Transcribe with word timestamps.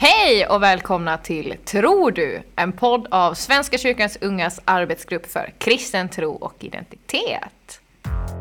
Hej 0.00 0.46
och 0.46 0.62
välkomna 0.62 1.18
till 1.18 1.54
Tror 1.64 2.10
du? 2.10 2.42
En 2.56 2.72
podd 2.72 3.06
av 3.10 3.34
Svenska 3.34 3.78
kyrkans 3.78 4.18
ungas 4.20 4.60
arbetsgrupp 4.64 5.26
för 5.32 5.52
kristen 5.58 6.08
tro 6.08 6.32
och 6.34 6.54
identitet. 6.64 7.80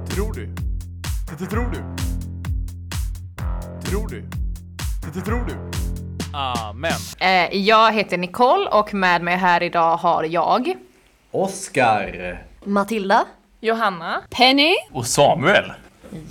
Tror 0.10 0.34
du? 0.34 0.46
Det 1.40 1.46
tror 1.46 1.72
du? 1.72 1.78
Tror 3.90 4.08
du? 4.08 4.24
Det 5.14 5.22
tror 5.22 5.46
du? 5.48 5.56
Amen. 6.38 6.92
Eh, 7.20 7.56
Jag 7.58 7.94
heter 7.94 8.18
Nicole 8.18 8.70
och 8.70 8.94
med 8.94 9.22
mig 9.22 9.36
här 9.38 9.64
idag 9.64 9.98
har 9.98 10.24
jag 10.24 10.74
Oskar! 11.32 12.44
Matilda. 12.64 13.26
Johanna. 13.60 14.22
Penny. 14.30 14.74
Och 14.92 15.06
Samuel. 15.06 15.72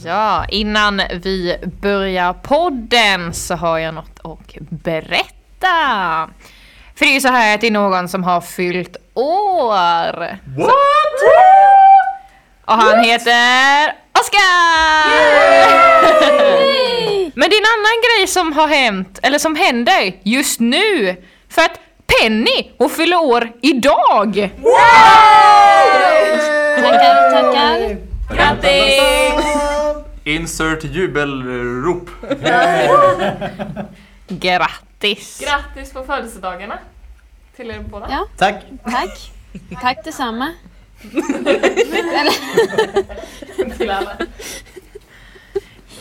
Ja, 0.04 0.45
innan 0.48 1.02
vi 1.12 1.56
börjar 1.80 2.32
podden 2.32 3.34
så 3.34 3.54
har 3.54 3.79
jag 3.79 3.95
något 3.95 4.20
att 4.24 4.56
berätta. 4.70 6.29
För 6.95 7.05
det 7.05 7.10
är 7.10 7.14
ju 7.14 7.20
så 7.20 7.28
här 7.28 7.55
att 7.55 7.60
det 7.60 7.66
är 7.66 7.70
någon 7.70 8.09
som 8.09 8.24
har 8.24 8.41
fyllt 8.41 8.96
år. 9.15 10.16
What? 10.59 10.73
Och 12.65 12.74
han 12.74 13.04
heter 13.04 13.95
Oskar! 14.20 15.27
Men 17.34 17.51
det 17.51 17.56
är 17.56 17.60
en 17.60 17.66
annan 17.79 17.98
grej 18.18 18.27
som 18.27 18.52
har 18.52 18.68
hänt, 18.68 19.18
eller 19.23 19.38
som 19.38 19.56
händer 19.56 20.12
just 20.23 20.60
nu. 20.60 21.16
För 21.51 21.62
att 21.62 21.80
Penny, 22.20 22.70
hon 22.79 22.90
fyller 22.90 23.23
år 23.23 23.52
idag! 23.62 24.51
Tackar, 26.77 27.30
tackar. 27.30 28.05
Grattis! 28.29 29.45
Insert 30.25 30.85
jubelrop. 30.85 32.11
Grattis! 34.29 35.41
Grattis 35.41 35.93
på 35.93 36.05
födelsedagarna 36.05 36.79
till 37.57 37.71
er 37.71 37.80
båda. 37.80 38.07
Ja. 38.11 38.27
Tack! 38.37 38.65
Tack. 38.85 39.33
Tack 39.80 40.05
detsamma. 40.05 40.52
Till 43.79 43.91
alla. 43.91 44.16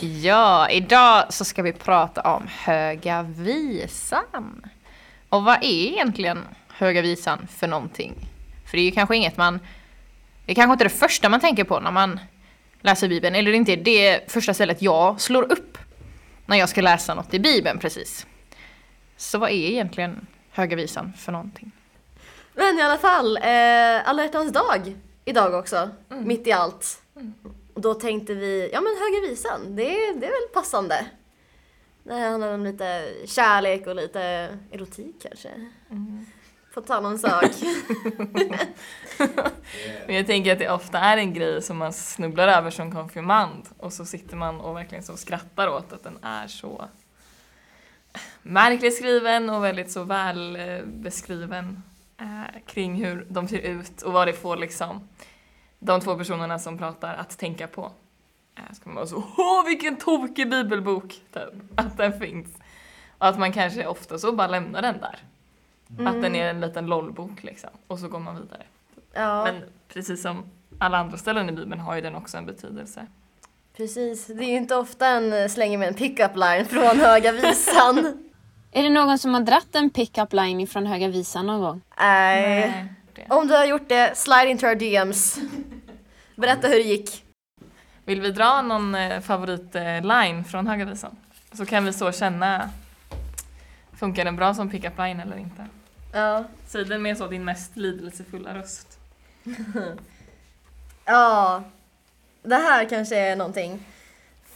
Ja, 0.00 0.70
idag 0.70 1.24
så 1.28 1.44
ska 1.44 1.62
vi 1.62 1.72
prata 1.72 2.20
om 2.20 2.46
Höga 2.64 3.22
Visan. 3.22 4.66
Och 5.28 5.44
vad 5.44 5.56
är 5.56 5.86
egentligen 5.92 6.44
Höga 6.68 7.02
Visan 7.02 7.48
för 7.56 7.66
någonting? 7.66 8.14
För 8.66 8.76
det 8.76 8.82
är 8.82 8.84
ju 8.84 8.90
kanske 8.90 9.16
inget 9.16 9.36
man... 9.36 9.60
Det 10.46 10.52
är 10.52 10.54
kanske 10.54 10.72
inte 10.72 10.84
det 10.84 10.90
första 10.90 11.28
man 11.28 11.40
tänker 11.40 11.64
på 11.64 11.80
när 11.80 11.90
man 11.90 12.20
läser 12.80 13.08
Bibeln, 13.08 13.34
eller 13.34 13.50
det 13.50 13.56
är 13.56 13.58
inte 13.58 13.76
det 13.76 14.30
första 14.32 14.54
stället 14.54 14.82
jag 14.82 15.20
slår 15.20 15.52
upp 15.52 15.78
när 16.46 16.56
jag 16.56 16.68
ska 16.68 16.80
läsa 16.80 17.14
något 17.14 17.34
i 17.34 17.38
Bibeln 17.40 17.78
precis. 17.78 18.26
Så 19.16 19.38
vad 19.38 19.50
är 19.50 19.54
egentligen 19.54 20.26
Höga 20.50 20.76
Visan 20.76 21.12
för 21.18 21.32
någonting? 21.32 21.72
Men 22.54 22.78
i 22.78 22.82
alla 22.82 22.98
fall, 22.98 23.36
eh, 23.36 24.08
alla 24.08 24.22
hjärtans 24.22 24.52
dag 24.52 24.94
idag 25.24 25.54
också, 25.54 25.90
mitt 26.08 26.46
i 26.46 26.52
allt. 26.52 27.02
Och 27.74 27.80
då 27.80 27.94
tänkte 27.94 28.34
vi, 28.34 28.70
ja 28.72 28.80
men 28.80 28.92
Höga 28.92 29.30
Visan, 29.30 29.76
det, 29.76 29.82
är- 29.82 30.14
det 30.20 30.26
är 30.26 30.30
väl 30.30 30.48
passande. 30.54 31.06
Det 32.02 32.14
handlar 32.14 32.54
om 32.54 32.64
lite 32.64 33.08
kärlek 33.26 33.86
och 33.86 33.96
lite 33.96 34.20
erotik 34.72 35.16
kanske. 35.22 35.48
På 36.76 36.82
tal 36.82 37.06
om 37.06 37.18
sak. 37.18 37.44
Men 40.06 40.16
jag 40.16 40.26
tänker 40.26 40.52
att 40.52 40.58
det 40.58 40.70
ofta 40.70 40.98
är 40.98 41.16
en 41.16 41.34
grej 41.34 41.62
som 41.62 41.76
man 41.76 41.92
snubblar 41.92 42.48
över 42.48 42.70
som 42.70 42.92
konfirmand 42.92 43.68
och 43.78 43.92
så 43.92 44.04
sitter 44.04 44.36
man 44.36 44.60
och 44.60 44.76
verkligen 44.76 45.04
så 45.04 45.16
skrattar 45.16 45.68
åt 45.68 45.92
att 45.92 46.02
den 46.02 46.18
är 46.22 46.46
så 46.46 46.88
märkligt 48.42 48.96
skriven 48.96 49.50
och 49.50 49.64
väldigt 49.64 49.90
så 49.90 50.04
väl 50.04 50.56
eh, 50.56 50.84
beskriven 50.84 51.82
eh, 52.20 52.60
kring 52.66 53.04
hur 53.04 53.26
de 53.28 53.48
ser 53.48 53.58
ut 53.58 54.02
och 54.02 54.12
vad 54.12 54.28
det 54.28 54.32
får 54.32 54.56
liksom 54.56 55.08
de 55.78 56.00
två 56.00 56.16
personerna 56.16 56.58
som 56.58 56.78
pratar 56.78 57.14
att 57.14 57.38
tänka 57.38 57.66
på. 57.66 57.92
Eh, 58.56 58.74
ska 58.74 58.88
man 58.88 58.94
vara 58.94 59.06
så 59.06 59.24
åh 59.36 59.66
vilken 59.66 59.96
tokig 59.96 60.50
bibelbok 60.50 61.08
typ, 61.08 61.54
att 61.74 61.96
den 61.96 62.20
finns. 62.20 62.48
Och 63.18 63.26
att 63.26 63.38
man 63.38 63.52
kanske 63.52 63.86
ofta 63.86 64.18
så 64.18 64.32
bara 64.32 64.48
lämnar 64.48 64.82
den 64.82 64.98
där. 65.00 65.22
Att 66.06 66.22
den 66.22 66.34
är 66.36 66.50
en 66.50 66.60
liten 66.60 66.86
lollbok 66.86 67.42
liksom 67.42 67.70
och 67.86 67.98
så 67.98 68.08
går 68.08 68.18
man 68.18 68.36
vidare. 68.36 68.62
Ja, 69.12 69.44
Men 69.44 69.62
precis 69.88 70.22
som 70.22 70.44
alla 70.78 70.98
andra 70.98 71.16
ställen 71.18 71.48
i 71.48 71.52
Bibeln 71.52 71.80
har 71.80 71.94
ju 71.94 72.00
den 72.00 72.14
också 72.14 72.38
en 72.38 72.46
betydelse. 72.46 73.06
precis. 73.76 74.26
Det 74.26 74.44
är 74.44 74.48
ju 74.50 74.56
inte 74.56 74.76
ofta 74.76 75.06
en 75.06 75.50
slänger 75.50 75.78
med 75.78 75.88
en 75.88 75.94
pick-up 75.94 76.36
line 76.36 76.66
från 76.66 77.00
Höga 77.00 77.32
Visan. 77.32 77.98
Är 78.72 78.82
det 78.82 78.88
någon 78.90 79.18
som 79.18 79.34
har 79.34 79.40
dratt 79.40 79.74
en 79.74 79.90
pick-up 79.90 80.32
line 80.32 80.60
ifrån 80.60 80.86
Höga 80.86 81.08
Visan 81.08 81.46
någon 81.46 81.60
gång? 81.60 81.80
Nej. 82.00 82.86
Det. 83.14 83.26
Om 83.28 83.46
du 83.48 83.54
har 83.54 83.64
gjort 83.64 83.88
det, 83.88 84.16
slide 84.16 84.48
into 84.50 84.66
our 84.66 84.74
DMs. 84.74 85.38
Berätta 86.36 86.68
hur 86.68 86.74
det 86.74 86.82
gick. 86.82 87.24
Vill 88.04 88.20
vi 88.20 88.30
dra 88.30 88.62
någon 88.62 88.94
eh, 88.94 89.20
favoritline 89.20 90.44
från 90.44 90.66
Höga 90.66 90.84
Visan? 90.84 91.16
Så 91.52 91.66
kan 91.66 91.84
vi 91.84 91.92
så 91.92 92.12
känna, 92.12 92.70
funkar 93.98 94.24
den 94.24 94.36
bra 94.36 94.54
som 94.54 94.70
pick-up 94.70 94.98
line 94.98 95.20
eller 95.20 95.36
inte? 95.36 95.66
Ja. 96.12 96.44
Säg 96.66 96.84
den 96.84 97.02
med 97.02 97.18
så 97.18 97.26
din 97.26 97.44
mest 97.44 97.76
lidelsefulla 97.76 98.54
röst. 98.54 98.98
Ja, 101.08 101.62
det 102.42 102.54
här 102.54 102.84
kanske 102.88 103.16
är 103.16 103.36
någonting. 103.36 103.86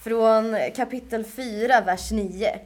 Från 0.00 0.56
kapitel 0.77 1.25
4, 1.25 1.81
vers 1.81 2.11
9. 2.11 2.61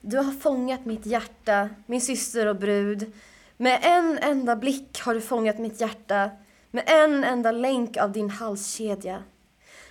Du 0.00 0.16
har 0.16 0.32
fångat 0.32 0.84
mitt 0.84 1.06
hjärta, 1.06 1.68
min 1.86 2.00
syster 2.00 2.46
och 2.46 2.56
brud. 2.56 3.12
Med 3.56 3.78
en 3.82 4.18
enda 4.18 4.56
blick 4.56 5.00
har 5.00 5.14
du 5.14 5.20
fångat 5.20 5.58
mitt 5.58 5.80
hjärta, 5.80 6.30
med 6.70 6.84
en 6.86 7.24
enda 7.24 7.52
länk 7.52 7.96
av 7.96 8.12
din 8.12 8.30
halskedja. 8.30 9.22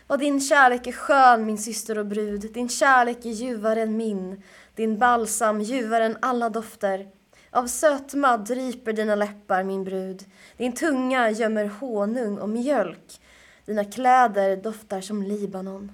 Och 0.08 0.20
din 0.20 0.42
kärlek 0.42 0.88
är 0.88 0.92
skön, 0.92 1.46
min 1.46 1.58
syster 1.58 1.98
och 1.98 2.06
brud. 2.06 2.54
Din 2.54 2.70
kärlek 2.70 3.26
är 3.26 3.30
ljuvare 3.30 3.82
än 3.82 3.98
min, 3.98 4.44
din 4.78 4.98
balsam 4.98 5.62
ljuvare 5.62 6.06
än 6.06 6.18
alla 6.22 6.50
dofter. 6.50 7.08
Av 7.52 7.68
sötma 7.68 8.38
dryper 8.38 8.94
dina 8.94 9.16
läppar, 9.16 9.64
min 9.64 9.84
brud. 9.84 10.26
Din 10.58 10.74
tunga 10.76 11.30
gömmer 11.30 11.66
honung 11.66 12.38
och 12.38 12.50
mjölk. 12.50 13.22
Dina 13.66 13.84
kläder 13.86 14.56
doftar 14.58 15.02
som 15.02 15.24
Libanon. 15.24 15.92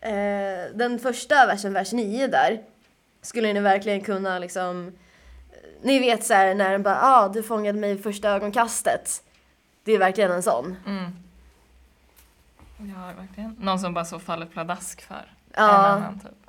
Eh, 0.00 0.74
den 0.74 0.98
första 0.98 1.46
versen, 1.46 1.72
vers 1.72 1.92
9 1.92 2.26
där, 2.26 2.62
skulle 3.22 3.52
ni 3.52 3.60
verkligen 3.60 4.00
kunna 4.00 4.38
liksom... 4.38 4.92
Ni 5.82 5.98
vet 5.98 6.24
så 6.26 6.34
här 6.34 6.54
när 6.54 6.72
den 6.72 6.82
bara 6.82 6.98
ah, 7.02 7.28
du 7.28 7.42
fångade 7.42 7.78
mig 7.78 7.94
vid 7.94 8.02
första 8.02 8.28
ögonkastet. 8.30 9.22
Det 9.84 9.92
är 9.92 9.98
verkligen 9.98 10.30
en 10.32 10.42
sån. 10.42 10.76
Mm. 10.86 11.04
Ja, 12.78 13.12
verkligen. 13.20 13.56
Någon 13.60 13.78
som 13.78 13.94
bara 13.94 14.04
så 14.04 14.18
faller 14.18 14.46
pladask 14.46 15.02
för 15.02 15.14
en 15.14 15.64
Ja. 15.64 15.70
annan 15.70 16.20
typ. 16.20 16.45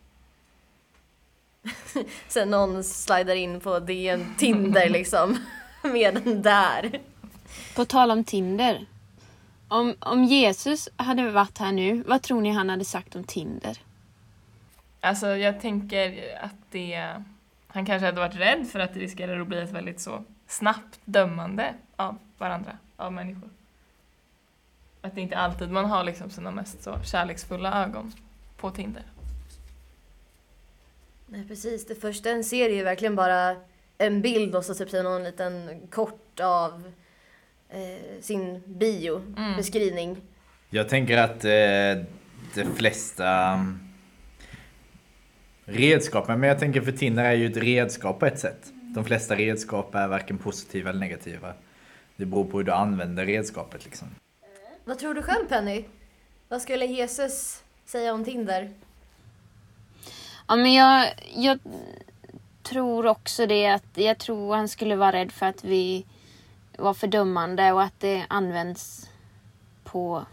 Sen 2.28 2.50
någon 2.50 2.84
slidar 2.84 3.36
in 3.36 3.60
på 3.60 3.80
DN 3.80 4.36
Tinder 4.38 4.90
liksom. 4.90 5.38
Med 5.84 6.14
den 6.14 6.42
där. 6.42 7.00
På 7.76 7.86
tal 7.86 8.12
om 8.12 8.24
Tinder. 8.24 8.86
Om, 9.68 9.96
om 10.00 10.24
Jesus 10.24 10.90
hade 10.96 11.32
varit 11.32 11.58
här 11.58 11.72
nu, 11.72 12.04
vad 12.08 12.22
tror 12.22 12.42
ni 12.42 12.50
han 12.52 12.70
hade 12.70 12.86
sagt 12.86 13.16
om 13.16 13.24
Tinder? 13.24 13.78
Alltså 15.02 15.28
jag 15.28 15.62
tänker 15.62 16.38
att 16.42 16.72
det... 16.72 17.14
Han 17.68 17.86
kanske 17.86 18.06
hade 18.06 18.22
varit 18.22 18.36
rädd 18.36 18.68
för 18.72 18.80
att 18.80 18.94
det 18.94 19.00
riskerar 19.00 19.40
att 19.40 19.48
bli 19.48 19.62
ett 19.62 19.72
väldigt 19.72 20.00
så 20.00 20.24
snabbt 20.48 21.00
dömande 21.06 21.74
av 21.96 22.18
varandra, 22.38 22.78
av 22.96 23.14
människor. 23.14 23.50
Att 25.02 25.16
det 25.16 25.22
inte 25.22 25.38
alltid 25.38 25.72
man 25.72 25.86
har 25.86 26.04
liksom 26.04 26.30
sina 26.30 26.52
mest 26.52 26.84
så 26.84 27.00
kärleksfulla 27.04 27.84
ögon 27.84 28.14
på 28.58 28.72
Tinder. 28.72 29.04
Nej 31.30 31.48
precis, 31.48 31.86
det 31.86 31.96
första 31.96 32.30
en 32.30 32.44
ser 32.44 32.70
är 32.70 32.76
ju 32.76 32.84
verkligen 32.84 33.16
bara 33.16 33.56
en 33.98 34.22
bild 34.22 34.56
och 34.56 34.66
så 34.66 34.76
typ 34.76 34.94
någon 34.94 35.24
liten 35.24 35.88
kort 35.90 36.40
av 36.40 36.92
eh, 37.70 38.22
sin 38.22 38.62
bio, 38.66 39.22
beskrivning. 39.58 40.18
Jag 40.70 40.90
tänker 40.90 41.18
att 41.18 41.46
eh, 41.46 42.06
de 42.56 42.76
flesta 42.76 43.30
mm, 43.30 43.80
redskapen, 45.66 46.40
men 46.40 46.50
jag 46.50 46.60
tänker 46.60 46.82
för 46.82 46.92
Tinder 46.92 47.24
är 47.24 47.34
ju 47.34 47.52
ett 47.52 47.58
redskap 47.58 48.20
på 48.20 48.26
ett 48.26 48.40
sätt. 48.40 48.74
De 48.96 49.06
flesta 49.06 49.36
redskap 49.36 49.96
är 49.96 50.08
varken 50.08 50.38
positiva 50.38 50.90
eller 50.90 51.00
negativa. 51.00 51.54
Det 52.16 52.26
beror 52.26 52.46
på 52.46 52.58
hur 52.58 52.64
du 52.64 52.72
använder 52.72 53.26
redskapet 53.26 53.86
liksom. 53.86 54.08
Vad 54.86 55.00
tror 55.00 55.14
du 55.14 55.22
själv 55.22 55.48
Penny? 55.50 55.86
Vad 56.48 56.62
skulle 56.62 56.86
Jesus 56.86 57.64
säga 57.86 58.14
om 58.14 58.24
Tinder? 58.24 58.70
Ja, 60.48 60.56
men 60.56 60.74
jag, 60.74 61.14
jag 61.36 61.60
tror 62.64 63.06
också 63.06 63.46
det 63.46 63.68
att 63.68 63.84
jag 63.94 64.18
tror 64.18 64.56
han 64.56 64.68
skulle 64.68 64.96
vara 64.96 65.12
rädd 65.12 65.32
för 65.32 65.46
att 65.46 65.64
vi 65.64 66.06
var 66.78 66.94
fördömande 66.94 67.72
och 67.72 67.84
att 67.84 68.00
det 68.00 68.26
används 68.30 69.10
på 69.84 70.26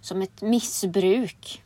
som 0.00 0.22
ett 0.22 0.42
missbruk. 0.42 1.62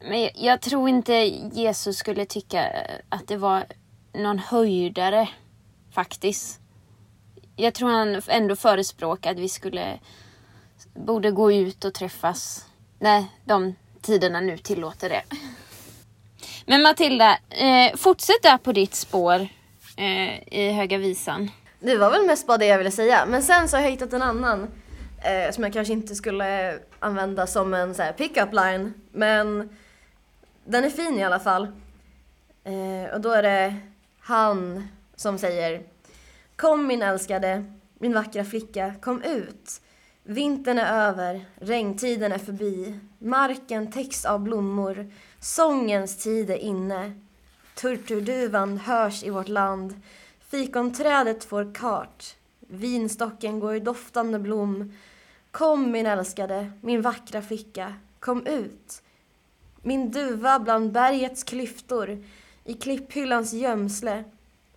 Men 0.00 0.20
jag, 0.20 0.30
jag 0.34 0.60
tror 0.60 0.88
inte 0.88 1.12
Jesus 1.52 1.96
skulle 1.96 2.26
tycka 2.26 2.86
att 3.08 3.28
det 3.28 3.36
var 3.36 3.64
någon 4.12 4.38
höjdare 4.38 5.28
faktiskt. 5.92 6.60
Jag 7.56 7.74
tror 7.74 7.90
han 7.90 8.22
ändå 8.28 8.56
förespråkar 8.56 9.30
att 9.30 9.38
vi 9.38 9.48
skulle 9.48 9.98
borde 10.94 11.30
gå 11.30 11.52
ut 11.52 11.84
och 11.84 11.94
träffas 11.94 12.66
när 12.98 13.24
de 13.44 13.74
tiderna 14.00 14.40
nu 14.40 14.58
tillåter 14.58 15.08
det. 15.08 15.22
Men 16.72 16.82
Matilda, 16.82 17.38
eh, 17.50 17.96
fortsätt 17.96 18.42
där 18.42 18.58
på 18.58 18.72
ditt 18.72 18.94
spår 18.94 19.48
eh, 19.96 20.48
i 20.58 20.72
Höga 20.72 20.98
Visan. 20.98 21.50
Det 21.80 21.96
var 21.96 22.10
väl 22.10 22.26
mest 22.26 22.46
bara 22.46 22.58
det 22.58 22.66
jag 22.66 22.78
ville 22.78 22.90
säga. 22.90 23.26
Men 23.26 23.42
sen 23.42 23.68
så 23.68 23.76
har 23.76 23.82
jag 23.82 23.90
hittat 23.90 24.12
en 24.12 24.22
annan 24.22 24.68
eh, 25.24 25.52
som 25.52 25.64
jag 25.64 25.72
kanske 25.72 25.92
inte 25.92 26.14
skulle 26.14 26.78
använda 26.98 27.46
som 27.46 27.74
en 27.74 27.94
så 27.94 28.02
här 28.02 28.12
pick-up 28.12 28.52
line. 28.52 28.94
Men 29.10 29.76
den 30.64 30.84
är 30.84 30.90
fin 30.90 31.18
i 31.18 31.24
alla 31.24 31.40
fall. 31.40 31.62
Eh, 32.64 33.14
och 33.14 33.20
då 33.20 33.30
är 33.30 33.42
det 33.42 33.76
han 34.20 34.88
som 35.16 35.38
säger 35.38 35.82
Kom 36.56 36.86
min 36.86 37.02
älskade, 37.02 37.64
min 37.98 38.14
vackra 38.14 38.44
flicka, 38.44 38.94
kom 39.00 39.22
ut. 39.22 39.80
Vintern 40.24 40.78
är 40.78 41.08
över, 41.08 41.44
regntiden 41.60 42.32
är 42.32 42.38
förbi. 42.38 42.98
Marken 43.18 43.92
täcks 43.92 44.24
av 44.24 44.40
blommor. 44.40 45.10
Sångens 45.42 46.16
tid 46.16 46.50
är 46.50 46.56
inne. 46.56 47.12
Turturduvan 47.74 48.78
hörs 48.78 49.22
i 49.22 49.30
vårt 49.30 49.48
land. 49.48 50.00
Fikonträdet 50.40 51.44
får 51.44 51.74
kart. 51.74 52.36
Vinstocken 52.60 53.60
går 53.60 53.74
i 53.74 53.80
doftande 53.80 54.38
blom. 54.38 54.92
Kom 55.50 55.90
min 55.90 56.06
älskade, 56.06 56.72
min 56.80 57.02
vackra 57.02 57.42
flicka, 57.42 57.94
kom 58.20 58.46
ut. 58.46 59.02
Min 59.82 60.10
duva 60.10 60.58
bland 60.58 60.92
bergets 60.92 61.44
klyftor, 61.44 62.24
i 62.64 62.74
klipphyllans 62.74 63.52
gömsle. 63.52 64.24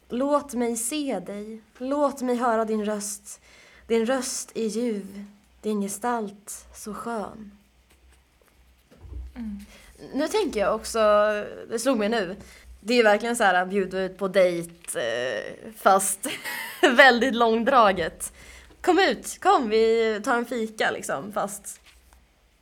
Låt 0.09 0.53
mig 0.53 0.77
se 0.77 1.19
dig, 1.19 1.61
låt 1.77 2.21
mig 2.21 2.35
höra 2.35 2.65
din 2.65 2.85
röst. 2.85 3.41
Din 3.87 4.05
röst 4.05 4.51
är 4.55 4.67
ljuv, 4.67 5.25
din 5.61 5.81
gestalt 5.81 6.67
så 6.73 6.93
skön. 6.93 7.51
Mm. 9.35 9.59
Nu 10.13 10.27
tänker 10.27 10.59
jag 10.59 10.75
också, 10.75 10.99
det 11.69 11.79
slog 11.79 11.97
mig 11.97 12.09
nu, 12.09 12.35
det 12.79 12.93
är 12.93 13.03
verkligen 13.03 13.35
så 13.35 13.43
här 13.43 13.65
bjuda 13.65 13.99
ut 13.99 14.17
på 14.17 14.27
dejt 14.27 14.99
eh, 14.99 15.71
fast 15.77 16.27
väldigt 16.81 17.35
långdraget. 17.35 18.33
Kom 18.81 18.99
ut, 18.99 19.41
kom 19.41 19.69
vi 19.69 20.21
tar 20.23 20.37
en 20.37 20.45
fika 20.45 20.91
liksom 20.91 21.33
fast 21.33 21.81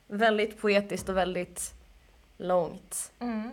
väldigt 0.07 0.61
poetiskt 0.61 1.09
och 1.09 1.17
väldigt 1.17 1.73
långt. 2.37 3.11
Mm. 3.19 3.51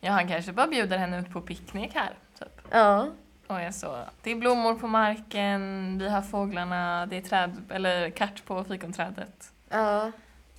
Ja, 0.00 0.10
han 0.12 0.28
kanske 0.28 0.52
bara 0.52 0.66
bjuder 0.66 0.98
henne 0.98 1.20
ut 1.20 1.32
på 1.32 1.40
picknick 1.40 1.94
här. 1.94 2.14
Typ. 2.38 2.60
Ja, 2.70 3.08
Och 3.46 3.60
är 3.60 3.70
så, 3.70 3.98
det 4.22 4.30
är 4.30 4.36
blommor 4.36 4.74
på 4.74 4.86
marken, 4.86 5.98
vi 5.98 6.08
har 6.08 6.22
fåglarna, 6.22 7.06
det 7.06 7.16
är 7.16 7.20
träd, 7.20 7.56
eller 7.70 8.10
kart 8.10 8.44
på 8.44 8.64
fikonträdet. 8.64 9.52
ja, 9.68 10.12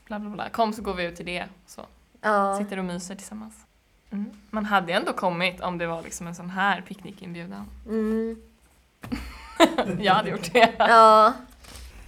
Bla 0.05 0.19
bla 0.19 0.29
bla. 0.29 0.49
Kom 0.49 0.73
så 0.73 0.81
går 0.81 0.93
vi 0.93 1.03
ut 1.03 1.15
till 1.15 1.25
det. 1.25 1.45
Så. 1.65 1.85
Ja. 2.21 2.57
Sitter 2.57 2.79
och 2.79 2.85
myser 2.85 3.15
tillsammans. 3.15 3.53
Mm. 4.11 4.25
Man 4.49 4.65
hade 4.65 4.93
ändå 4.93 5.13
kommit 5.13 5.61
om 5.61 5.77
det 5.77 5.87
var 5.87 6.01
liksom 6.01 6.27
en 6.27 6.35
sån 6.35 6.49
här 6.49 6.81
picknickinbjudan. 6.81 7.65
Mm, 7.87 8.41
Jag 9.99 10.13
hade 10.13 10.29
gjort 10.29 10.53
det. 10.53 10.73
ja. 10.77 11.33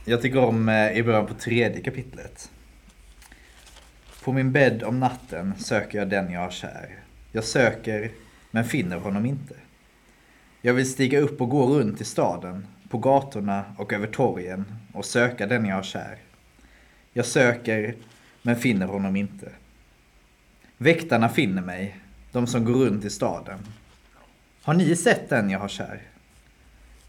Jag 0.05 0.21
tycker 0.21 0.43
om 0.43 0.69
eh, 0.69 0.91
i 0.91 1.03
början 1.03 1.27
på 1.27 1.33
tredje 1.33 1.81
kapitlet. 1.81 2.51
På 4.23 4.33
min 4.33 4.51
bädd 4.51 4.83
om 4.83 4.99
natten 4.99 5.53
söker 5.57 5.97
jag 5.97 6.09
den 6.09 6.31
jag 6.31 6.39
har 6.39 6.49
kär. 6.51 6.99
Jag 7.31 7.43
söker, 7.43 8.11
men 8.51 8.65
finner 8.65 8.97
honom 8.97 9.25
inte. 9.25 9.55
Jag 10.61 10.73
vill 10.73 10.91
stiga 10.91 11.19
upp 11.19 11.41
och 11.41 11.49
gå 11.49 11.67
runt 11.67 12.01
i 12.01 12.05
staden, 12.05 12.67
på 12.89 12.97
gatorna 12.97 13.63
och 13.77 13.93
över 13.93 14.07
torgen 14.07 14.65
och 14.93 15.05
söka 15.05 15.47
den 15.47 15.65
jag 15.65 15.75
har 15.75 15.83
kär. 15.83 16.17
Jag 17.13 17.25
söker, 17.25 17.95
men 18.41 18.55
finner 18.55 18.87
honom 18.87 19.15
inte. 19.15 19.51
Väktarna 20.83 21.29
finner 21.29 21.61
mig, 21.61 21.99
de 22.31 22.47
som 22.47 22.65
går 22.65 22.73
runt 22.73 23.05
i 23.05 23.09
staden. 23.09 23.59
Har 24.61 24.73
ni 24.73 24.95
sett 24.95 25.29
den 25.29 25.49
jag 25.49 25.59
har 25.59 25.67
kär? 25.67 26.01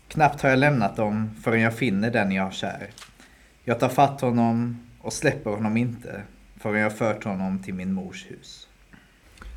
Knappt 0.08 0.42
har 0.42 0.50
jag 0.50 0.58
lämnat 0.58 0.96
dem 0.96 1.30
förrän 1.42 1.60
jag 1.60 1.76
finner 1.76 2.10
den 2.10 2.32
jag 2.32 2.42
har 2.42 2.50
kär. 2.50 2.90
Jag 3.64 3.80
tar 3.80 3.88
fatt 3.88 4.20
honom 4.20 4.78
och 4.98 5.12
släpper 5.12 5.50
honom 5.50 5.76
inte 5.76 6.22
förrän 6.56 6.80
jag 6.80 6.98
fört 6.98 7.24
honom 7.24 7.62
till 7.62 7.74
min 7.74 7.92
mors 7.92 8.26
hus. 8.30 8.68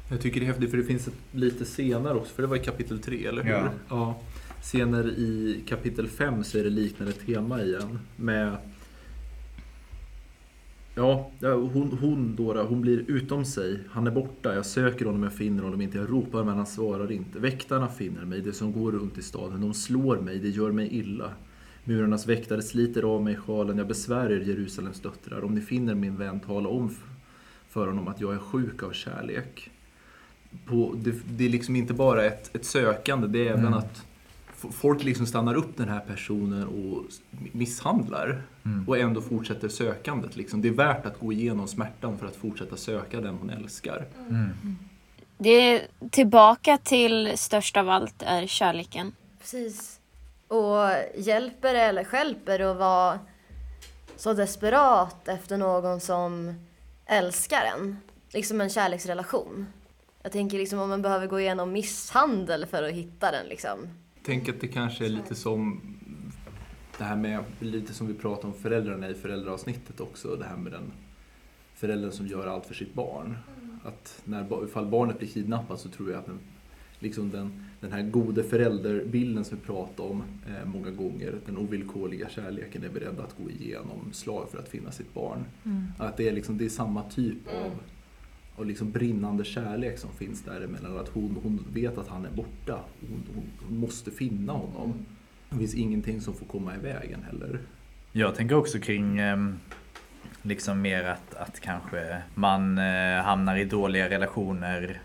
Jag 0.09 0.21
tycker 0.21 0.39
det 0.39 0.45
är 0.45 0.47
häftigt 0.47 0.69
för 0.69 0.77
det 0.77 0.83
finns 0.83 1.07
ett 1.07 1.13
lite 1.31 1.65
senare 1.65 2.13
också, 2.13 2.35
för 2.35 2.41
det 2.41 2.47
var 2.47 2.55
i 2.55 2.63
kapitel 2.63 2.99
3, 2.99 3.25
eller 3.25 3.43
hur? 3.43 3.51
Ja. 3.51 3.69
ja. 3.89 4.19
Senare 4.61 5.07
i 5.07 5.63
kapitel 5.67 6.07
5 6.07 6.43
så 6.43 6.57
är 6.57 6.63
det 6.63 6.69
liknande 6.69 7.13
tema 7.13 7.61
igen. 7.61 7.99
Med 8.15 8.57
Ja, 10.97 11.29
hon, 11.41 11.97
hon 12.01 12.35
Dora, 12.35 12.63
hon 12.63 12.81
blir 12.81 13.03
utom 13.07 13.45
sig. 13.45 13.79
Han 13.89 14.07
är 14.07 14.11
borta, 14.11 14.55
jag 14.55 14.65
söker 14.65 15.05
honom, 15.05 15.23
jag 15.23 15.33
finner 15.33 15.63
honom 15.63 15.81
inte. 15.81 15.97
Jag 15.97 16.09
ropar 16.11 16.43
men 16.43 16.55
han 16.57 16.65
svarar 16.65 17.11
inte. 17.11 17.39
Väktarna 17.39 17.87
finner 17.87 18.25
mig, 18.25 18.41
det 18.41 18.53
som 18.53 18.71
går 18.71 18.91
runt 18.91 19.17
i 19.17 19.21
staden. 19.21 19.61
De 19.61 19.73
slår 19.73 20.17
mig, 20.17 20.39
det 20.39 20.49
gör 20.49 20.71
mig 20.71 20.87
illa. 20.97 21.29
Murarnas 21.83 22.27
väktare 22.27 22.61
sliter 22.61 23.03
av 23.03 23.23
mig 23.23 23.35
sjalen. 23.35 23.77
Jag 23.77 23.87
besvär 23.87 24.29
er 24.31 24.39
Jerusalems 24.39 24.99
döttrar. 25.01 25.43
Om 25.43 25.55
ni 25.55 25.61
finner 25.61 25.95
min 25.95 26.15
vän, 26.17 26.39
tala 26.39 26.69
om 26.69 26.89
för 27.69 27.87
honom 27.87 28.07
att 28.07 28.21
jag 28.21 28.33
är 28.33 28.37
sjuk 28.39 28.83
av 28.83 28.91
kärlek. 28.91 29.71
På, 30.65 30.95
det, 31.03 31.15
det 31.37 31.45
är 31.45 31.49
liksom 31.49 31.75
inte 31.75 31.93
bara 31.93 32.23
ett, 32.25 32.55
ett 32.55 32.65
sökande, 32.65 33.27
det 33.27 33.47
är 33.47 33.51
även 33.51 33.73
att 33.73 33.91
f- 33.95 34.04
folk 34.71 35.03
liksom 35.03 35.25
stannar 35.25 35.55
upp 35.55 35.77
den 35.77 35.89
här 35.89 35.99
personen 35.99 36.67
och 36.67 37.03
misshandlar. 37.51 38.41
Och 38.87 38.97
ändå 38.97 39.21
fortsätter 39.21 39.69
sökandet. 39.69 40.35
Liksom. 40.35 40.61
Det 40.61 40.67
är 40.67 40.73
värt 40.73 41.05
att 41.05 41.19
gå 41.19 41.33
igenom 41.33 41.67
smärtan 41.67 42.17
för 42.17 42.27
att 42.27 42.35
fortsätta 42.35 42.77
söka 42.77 43.21
den 43.21 43.35
hon 43.35 43.49
älskar. 43.49 44.05
Det 45.37 45.49
är 45.49 45.87
tillbaka 46.09 46.77
till 46.77 47.37
störst 47.37 47.77
av 47.77 47.89
allt 47.89 48.21
är 48.21 48.47
kärleken. 48.47 49.11
Precis. 49.39 49.99
Och 50.47 50.89
hjälper 51.17 51.75
eller 51.75 52.03
stjälper 52.03 52.59
det 52.59 52.71
att 52.71 52.77
vara 52.77 53.19
så 54.15 54.33
desperat 54.33 55.27
efter 55.27 55.57
någon 55.57 55.99
som 55.99 56.53
älskar 57.05 57.61
en? 57.77 57.97
Liksom 58.33 58.61
en 58.61 58.69
kärleksrelation. 58.69 59.65
Jag 60.23 60.31
tänker 60.31 60.57
liksom 60.57 60.79
om 60.79 60.89
man 60.89 61.01
behöver 61.01 61.27
gå 61.27 61.39
igenom 61.39 61.71
misshandel 61.71 62.65
för 62.65 62.83
att 62.83 62.91
hitta 62.91 63.31
den 63.31 63.45
liksom. 63.47 63.77
Tänk 64.25 64.49
att 64.49 64.61
det 64.61 64.67
kanske 64.67 65.05
är 65.05 65.09
lite 65.09 65.35
som 65.35 65.81
det 66.97 67.03
här 67.03 67.15
med, 67.15 67.43
lite 67.59 67.93
som 67.93 68.07
vi 68.07 68.13
pratade 68.13 68.47
om 68.47 68.53
föräldrarna 68.53 69.09
i 69.09 69.13
föräldraavsnittet 69.13 69.99
också, 69.99 70.35
det 70.35 70.45
här 70.45 70.57
med 70.57 70.71
den 70.71 70.91
föräldern 71.73 72.11
som 72.11 72.27
gör 72.27 72.47
allt 72.47 72.65
för 72.65 72.73
sitt 72.73 72.93
barn. 72.93 73.37
Att 73.83 74.21
när, 74.23 74.65
ifall 74.65 74.85
barnet 74.85 75.19
blir 75.19 75.27
kidnappat 75.27 75.79
så 75.79 75.89
tror 75.89 76.11
jag 76.11 76.19
att 76.19 76.25
den, 76.25 76.39
liksom 76.99 77.31
den, 77.31 77.65
den 77.79 77.91
här 77.91 78.01
gode 78.01 78.43
förälderbilden 78.43 79.45
som 79.45 79.57
vi 79.57 79.63
pratar 79.63 80.03
om 80.03 80.23
eh, 80.47 80.65
många 80.65 80.91
gånger, 80.91 81.35
den 81.45 81.57
ovillkorliga 81.57 82.29
kärleken 82.29 82.83
är 82.83 82.89
beredd 82.89 83.19
att 83.19 83.35
gå 83.43 83.49
igenom 83.49 84.09
slag 84.13 84.49
för 84.51 84.59
att 84.59 84.69
finna 84.69 84.91
sitt 84.91 85.13
barn. 85.13 85.45
Att 85.97 86.17
det 86.17 86.27
är, 86.29 86.33
liksom, 86.33 86.57
det 86.57 86.65
är 86.65 86.69
samma 86.69 87.03
typ 87.03 87.47
av, 87.47 87.71
av 88.55 88.65
liksom 88.65 88.91
brinnande 88.91 89.43
kärlek 89.43 89.99
som 89.99 90.13
finns 90.13 90.43
däremellan. 90.43 90.97
Att 90.97 91.09
hon, 91.09 91.37
hon 91.43 91.65
vet 91.73 91.97
att 91.97 92.07
han 92.07 92.25
är 92.25 92.31
borta. 92.31 92.79
Hon, 93.01 93.23
hon, 93.35 93.79
måste 93.79 94.11
finna 94.11 94.53
honom. 94.53 95.05
Det 95.49 95.57
finns 95.57 95.75
ingenting 95.75 96.21
som 96.21 96.33
får 96.33 96.45
komma 96.45 96.75
i 96.75 96.79
vägen 96.79 97.23
heller. 97.23 97.59
Jag 98.11 98.35
tänker 98.35 98.55
också 98.55 98.79
kring 98.79 99.19
ehm, 99.19 99.59
liksom 100.41 100.81
mer 100.81 101.03
att, 101.03 101.35
att 101.35 101.59
kanske 101.59 102.21
man 102.35 102.77
eh, 102.77 103.23
hamnar 103.23 103.57
i 103.57 103.65
dåliga 103.65 104.09
relationer 104.09 105.01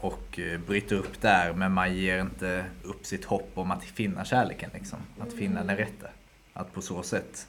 och 0.00 0.38
eh, 0.38 0.60
bryter 0.60 0.96
upp 0.96 1.20
där 1.20 1.52
men 1.52 1.72
man 1.72 1.96
ger 1.96 2.20
inte 2.20 2.64
upp 2.82 3.06
sitt 3.06 3.24
hopp 3.24 3.50
om 3.54 3.70
att 3.70 3.84
finna 3.84 4.24
kärleken 4.24 4.70
liksom. 4.74 4.98
Att 5.18 5.32
finna 5.32 5.64
den 5.64 5.76
rätta. 5.76 6.06
Att 6.52 6.72
på 6.72 6.82
så 6.82 7.02
sätt 7.02 7.48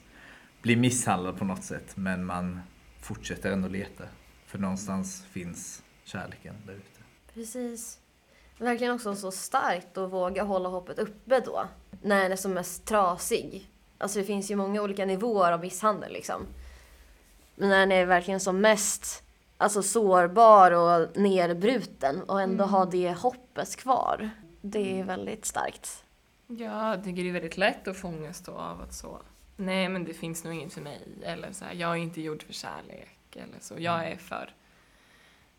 bli 0.61 0.75
misshandlad 0.75 1.37
på 1.37 1.45
något 1.45 1.63
sätt 1.63 1.91
men 1.95 2.25
man 2.25 2.59
fortsätter 3.01 3.51
ändå 3.51 3.67
leta. 3.67 4.03
För 4.49 4.57
någonstans 4.57 5.23
finns 5.31 5.83
kärleken 6.03 6.55
där 6.65 6.73
ute. 6.73 6.99
Precis. 7.33 7.99
Verkligen 8.57 8.93
också 8.93 9.15
så 9.15 9.31
starkt 9.31 9.97
att 9.97 10.11
våga 10.11 10.43
hålla 10.43 10.69
hoppet 10.69 10.99
uppe 10.99 11.39
då. 11.39 11.67
När 12.01 12.23
den 12.23 12.31
är 12.31 12.35
som 12.35 12.53
mest 12.53 12.85
trasig. 12.85 13.69
Alltså 13.97 14.19
det 14.19 14.25
finns 14.25 14.51
ju 14.51 14.55
många 14.55 14.81
olika 14.81 15.05
nivåer 15.05 15.51
av 15.51 15.59
misshandel 15.59 16.13
liksom. 16.13 16.45
Men 17.55 17.69
när 17.69 17.79
den 17.79 17.91
är 17.91 18.05
verkligen 18.05 18.39
som 18.39 18.61
mest 18.61 19.23
alltså 19.57 19.83
sårbar 19.83 20.71
och 20.71 21.17
nerbruten 21.17 22.23
och 22.23 22.41
ändå 22.41 22.65
ha 22.65 22.85
det 22.85 23.13
hoppet 23.13 23.75
kvar. 23.75 24.29
Det 24.61 24.99
är 24.99 25.03
väldigt 25.03 25.45
starkt. 25.45 26.03
Ja, 26.47 26.97
det 27.03 27.09
är 27.09 27.33
väldigt 27.33 27.57
lätt 27.57 27.87
att 27.87 27.97
få 27.97 28.07
ångest 28.07 28.45
då 28.45 28.51
av 28.51 28.81
att 28.81 28.93
så, 28.93 29.19
nej 29.57 29.89
men 29.89 30.03
det 30.03 30.13
finns 30.13 30.43
nog 30.43 30.53
inget 30.53 30.73
för 30.73 30.81
mig, 30.81 31.07
eller 31.23 31.51
så 31.51 31.65
här, 31.65 31.73
jag 31.73 31.91
är 31.91 31.95
inte 31.95 32.21
gjord 32.21 32.43
för 32.43 32.53
kärlek, 32.53 33.18
eller 33.35 33.59
så, 33.59 33.75
jag 33.77 34.07
är 34.11 34.17
för 34.17 34.49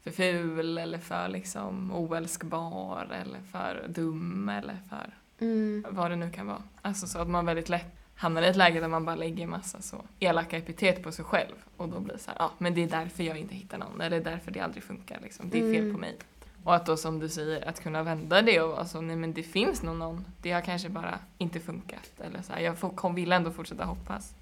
för 0.02 0.10
ful 0.10 0.78
eller 0.78 0.98
för 0.98 1.28
liksom 1.28 1.92
oälskbar 1.92 3.08
eller 3.22 3.40
för 3.52 3.86
dum 3.88 4.48
eller 4.48 4.76
för 4.88 5.14
Mm. 5.42 5.84
vad 5.90 6.10
det 6.10 6.16
nu 6.16 6.30
kan 6.30 6.46
vara. 6.46 6.62
Alltså 6.82 7.06
så 7.06 7.18
att 7.18 7.28
man 7.28 7.46
väldigt 7.46 7.68
lätt 7.68 7.96
hamnar 8.14 8.42
i 8.42 8.46
ett 8.46 8.56
läge 8.56 8.80
där 8.80 8.88
man 8.88 9.04
bara 9.04 9.16
lägger 9.16 9.46
massa 9.46 9.80
så 9.82 10.04
elaka 10.18 10.56
epitet 10.56 11.02
på 11.02 11.12
sig 11.12 11.24
själv 11.24 11.54
och 11.76 11.88
då 11.88 12.00
blir 12.00 12.12
det 12.14 12.18
så 12.18 12.30
ja 12.38 12.50
men 12.58 12.74
det 12.74 12.80
är 12.82 12.88
därför 12.88 13.22
jag 13.24 13.38
inte 13.38 13.54
hittar 13.54 13.78
någon 13.78 14.00
eller 14.00 14.10
det 14.20 14.30
är 14.30 14.32
därför 14.32 14.50
det 14.50 14.60
aldrig 14.60 14.82
funkar 14.84 15.20
liksom. 15.22 15.50
Det 15.50 15.58
är 15.58 15.72
fel 15.72 15.82
Mm. 15.82 15.92
på 15.94 15.98
mig. 16.00 16.16
Och 16.64 16.74
att 16.74 16.86
då 16.86 16.96
som 16.96 17.18
du 17.18 17.28
säger, 17.28 17.68
att 17.68 17.82
kunna 17.82 18.02
vända 18.02 18.42
det 18.42 18.60
och 18.60 18.70
vara 18.70 18.84
så, 18.86 19.00
nej 19.00 19.16
men 19.16 19.32
det 19.32 19.42
finns 19.42 19.82
nog 19.82 19.96
någon, 19.96 20.24
det 20.42 20.52
har 20.52 20.60
kanske 20.60 20.88
bara 20.88 21.18
inte 21.38 21.60
funkat 21.60 22.10
eller 22.20 22.42
så 22.42 22.52
här, 22.52 22.60
jag 22.60 22.78
får, 22.78 23.12
vill 23.12 23.32
ändå 23.32 23.50
fortsätta 23.50 23.84
hoppas. 23.84 24.34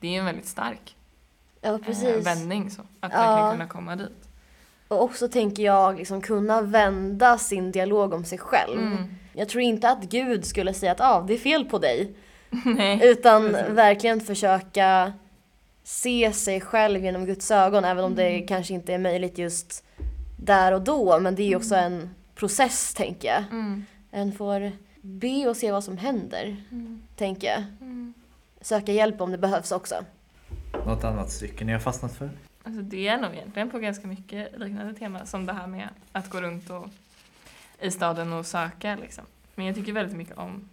Det 0.00 0.08
är 0.14 0.18
en 0.18 0.24
väldigt 0.24 0.46
stark 0.46 0.96
Ja, 1.60 1.68
eh, 1.74 1.78
precis. 1.78 2.26
vändning 2.26 2.70
så, 2.70 2.82
att 3.00 3.12
Ja. 3.12 3.18
verkligen 3.18 3.52
kunna 3.52 3.66
komma 3.66 3.96
dit. 3.96 4.28
Och 4.88 5.02
också 5.02 5.28
tänker 5.28 5.62
jag 5.62 5.96
liksom 5.96 6.20
kunna 6.20 6.62
vända 6.62 7.38
sin 7.38 7.72
dialog 7.72 8.12
om 8.14 8.24
sig 8.24 8.38
själv. 8.38 8.78
Mm. 8.80 9.14
Jag 9.32 9.48
tror 9.48 9.62
inte 9.62 9.90
att 9.90 10.02
Gud 10.02 10.44
skulle 10.44 10.74
säga 10.74 10.92
att 10.92 11.00
ah, 11.00 11.20
det 11.20 11.34
är 11.34 11.38
fel 11.38 11.64
på 11.64 11.78
dig. 11.78 12.12
nej. 12.64 13.00
Utan 13.02 13.48
Precis. 13.48 13.68
verkligen 13.68 14.20
försöka 14.20 15.12
se 15.84 16.32
sig 16.32 16.60
själv 16.60 17.04
genom 17.04 17.26
Guds 17.26 17.50
ögon. 17.50 17.84
Även 17.84 18.04
om 18.04 18.14
det 18.14 18.40
kanske 18.40 18.74
inte 18.74 18.94
är 18.94 18.98
möjligt 18.98 19.38
just 19.38 19.84
där 20.36 20.72
och 20.72 20.82
då. 20.82 21.20
Men 21.20 21.34
det 21.34 21.52
är 21.52 21.56
också 21.56 21.74
en 21.74 22.14
process 22.34 22.94
tänker 22.94 23.28
jag. 23.28 23.44
Mm. 23.50 23.86
En 24.10 24.32
får 24.32 24.72
be 25.00 25.46
och 25.48 25.56
se 25.56 25.72
vad 25.72 25.84
som 25.84 25.98
händer. 25.98 26.56
Mm. 26.70 27.02
Tänker 27.16 27.48
jag. 27.48 27.62
Mm. 27.80 28.14
Söka 28.60 28.92
hjälp 28.92 29.20
om 29.20 29.30
det 29.30 29.38
behövs 29.38 29.72
också. 29.72 29.94
Något 30.86 31.04
annat 31.04 31.30
stycke 31.30 31.64
ni 31.64 31.72
har 31.72 31.80
fastnat 31.80 32.16
för? 32.16 32.30
Alltså 32.62 32.82
det 32.82 33.08
är 33.08 33.18
nog 33.18 33.32
egentligen 33.34 33.70
på 33.70 33.78
ganska 33.78 34.06
mycket 34.06 34.58
liknande 34.58 34.94
tema 34.94 35.26
som 35.26 35.46
det 35.46 35.52
här 35.52 35.66
med 35.66 35.88
att 36.12 36.30
gå 36.30 36.40
runt 36.40 36.70
och, 36.70 36.88
i 37.80 37.90
staden 37.90 38.32
och 38.32 38.46
söka. 38.46 38.96
Liksom. 38.96 39.24
Men 39.54 39.66
jag 39.66 39.74
tycker 39.74 39.92
väldigt 39.92 40.16
mycket 40.16 40.38
om 40.38 40.68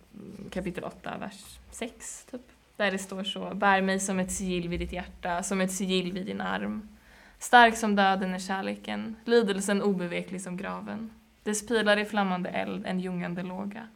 kapitel 0.50 0.84
8, 0.84 1.18
vers 1.20 1.60
6. 1.72 2.26
Typ. 2.32 2.42
Där 2.78 2.92
det 2.92 2.98
står 2.98 3.24
så, 3.24 3.56
bär 3.56 3.82
mig 3.82 4.00
som 4.00 4.20
ett 4.20 4.32
sigill 4.32 4.70
vid 4.70 4.80
ditt 4.80 4.92
hjärta, 4.92 5.44
som 5.44 5.62
ett 5.62 5.72
sigill 5.72 6.14
vid 6.14 6.26
din 6.26 6.42
arm. 6.42 6.90
Stark 7.40 7.78
som 7.78 7.96
döden 7.96 8.34
är 8.34 8.40
kärleken, 8.40 9.16
lidelsen 9.26 9.82
obeveklig 9.82 10.42
som 10.42 10.58
graven. 10.58 11.12
Dess 11.44 11.68
pilar 11.68 11.98
är 11.98 12.06
flammande 12.06 12.50
eld, 12.50 12.86
en 12.86 13.00
ljungande 13.00 13.44
låga. 13.44 13.88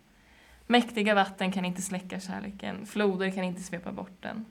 Mäktiga 0.67 1.15
vatten 1.15 1.51
kan 1.51 1.65
inte 1.65 1.81
släcka 1.81 2.19
kärleken, 2.19 2.85
floder 2.85 3.31
kan 3.31 3.43
inte 3.43 3.61
svepa 3.61 3.91
bort 3.91 4.17
den. 4.21 4.45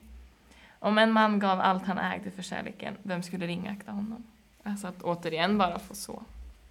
Om 0.79 0.97
en 0.97 1.11
man 1.11 1.39
gav 1.39 1.61
allt 1.61 1.85
han 1.85 1.97
ägde 1.97 2.31
för 2.31 2.41
kärleken, 2.41 2.97
vem 3.03 3.23
skulle 3.23 3.47
ringakta 3.47 3.91
honom? 3.91 4.23
Alltså 4.63 4.87
att 4.87 5.01
återigen 5.01 5.57
bara 5.57 5.79
få 5.79 5.95
så. 5.95 6.23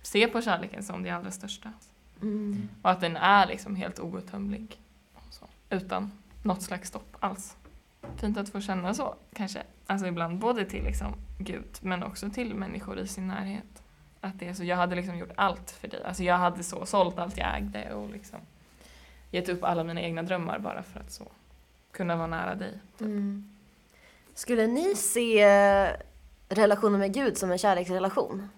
Se 0.03 0.29
på 0.29 0.43
kärleken 0.43 0.83
som 0.83 1.03
det 1.03 1.11
allra 1.11 1.31
största. 1.31 1.73
Mm. 2.23 2.69
Och 2.83 2.91
att 2.91 3.01
den 3.01 3.17
är 3.17 3.47
liksom 3.47 3.77
helt 3.77 4.01
outtömlig. 4.01 4.81
Så. 5.31 5.45
Utan 5.71 6.13
något 6.43 6.63
slags 6.63 6.89
stopp 6.89 7.17
alls. 7.21 7.57
Fint 8.17 8.39
att 8.39 8.49
få 8.49 8.61
känna 8.61 8.95
så, 8.95 9.15
kanske. 9.33 9.63
Alltså 9.87 10.07
ibland 10.07 10.39
både 10.39 10.65
till 10.65 10.85
liksom 10.85 11.15
Gud, 11.39 11.79
men 11.81 12.03
också 12.03 12.31
till 12.31 12.55
människor 12.55 12.99
i 12.99 13.07
sin 13.07 13.29
närhet. 13.29 13.83
Att 14.21 14.39
det 14.39 14.49
är 14.49 14.55
så, 14.55 14.65
jag 14.65 14.77
hade 14.77 14.97
liksom 14.97 15.19
gjort 15.19 15.33
allt 15.37 15.71
för 15.71 15.89
dig. 15.89 16.05
Alltså 16.05 16.23
jag 16.23 16.39
hade 16.39 16.63
så 16.63 16.87
sålt 16.87 17.19
allt 17.19 17.37
jag 17.37 17.57
ägde 17.57 17.93
och 17.95 18.11
liksom 18.11 18.39
gett 19.31 19.49
upp 19.49 19.65
alla 19.65 19.85
mina 19.85 20.01
egna 20.01 20.23
drömmar 20.23 20.59
bara 20.59 20.83
för 20.83 21.01
att 21.01 21.13
så 21.13 21.25
kunna 21.93 22.17
vara 22.17 22.27
nära 22.27 22.55
dig. 22.55 22.79
Mm. 23.01 23.58
Skulle 24.39 24.67
ni 24.67 24.95
se 24.95 25.47
relationen 26.49 27.01
med 27.01 27.15
Gud 27.15 27.39
som 27.39 27.51
en 27.51 27.59
kärleksrelation? 27.59 28.49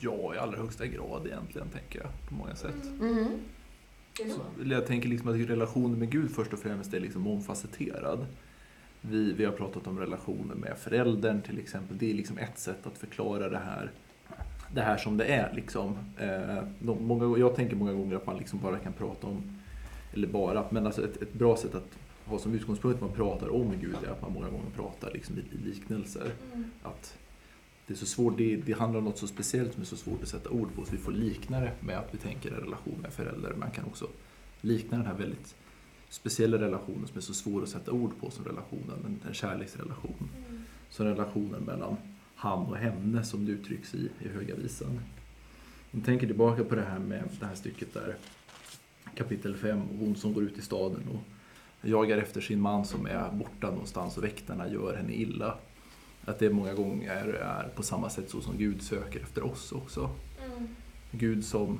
Ja, 0.00 0.34
i 0.34 0.38
allra 0.38 0.58
högsta 0.58 0.86
grad 0.86 1.26
egentligen, 1.26 1.68
tänker 1.68 1.98
jag, 1.98 2.08
på 2.28 2.34
många 2.34 2.56
sätt. 2.56 2.84
Mm. 3.00 3.26
Så, 4.16 4.62
eller 4.62 4.76
jag 4.76 4.86
tänker 4.86 5.08
liksom 5.08 5.28
att 5.28 5.50
relationen 5.50 5.98
med 5.98 6.10
Gud 6.10 6.30
först 6.30 6.52
och 6.52 6.58
främst 6.58 6.94
är 6.94 7.00
liksom 7.00 7.22
mångfacetterad. 7.22 8.26
Vi, 9.00 9.32
vi 9.32 9.44
har 9.44 9.52
pratat 9.52 9.86
om 9.86 9.98
relationer 9.98 10.54
med 10.54 10.78
föräldern 10.78 11.42
till 11.42 11.58
exempel. 11.58 11.98
Det 11.98 12.10
är 12.10 12.14
liksom 12.14 12.38
ett 12.38 12.58
sätt 12.58 12.86
att 12.86 12.98
förklara 12.98 13.48
det 13.48 13.58
här, 13.58 13.90
det 14.74 14.80
här 14.80 14.96
som 14.96 15.16
det 15.16 15.24
är. 15.24 15.52
Liksom. 15.54 15.98
Eh, 16.18 16.64
de, 16.78 17.06
många, 17.06 17.38
jag 17.38 17.56
tänker 17.56 17.76
många 17.76 17.92
gånger 17.92 18.16
att 18.16 18.26
man 18.26 18.36
liksom 18.36 18.58
bara 18.58 18.78
kan 18.78 18.92
prata 18.92 19.26
om, 19.26 19.60
eller 20.12 20.28
bara, 20.28 20.64
men 20.70 20.86
alltså 20.86 21.04
ett, 21.04 21.22
ett 21.22 21.32
bra 21.32 21.56
sätt 21.56 21.74
att 21.74 21.98
ha 22.28 22.38
som 22.38 22.54
utgångspunkt 22.54 23.00
när 23.00 23.08
man 23.08 23.16
pratar 23.16 23.48
om 23.48 23.74
Gud 23.80 23.96
är 24.06 24.10
att 24.10 24.22
man 24.22 24.32
många 24.32 24.48
gånger 24.48 24.70
pratar 24.76 25.12
liksom 25.12 25.38
i, 25.38 25.56
liknelser. 25.64 26.32
Att 26.82 27.18
det, 27.86 27.94
är 27.94 27.96
så 27.96 28.06
svårt, 28.06 28.38
det, 28.38 28.56
det 28.56 28.72
handlar 28.72 28.98
om 28.98 29.04
något 29.04 29.18
så 29.18 29.26
speciellt 29.26 29.72
som 29.72 29.82
är 29.82 29.86
så 29.86 29.96
svårt 29.96 30.22
att 30.22 30.28
sätta 30.28 30.50
ord 30.50 30.74
på 30.74 30.84
så 30.84 30.92
vi 30.92 30.98
får 30.98 31.12
likna 31.12 31.60
det 31.60 31.72
med 31.80 31.98
att 31.98 32.14
vi 32.14 32.18
tänker 32.18 32.50
en 32.50 32.60
relation 32.60 32.98
med 33.02 33.12
förälder. 33.12 33.54
Man 33.54 33.70
kan 33.70 33.84
också 33.84 34.08
likna 34.60 34.96
den 34.96 35.06
här 35.06 35.14
väldigt 35.14 35.54
speciella 36.08 36.58
relationen 36.58 37.06
som 37.06 37.16
är 37.16 37.20
så 37.20 37.34
svår 37.34 37.62
att 37.62 37.68
sätta 37.68 37.92
ord 37.92 38.12
på 38.20 38.30
som 38.30 38.44
relationen, 38.44 39.04
en, 39.06 39.20
en 39.28 39.34
kärleksrelation. 39.34 40.30
Som 40.90 41.06
relationen 41.06 41.62
mellan 41.62 41.96
han 42.34 42.66
och 42.66 42.76
henne 42.76 43.24
som 43.24 43.46
det 43.46 43.52
uttrycks 43.52 43.94
i, 43.94 44.08
i 44.20 44.28
Höga 44.28 44.54
Visan. 44.54 45.00
Jag 45.90 46.04
tänker 46.04 46.26
tillbaka 46.26 46.64
på 46.64 46.74
det 46.74 46.82
här 46.82 46.98
med 46.98 47.28
det 47.40 47.46
här 47.46 47.54
stycket 47.54 47.94
där, 47.94 48.16
kapitel 49.14 49.56
5, 49.56 49.82
hon 49.98 50.16
som 50.16 50.34
går 50.34 50.42
ut 50.42 50.58
i 50.58 50.62
staden 50.62 51.08
och 51.12 51.37
jagar 51.82 52.18
efter 52.18 52.40
sin 52.40 52.60
man 52.60 52.84
som 52.84 53.06
är 53.06 53.30
borta 53.30 53.70
någonstans 53.70 54.16
och 54.16 54.24
väktarna 54.24 54.68
gör 54.68 54.94
henne 54.94 55.12
illa. 55.12 55.54
Att 56.24 56.38
det 56.38 56.50
många 56.50 56.74
gånger 56.74 57.34
är 57.34 57.68
på 57.74 57.82
samma 57.82 58.10
sätt 58.10 58.30
så 58.30 58.40
som 58.40 58.58
Gud 58.58 58.82
söker 58.82 59.20
efter 59.20 59.44
oss 59.44 59.72
också. 59.72 60.10
Gud 61.10 61.44
som 61.44 61.78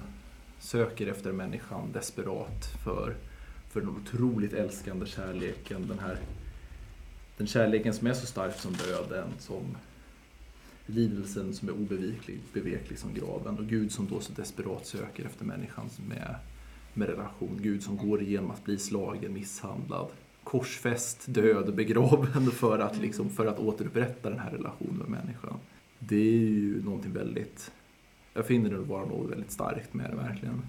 söker 0.58 1.06
efter 1.06 1.32
människan 1.32 1.92
desperat 1.92 2.66
för, 2.84 3.14
för 3.70 3.80
den 3.80 3.90
otroligt 3.90 4.52
älskande 4.52 5.06
kärleken. 5.06 5.86
Den 5.88 5.98
här 5.98 6.18
den 7.36 7.46
kärleken 7.46 7.94
som 7.94 8.06
är 8.06 8.12
så 8.12 8.26
stark 8.26 8.54
som 8.60 8.72
döden, 8.72 9.28
som 9.38 9.76
lidelsen 10.86 11.54
som 11.54 11.68
är 11.68 11.72
obeveklig 11.72 12.40
beveklig 12.52 12.98
som 12.98 13.14
graven. 13.14 13.58
Och 13.58 13.66
Gud 13.66 13.92
som 13.92 14.08
då 14.08 14.20
så 14.20 14.32
desperat 14.32 14.86
söker 14.86 15.24
efter 15.24 15.44
människan 15.44 15.90
med, 16.08 16.34
med 16.98 17.08
relation. 17.08 17.58
Gud 17.62 17.82
som 17.82 17.96
går 17.96 18.22
igenom 18.22 18.50
att 18.50 18.64
bli 18.64 18.78
slagen, 18.78 19.32
misshandlad, 19.32 20.08
korsfäst, 20.44 21.24
död 21.26 21.74
begraven 21.74 22.50
för 22.54 22.78
att, 22.78 22.98
liksom, 22.98 23.30
för 23.30 23.46
att 23.46 23.58
återupprätta 23.58 24.30
den 24.30 24.38
här 24.38 24.50
relationen 24.50 24.96
med 24.96 25.08
människan. 25.08 25.58
Det 25.98 26.16
är 26.16 26.38
ju 26.38 26.82
någonting 26.84 27.12
väldigt, 27.12 27.70
jag 28.34 28.46
finner 28.46 28.70
det 28.70 28.76
vara 28.76 29.04
något 29.04 29.30
väldigt 29.30 29.50
starkt 29.50 29.94
med 29.94 30.10
det 30.10 30.16
verkligen. 30.16 30.62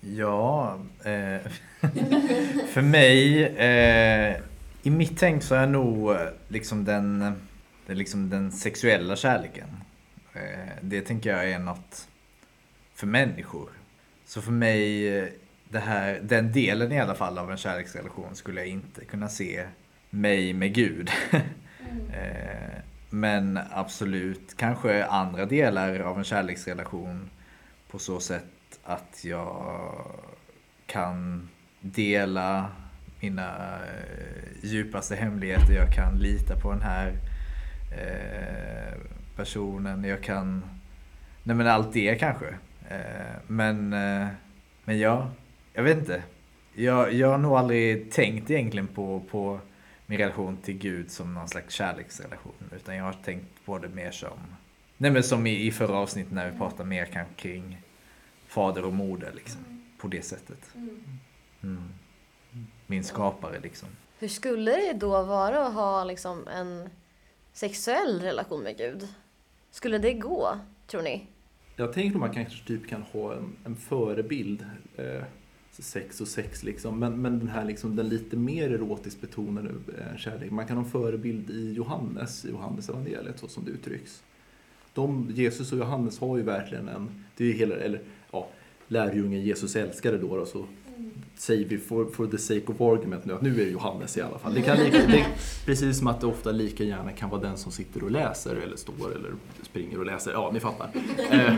Ja, 0.00 0.78
eh, 0.98 1.50
för 2.68 2.82
mig, 2.82 3.44
eh, 3.44 4.36
i 4.82 4.90
mitt 4.90 5.18
tänk 5.18 5.42
så 5.42 5.54
är 5.54 5.66
nog 5.66 6.10
eh, 6.10 6.18
liksom 6.48 6.84
den, 6.84 7.18
den, 7.86 7.98
liksom 7.98 8.30
den 8.30 8.52
sexuella 8.52 9.16
kärleken. 9.16 9.68
Eh, 10.32 10.72
det 10.80 11.00
tänker 11.00 11.30
jag 11.30 11.50
är 11.50 11.58
något 11.58 12.08
för 12.94 13.06
människor. 13.06 13.81
Så 14.32 14.42
för 14.42 14.52
mig, 14.52 15.08
eh, 15.18 15.28
det 15.68 15.78
här, 15.78 16.20
den 16.22 16.52
delen 16.52 16.92
i 16.92 17.00
alla 17.00 17.14
fall 17.14 17.38
av 17.38 17.50
en 17.50 17.56
kärleksrelation 17.56 18.34
skulle 18.34 18.60
jag 18.60 18.68
inte 18.68 19.04
kunna 19.04 19.28
se 19.28 19.66
mig 20.10 20.52
med 20.52 20.74
Gud. 20.74 21.10
eh, 22.12 22.78
men 23.10 23.58
absolut, 23.70 24.56
kanske 24.56 25.04
andra 25.04 25.46
delar 25.46 26.00
av 26.00 26.18
en 26.18 26.24
kärleksrelation 26.24 27.30
på 27.90 27.98
så 27.98 28.20
sätt 28.20 28.80
att 28.84 29.24
jag 29.24 30.06
kan 30.86 31.48
dela 31.80 32.70
mina 33.20 33.78
eh, 33.84 34.62
djupaste 34.62 35.16
hemligheter. 35.16 35.74
Jag 35.74 35.94
kan 35.94 36.18
lita 36.18 36.56
på 36.56 36.72
den 36.72 36.82
här 36.82 37.12
personen. 39.36 40.04
Jag 40.04 40.22
kan... 40.22 40.64
Nej 41.42 41.56
men 41.56 41.66
allt 41.66 41.92
det 41.92 42.14
kanske. 42.14 42.54
Eh, 42.92 43.36
men, 43.46 43.92
eh, 43.92 44.28
men 44.84 44.98
ja, 44.98 45.30
jag 45.72 45.82
vet 45.82 45.98
inte. 45.98 46.22
Jag, 46.74 47.12
jag 47.12 47.28
har 47.28 47.38
nog 47.38 47.56
aldrig 47.56 48.10
tänkt 48.10 48.50
egentligen 48.50 48.86
på, 48.86 49.22
på 49.30 49.60
min 50.06 50.18
relation 50.18 50.56
till 50.56 50.78
Gud 50.78 51.10
som 51.10 51.34
någon 51.34 51.48
slags 51.48 51.74
kärleksrelation. 51.74 52.70
Utan 52.76 52.96
jag 52.96 53.04
har 53.04 53.12
tänkt 53.12 53.64
på 53.64 53.78
det 53.78 53.88
mer 53.88 54.10
som, 54.10 54.38
nej 54.96 55.10
men 55.10 55.22
som 55.22 55.46
i, 55.46 55.66
i 55.66 55.70
förra 55.70 55.96
avsnittet 55.96 56.32
när 56.32 56.50
vi 56.50 56.58
pratade 56.58 56.88
mer 56.88 57.04
kanske 57.04 57.34
kring 57.34 57.82
fader 58.46 58.84
och 58.84 58.92
moder 58.92 59.32
liksom. 59.34 59.82
På 59.98 60.08
det 60.08 60.22
sättet. 60.22 60.74
Mm. 61.62 61.88
Min 62.86 63.04
skapare 63.04 63.60
liksom. 63.60 63.88
Hur 64.18 64.28
skulle 64.28 64.70
det 64.70 64.92
då 64.92 65.22
vara 65.22 65.66
att 65.66 65.74
ha 65.74 66.04
liksom 66.04 66.48
en 66.48 66.88
sexuell 67.52 68.20
relation 68.20 68.62
med 68.62 68.78
Gud? 68.78 69.08
Skulle 69.70 69.98
det 69.98 70.12
gå, 70.12 70.58
tror 70.86 71.02
ni? 71.02 71.26
Jag 71.76 71.92
tänker 71.92 72.14
att 72.16 72.20
man 72.20 72.34
kanske 72.34 72.66
typ 72.66 72.88
kan 72.88 73.02
ha 73.02 73.34
en, 73.34 73.52
en 73.64 73.76
förebild. 73.76 74.66
Eh, 74.96 75.22
sex 75.78 76.20
och 76.20 76.28
sex 76.28 76.62
liksom. 76.62 76.98
Men, 76.98 77.22
men 77.22 77.38
den 77.38 77.48
här 77.48 77.64
liksom, 77.64 77.96
den 77.96 78.08
lite 78.08 78.36
mer 78.36 78.70
erotiskt 78.70 79.20
betonade 79.20 79.68
eh, 79.68 80.16
kärleken. 80.16 80.54
Man 80.54 80.66
kan 80.66 80.76
ha 80.76 80.84
en 80.84 80.90
förebild 80.90 81.50
i 81.50 81.72
Johannes, 81.72 82.44
i 82.44 82.50
Johannes 82.50 82.88
evangeliet 82.88 83.38
så 83.38 83.48
som 83.48 83.64
det 83.64 83.70
uttrycks. 83.70 84.22
de, 84.94 85.30
Jesus 85.34 85.72
och 85.72 85.78
Johannes 85.78 86.18
har 86.18 86.36
ju 86.36 86.42
verkligen 86.42 86.88
en, 86.88 87.24
det 87.36 87.44
är 87.44 87.48
ju 87.48 87.54
hela, 87.54 87.74
eller 87.74 88.00
ja, 88.32 88.48
lärjungen 88.88 89.42
Jesus 89.42 89.76
älskade 89.76 90.18
då, 90.18 90.36
då 90.36 90.46
så 90.46 90.66
säger 91.34 91.68
vi 91.68 91.78
for, 91.78 92.06
for 92.06 92.26
the 92.26 92.38
sake 92.38 92.64
of 92.66 92.80
argument 92.80 93.24
nu 93.24 93.32
att 93.32 93.42
nu 93.42 93.60
är 93.60 93.64
det 93.64 93.70
Johannes 93.70 94.16
i 94.16 94.20
alla 94.20 94.38
fall. 94.38 94.54
Det 94.54 94.62
kan 94.62 94.76
lika, 94.76 94.98
det, 94.98 95.26
precis 95.66 95.98
som 95.98 96.06
att 96.06 96.20
det 96.20 96.26
ofta 96.26 96.52
lika 96.52 96.84
gärna 96.84 97.12
kan 97.12 97.30
vara 97.30 97.40
den 97.40 97.56
som 97.56 97.72
sitter 97.72 98.04
och 98.04 98.10
läser 98.10 98.56
eller 98.56 98.76
står 98.76 99.16
eller 99.16 99.32
springer 99.62 99.98
och 99.98 100.06
läser. 100.06 100.32
Ja, 100.32 100.50
ni 100.54 100.60
fattar. 100.60 100.90
Eh, 101.30 101.54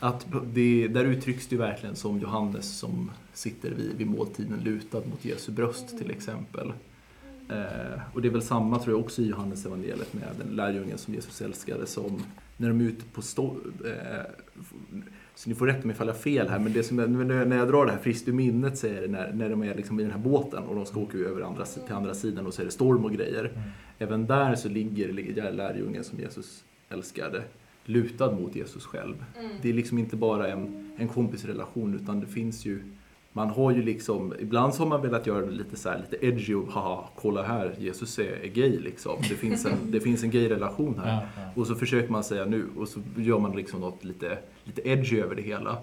att 0.00 0.26
det, 0.46 0.88
där 0.88 1.04
uttrycks 1.04 1.46
det 1.46 1.54
ju 1.54 1.58
verkligen 1.58 1.96
som 1.96 2.18
Johannes 2.18 2.78
som 2.78 3.10
sitter 3.32 3.70
vid, 3.70 3.92
vid 3.96 4.06
måltiden 4.06 4.60
lutad 4.64 5.00
mot 5.10 5.24
Jesu 5.24 5.52
bröst 5.52 5.98
till 5.98 6.10
exempel. 6.10 6.72
Eh, 7.50 8.00
och 8.12 8.22
det 8.22 8.28
är 8.28 8.32
väl 8.32 8.42
samma 8.42 8.78
tror 8.78 8.96
jag 8.96 9.04
också 9.04 9.22
i 9.22 9.28
Johannes 9.28 9.66
evangeliet 9.66 10.14
med 10.14 10.28
den 10.38 10.56
lärjungen 10.56 10.98
som 10.98 11.14
Jesus 11.14 11.40
älskade 11.40 11.86
som 11.86 12.22
när 12.56 12.68
de 12.68 12.80
är 12.80 12.84
ute 12.84 13.04
på 13.04 13.22
stå, 13.22 13.56
eh, 13.84 14.24
så 15.38 15.48
ni 15.48 15.54
får 15.54 15.66
rätta 15.66 15.86
mig 15.86 15.94
ifall 15.94 16.06
jag 16.06 16.14
har 16.14 16.20
fel 16.20 16.48
här, 16.48 16.58
men 16.58 16.72
det 16.72 16.82
som, 16.82 16.96
när 16.96 17.56
jag 17.56 17.68
drar 17.68 17.86
det 17.86 17.92
här 17.92 17.98
friskt 17.98 18.28
ur 18.28 18.32
minnet 18.32 18.78
så 18.78 18.86
är 18.86 19.00
det 19.00 19.08
när, 19.08 19.32
när 19.32 19.50
de 19.50 19.62
är 19.62 19.74
liksom 19.74 20.00
i 20.00 20.02
den 20.02 20.12
här 20.12 20.18
båten 20.18 20.64
och 20.64 20.74
de 20.74 20.86
ska 20.86 21.00
åka 21.00 21.18
över 21.18 21.42
andra, 21.42 21.64
till 21.64 21.94
andra 21.94 22.14
sidan 22.14 22.46
och 22.46 22.54
så 22.54 22.62
är 22.62 22.66
det 22.66 22.70
storm 22.70 23.04
och 23.04 23.12
grejer. 23.12 23.52
Även 23.98 24.26
där 24.26 24.54
så 24.54 24.68
ligger, 24.68 25.52
lärjungen 25.52 26.04
som 26.04 26.18
Jesus 26.18 26.64
älskade 26.88 27.42
lutad 27.84 28.32
mot 28.32 28.56
Jesus 28.56 28.84
själv. 28.84 29.24
Det 29.62 29.68
är 29.68 29.72
liksom 29.72 29.98
inte 29.98 30.16
bara 30.16 30.48
en, 30.48 30.90
en 30.98 31.08
kompisrelation 31.08 31.94
utan 31.94 32.20
det 32.20 32.26
finns 32.26 32.66
ju 32.66 32.82
man 33.38 33.50
har 33.50 33.70
ju 33.70 33.82
liksom, 33.82 34.34
ibland 34.40 34.74
så 34.74 34.82
har 34.82 34.88
man 34.88 35.02
velat 35.02 35.26
göra 35.26 35.46
det 35.46 35.52
lite 35.52 35.76
så 35.76 35.88
här, 35.88 35.98
lite 35.98 36.26
edgy 36.26 36.54
och 36.54 36.72
haha, 36.72 37.08
kolla 37.16 37.42
här, 37.42 37.74
Jesus 37.78 38.18
är, 38.18 38.44
är 38.44 38.48
gay 38.48 38.78
liksom. 38.78 39.16
Det 39.28 39.34
finns 39.34 39.66
en, 39.66 39.90
det 39.90 40.00
finns 40.00 40.22
en 40.22 40.30
gay-relation 40.30 41.00
här. 41.04 41.12
Ja, 41.12 41.42
ja. 41.42 41.50
Och 41.60 41.66
så 41.66 41.74
försöker 41.74 42.12
man 42.12 42.24
säga 42.24 42.44
nu, 42.44 42.66
och 42.76 42.88
så 42.88 43.00
gör 43.16 43.38
man 43.38 43.56
liksom 43.56 43.80
något 43.80 44.04
lite, 44.04 44.38
lite 44.64 44.88
edgy 44.88 45.20
över 45.20 45.34
det 45.34 45.42
hela. 45.42 45.78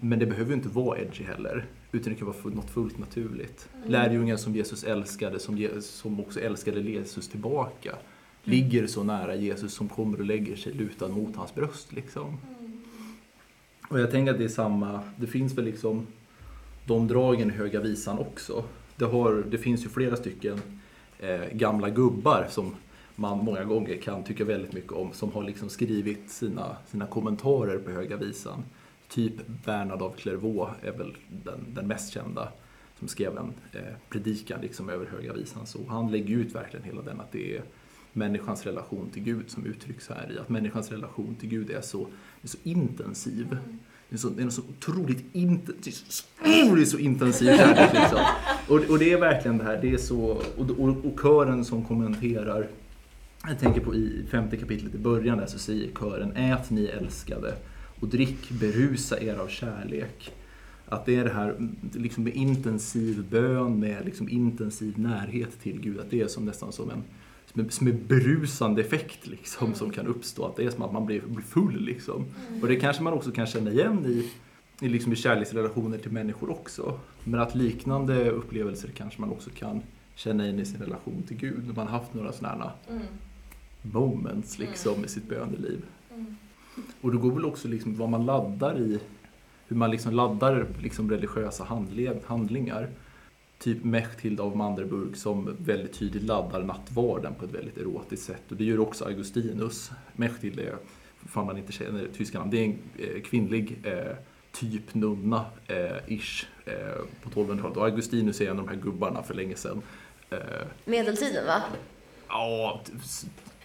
Men 0.00 0.18
det 0.18 0.26
behöver 0.26 0.50
ju 0.50 0.56
inte 0.56 0.68
vara 0.68 0.98
edgy 0.98 1.24
heller, 1.24 1.66
utan 1.92 2.12
det 2.12 2.18
kan 2.18 2.26
vara 2.26 2.54
något 2.54 2.70
fullt 2.70 2.98
naturligt. 2.98 3.68
Lärjungen 3.86 4.38
som 4.38 4.56
Jesus 4.56 4.84
älskade, 4.84 5.38
som, 5.38 5.68
som 5.80 6.20
också 6.20 6.40
älskade 6.40 6.80
Jesus 6.80 7.28
tillbaka, 7.28 7.94
ligger 8.44 8.86
så 8.86 9.02
nära 9.04 9.34
Jesus 9.34 9.74
som 9.74 9.88
kommer 9.88 10.18
och 10.18 10.26
lägger 10.26 10.56
sig 10.56 10.72
lutad 10.72 11.08
mot 11.08 11.36
hans 11.36 11.54
bröst. 11.54 11.92
Liksom. 11.92 12.36
Och 13.88 14.00
jag 14.00 14.10
tänker 14.10 14.32
att 14.32 14.38
det 14.38 14.44
är 14.44 14.48
samma, 14.48 15.00
det 15.16 15.26
finns 15.26 15.58
väl 15.58 15.64
liksom 15.64 16.06
de 16.90 17.08
dragen 17.08 17.50
i 17.50 17.52
Höga 17.52 17.80
Visan 17.80 18.18
också. 18.18 18.64
Det, 18.96 19.04
har, 19.04 19.44
det 19.50 19.58
finns 19.58 19.84
ju 19.84 19.88
flera 19.88 20.16
stycken 20.16 20.60
eh, 21.18 21.40
gamla 21.52 21.90
gubbar 21.90 22.46
som 22.50 22.74
man 23.16 23.38
många 23.38 23.64
gånger 23.64 23.96
kan 23.96 24.24
tycka 24.24 24.44
väldigt 24.44 24.72
mycket 24.72 24.92
om 24.92 25.12
som 25.12 25.32
har 25.32 25.42
liksom 25.42 25.68
skrivit 25.68 26.30
sina, 26.30 26.76
sina 26.86 27.06
kommentarer 27.06 27.78
på 27.78 27.90
Höga 27.90 28.16
Visan. 28.16 28.64
Typ 29.08 29.32
Bernard 29.64 30.02
av 30.02 30.10
Clairvaux 30.10 30.72
är 30.82 30.92
väl 30.92 31.16
den, 31.44 31.74
den 31.74 31.86
mest 31.86 32.12
kända 32.12 32.48
som 32.98 33.08
skrev 33.08 33.38
en 33.38 33.52
eh, 33.72 33.94
predikan 34.08 34.60
liksom 34.60 34.88
över 34.88 35.06
Höga 35.06 35.32
Visan. 35.32 35.66
Så 35.66 35.78
han 35.88 36.10
lägger 36.10 36.36
ut 36.36 36.54
verkligen 36.54 36.84
hela 36.84 37.02
den 37.02 37.20
att 37.20 37.32
det 37.32 37.56
är 37.56 37.62
människans 38.12 38.66
relation 38.66 39.10
till 39.10 39.22
Gud 39.22 39.50
som 39.50 39.66
uttrycks 39.66 40.08
här 40.08 40.32
i. 40.32 40.38
Att 40.38 40.48
människans 40.48 40.90
relation 40.90 41.34
till 41.40 41.48
Gud 41.48 41.70
är 41.70 41.80
så, 41.80 42.06
är 42.42 42.48
så 42.48 42.58
intensiv. 42.62 43.46
Mm. 43.52 43.78
Det 44.10 44.16
är, 44.16 44.18
så, 44.18 44.28
det 44.28 44.42
är 44.42 44.50
så 44.50 44.62
otroligt 44.62 45.24
inte, 45.32 45.72
det 45.82 45.90
är 45.90 46.86
så, 46.86 46.90
så 46.90 46.98
intensiv 46.98 47.46
kärlek 47.46 47.92
liksom. 47.94 48.18
Och, 48.68 48.90
och 48.90 48.98
det 48.98 49.12
är 49.12 49.20
verkligen 49.20 49.58
det 49.58 49.64
här, 49.64 49.78
det 49.82 49.92
är 49.92 49.98
så, 49.98 50.42
och, 50.56 50.70
och, 50.70 50.88
och 50.88 51.20
kören 51.20 51.64
som 51.64 51.84
kommenterar 51.84 52.68
jag 53.48 53.58
tänker 53.58 53.80
på 53.80 53.94
i 53.94 54.24
femte 54.30 54.56
kapitlet 54.56 54.94
i 54.94 54.98
början 54.98 55.38
där 55.38 55.46
så 55.46 55.58
säger 55.58 55.90
kören 56.00 56.36
Ät 56.36 56.70
ni 56.70 56.84
älskade 56.84 57.54
och 58.00 58.08
drick, 58.08 58.50
berusa 58.50 59.20
er 59.20 59.36
av 59.36 59.48
kärlek. 59.48 60.32
Att 60.86 61.06
det 61.06 61.16
är 61.16 61.24
det 61.24 61.32
här 61.32 61.70
liksom 61.92 62.24
med 62.24 62.34
intensiv 62.34 63.24
bön, 63.30 63.80
med 63.80 64.04
liksom 64.04 64.28
intensiv 64.28 64.98
närhet 64.98 65.60
till 65.62 65.80
Gud. 65.80 66.00
Att 66.00 66.10
det 66.10 66.20
är 66.20 66.26
som 66.26 66.44
nästan 66.44 66.72
som 66.72 66.90
en 66.90 67.02
som 67.70 67.86
en 67.86 68.06
berusande 68.06 68.82
effekt 68.82 69.26
liksom, 69.26 69.74
som 69.74 69.90
kan 69.90 70.06
uppstå. 70.06 70.44
Att 70.44 70.56
det 70.56 70.64
är 70.64 70.70
som 70.70 70.82
att 70.82 70.92
man 70.92 71.06
blir, 71.06 71.20
blir 71.20 71.44
full. 71.44 71.80
Liksom. 71.80 72.26
Och 72.62 72.68
det 72.68 72.76
kanske 72.76 73.02
man 73.02 73.12
också 73.12 73.30
kan 73.30 73.46
känna 73.46 73.70
igen 73.70 74.06
i, 74.06 74.30
i, 74.86 74.88
liksom 74.88 75.12
i 75.12 75.16
kärleksrelationer 75.16 75.98
till 75.98 76.12
människor 76.12 76.50
också. 76.50 76.98
Men 77.24 77.40
att 77.40 77.54
liknande 77.54 78.30
upplevelser 78.30 78.88
kanske 78.96 79.20
man 79.20 79.30
också 79.30 79.50
kan 79.50 79.82
känna 80.14 80.48
in 80.48 80.58
i 80.58 80.64
sin 80.64 80.80
relation 80.80 81.22
till 81.28 81.36
Gud. 81.36 81.66
När 81.66 81.74
man 81.74 81.86
har 81.86 81.98
haft 81.98 82.14
några 82.14 82.32
sådana 82.32 82.64
här 82.64 83.00
moments 83.82 84.58
liksom, 84.58 85.04
i 85.04 85.08
sitt 85.08 85.28
böneliv. 85.28 85.82
Och 87.00 87.12
det 87.12 87.18
går 87.18 87.32
väl 87.32 87.44
också 87.44 87.68
liksom 87.68 87.96
vad 87.96 88.08
man 88.08 88.26
laddar 88.26 88.78
i, 88.78 89.00
hur 89.68 89.76
man 89.76 89.90
liksom 89.90 90.14
laddar 90.14 90.66
liksom 90.82 91.10
religiösa 91.10 91.64
handlingar. 92.26 92.88
Typ 93.62 93.84
Mechthild 93.84 94.40
av 94.40 94.56
Manderburg 94.56 95.16
som 95.16 95.56
väldigt 95.58 95.92
tydligt 95.92 96.22
laddar 96.22 96.62
nattvarden 96.62 97.34
på 97.34 97.44
ett 97.44 97.52
väldigt 97.54 97.78
erotiskt 97.78 98.26
sätt. 98.26 98.42
Och 98.50 98.56
det 98.56 98.64
gör 98.64 98.80
också 98.80 99.04
Augustinus. 99.04 99.90
Mechthild 100.12 100.58
är, 100.60 100.76
fan 101.28 101.46
man 101.46 101.58
inte 101.58 101.72
känner 101.72 102.06
tyska 102.16 102.38
namn, 102.38 102.50
det 102.50 102.58
är 102.60 102.64
en 102.64 102.78
eh, 102.98 103.22
kvinnlig 103.22 103.78
eh, 103.84 104.16
typ 104.52 104.94
nunna, 104.94 105.44
eh, 105.66 105.96
ish, 106.18 106.46
eh, 106.64 106.72
på 107.22 107.30
1200-talet. 107.30 107.76
Och 107.76 107.84
Augustinus 107.84 108.40
är 108.40 108.44
en 108.50 108.58
av 108.58 108.66
de 108.66 108.68
här 108.68 108.76
gubbarna 108.82 109.22
för 109.22 109.34
länge 109.34 109.54
sedan. 109.56 109.82
Eh, 110.30 110.38
Medeltiden 110.84 111.46
va? 111.46 111.62
Ja, 112.28 112.80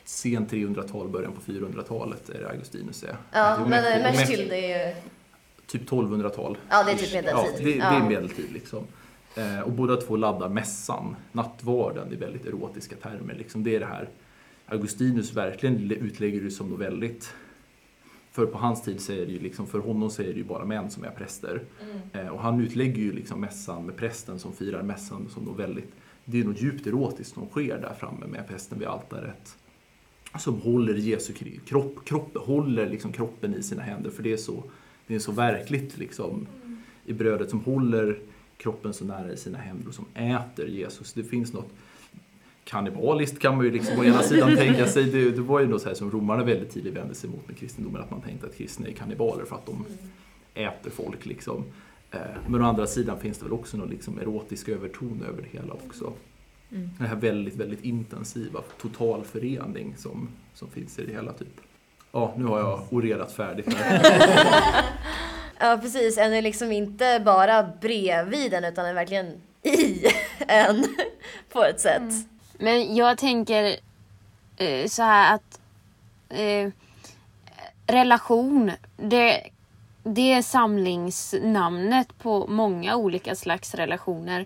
sent 0.06 0.52
300-tal, 0.52 1.08
början 1.10 1.32
på 1.32 1.52
400-talet 1.52 2.30
är 2.30 2.40
det 2.42 2.50
Augustinus 2.50 3.04
är. 3.04 3.16
Ja, 3.32 3.58
men 3.70 3.84
Mechthild- 4.04 4.52
är 4.54 4.88
ju... 4.90 4.96
Typ 5.68 5.90
1200-tal. 5.90 6.58
Ja, 6.70 6.84
det 6.84 6.92
är 6.92 6.96
typ 6.96 7.14
medeltid. 7.14 7.34
Ja, 7.34 7.58
det, 7.58 7.74
det 7.74 8.06
är 8.06 8.10
medeltid 8.10 8.52
liksom. 8.54 8.84
Eh, 9.36 9.60
och 9.60 9.72
båda 9.72 9.96
två 9.96 10.16
laddar 10.16 10.50
mässan, 10.50 11.16
nattvarden, 11.32 12.14
i 12.14 12.16
väldigt 12.16 12.46
erotiska 12.46 12.96
termer. 12.96 13.36
Liksom. 13.36 13.64
Det 13.64 13.76
är 13.76 13.80
det 13.80 13.86
här, 13.86 14.10
Augustinus 14.66 15.34
verkligen 15.34 15.92
utlägger 15.92 16.42
det 16.42 16.52
som 16.52 16.70
något 16.70 16.80
väldigt 16.80 17.34
för 18.36 18.46
på 18.46 18.58
hans 18.58 18.82
tid 18.82 19.02
så 19.02 19.12
är 19.12 19.26
det 19.26 19.32
ju 19.32 19.40
liksom, 19.40 19.68
för 19.68 19.80
honom 19.80 20.10
så 20.10 20.22
är 20.22 20.26
det 20.26 20.34
ju 20.34 20.44
bara 20.44 20.66
män 20.66 20.92
som 20.92 21.04
är 21.04 21.10
präster. 21.10 21.62
Eh, 22.14 22.28
och 22.28 22.40
han 22.40 22.62
utlägger 22.62 23.02
ju 23.02 23.12
liksom 23.12 23.42
mässan 23.42 23.86
med 23.86 23.96
prästen 23.96 24.40
som 24.40 24.54
firar 24.54 24.84
mässan 24.84 25.28
som 25.30 25.44
något 25.44 25.60
väldigt, 25.60 25.92
det 26.26 26.40
är 26.40 26.44
något 26.44 26.62
djupt 26.62 26.88
erotiskt 26.88 27.34
som 27.34 27.48
sker 27.50 27.78
där 27.78 27.94
framme 28.00 28.26
med 28.28 28.48
prästen 28.48 28.80
vid 28.80 28.88
altaret. 28.88 29.58
Som 30.40 30.62
håller 30.62 30.94
Jesu 30.94 31.34
kropp, 31.66 32.06
kropp 32.06 32.38
håller 32.38 32.90
liksom 32.90 33.12
kroppen 33.12 33.56
i 33.56 33.64
sina 33.64 33.82
händer 33.82 34.10
för 34.10 34.24
det 34.24 34.34
är 34.34 34.38
så, 34.38 34.64
det 35.08 35.16
är 35.16 35.20
så 35.20 35.32
verkligt 35.32 35.98
liksom 35.98 36.48
i 37.06 37.14
brödet 37.14 37.50
som 37.50 37.60
håller 37.60 38.20
kroppen 38.58 38.94
så 38.94 39.06
nära 39.06 39.32
i 39.32 39.38
sina 39.38 39.58
händer 39.58 39.88
och 39.88 39.94
som 39.96 40.06
äter 40.14 40.68
Jesus. 40.68 41.14
Det 41.14 41.24
finns 41.24 41.54
något 41.54 41.70
kannibaliskt 42.64 43.40
kan 43.40 43.56
man 43.58 43.66
ju 43.66 43.72
liksom 43.72 44.00
å 44.00 44.04
ena 44.04 44.22
sidan 44.22 44.56
tänka 44.56 44.88
sig. 44.88 45.04
Det, 45.04 45.32
det 45.32 45.42
var 45.42 45.60
ju 45.60 45.68
något 45.68 45.82
så 45.82 45.88
här 45.88 45.96
som 45.96 46.12
romarna 46.12 46.44
väldigt 46.44 46.72
tidigt 46.72 46.94
vände 46.94 47.16
sig 47.16 47.30
mot 47.30 47.48
med 47.48 47.58
kristendomen, 47.58 48.02
att 48.02 48.12
man 48.12 48.22
tänkte 48.22 48.48
att 48.48 48.58
kristna 48.58 48.88
är 48.88 48.92
kannibaler 48.92 49.46
för 49.46 49.56
att 49.56 49.66
de 49.66 49.86
äter 50.54 50.90
folk 50.92 51.26
liksom. 51.26 51.64
Eh, 52.12 52.20
Men 52.48 52.62
å 52.62 52.66
andra 52.66 52.88
sidan 52.88 53.20
finns 53.20 53.38
det 53.38 53.44
väl 53.44 53.54
också 53.54 53.78
någon 53.78 53.90
liksom 53.90 54.20
erotisk 54.20 54.70
överton 54.70 55.24
över 55.28 55.42
det 55.42 55.58
hela 55.60 55.74
också. 55.74 56.14
Den 56.70 57.08
här 57.08 57.16
väldigt, 57.16 57.56
väldigt 57.56 57.84
intensiva 57.86 58.60
total 58.82 59.24
förening 59.24 59.94
som, 59.98 60.28
som 60.54 60.70
finns 60.70 61.00
i 61.00 61.06
det 61.06 61.12
hela 61.14 61.34
typ. 61.34 61.62
Ja, 62.12 62.34
nu 62.38 62.46
har 62.46 62.60
jag 62.60 62.82
orerat 62.90 63.32
färdigt. 63.32 63.68
Ja, 65.60 65.78
precis. 65.82 66.18
En 66.18 66.34
är 66.34 66.42
liksom 66.42 66.72
inte 66.72 67.22
bara 67.26 67.64
bredvid 67.64 68.52
den 68.52 68.66
utan 68.66 68.86
är 68.86 68.94
verkligen 68.94 69.42
i 69.64 70.06
en 70.48 70.96
på 71.50 71.64
ett 71.64 71.80
sätt. 71.80 72.02
Mm. 72.02 72.26
Men 72.58 72.96
jag 72.96 73.18
tänker 73.18 73.76
eh, 74.58 74.88
så 74.88 75.04
här 75.04 75.36
att 75.36 75.60
eh, 76.30 76.70
relation, 77.88 78.72
det, 78.98 79.50
det 80.04 80.34
är 80.34 80.42
samlingsnamnet 80.42 82.18
på 82.18 82.48
många 82.48 82.96
olika 82.96 83.36
slags 83.36 83.76
relationer. 83.76 84.46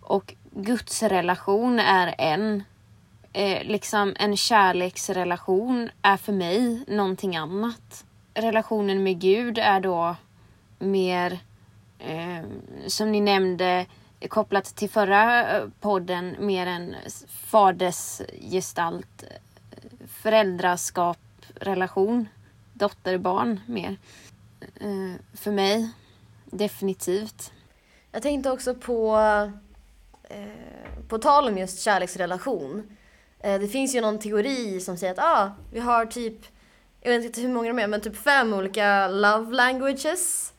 Och 0.00 0.34
gudsrelation 0.50 1.78
är 1.78 2.14
en. 2.18 2.62
Eh, 3.32 3.62
liksom 3.62 4.14
en 4.18 4.36
kärleksrelation 4.36 5.90
är 6.02 6.16
för 6.16 6.32
mig 6.32 6.84
någonting 6.86 7.36
annat. 7.36 8.04
Relationen 8.34 9.02
med 9.02 9.20
Gud 9.20 9.58
är 9.58 9.80
då 9.80 10.16
mer, 10.78 11.38
eh, 11.98 12.44
som 12.86 13.12
ni 13.12 13.20
nämnde, 13.20 13.86
kopplat 14.28 14.64
till 14.64 14.90
förra 14.90 15.56
eh, 15.56 15.68
podden, 15.80 16.36
mer 16.38 16.66
en 16.66 16.96
fadersgestalt, 17.28 19.22
eh, 19.22 19.28
föräldraskap, 20.08 21.18
relation, 21.54 22.28
dotter-barn 22.72 23.60
mer. 23.66 23.96
Eh, 24.60 25.14
för 25.34 25.50
mig, 25.50 25.90
definitivt. 26.44 27.52
Jag 28.12 28.22
tänkte 28.22 28.50
också 28.50 28.74
på, 28.74 29.16
eh, 30.28 30.46
på 31.08 31.18
tal 31.18 31.48
om 31.48 31.58
just 31.58 31.80
kärleksrelation. 31.80 32.96
Eh, 33.40 33.60
det 33.60 33.68
finns 33.68 33.94
ju 33.94 34.00
någon 34.00 34.18
teori 34.18 34.80
som 34.80 34.96
säger 34.96 35.12
att 35.12 35.18
ah, 35.18 35.50
vi 35.72 35.80
har 35.80 36.06
typ 36.06 36.46
jag 37.00 37.10
vet 37.10 37.24
inte 37.24 37.40
hur 37.40 37.48
många 37.48 37.68
de 37.68 37.78
är, 37.78 37.86
men 37.86 38.00
typ 38.00 38.16
fem 38.16 38.54
olika 38.54 39.08
love 39.08 39.56
languages. 39.56 40.52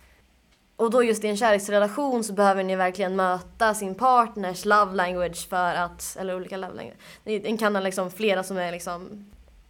Och 0.79 0.91
då 0.91 1.03
just 1.03 1.23
i 1.23 1.27
en 1.27 1.37
kärleksrelation 1.37 2.23
så 2.23 2.33
behöver 2.33 2.63
ni 2.63 2.75
verkligen 2.75 3.15
möta 3.15 3.73
sin 3.73 3.95
partners 3.95 4.65
love 4.65 4.95
language 4.95 5.49
för 5.49 5.75
att, 5.75 6.17
eller 6.19 6.35
olika 6.35 6.57
love 6.57 6.73
language. 6.73 6.97
En 7.25 7.57
kan 7.57 7.75
ha 7.75 7.81
liksom 7.81 8.11
flera 8.11 8.43
som 8.43 8.57
är 8.57 8.71
liksom, 8.71 9.25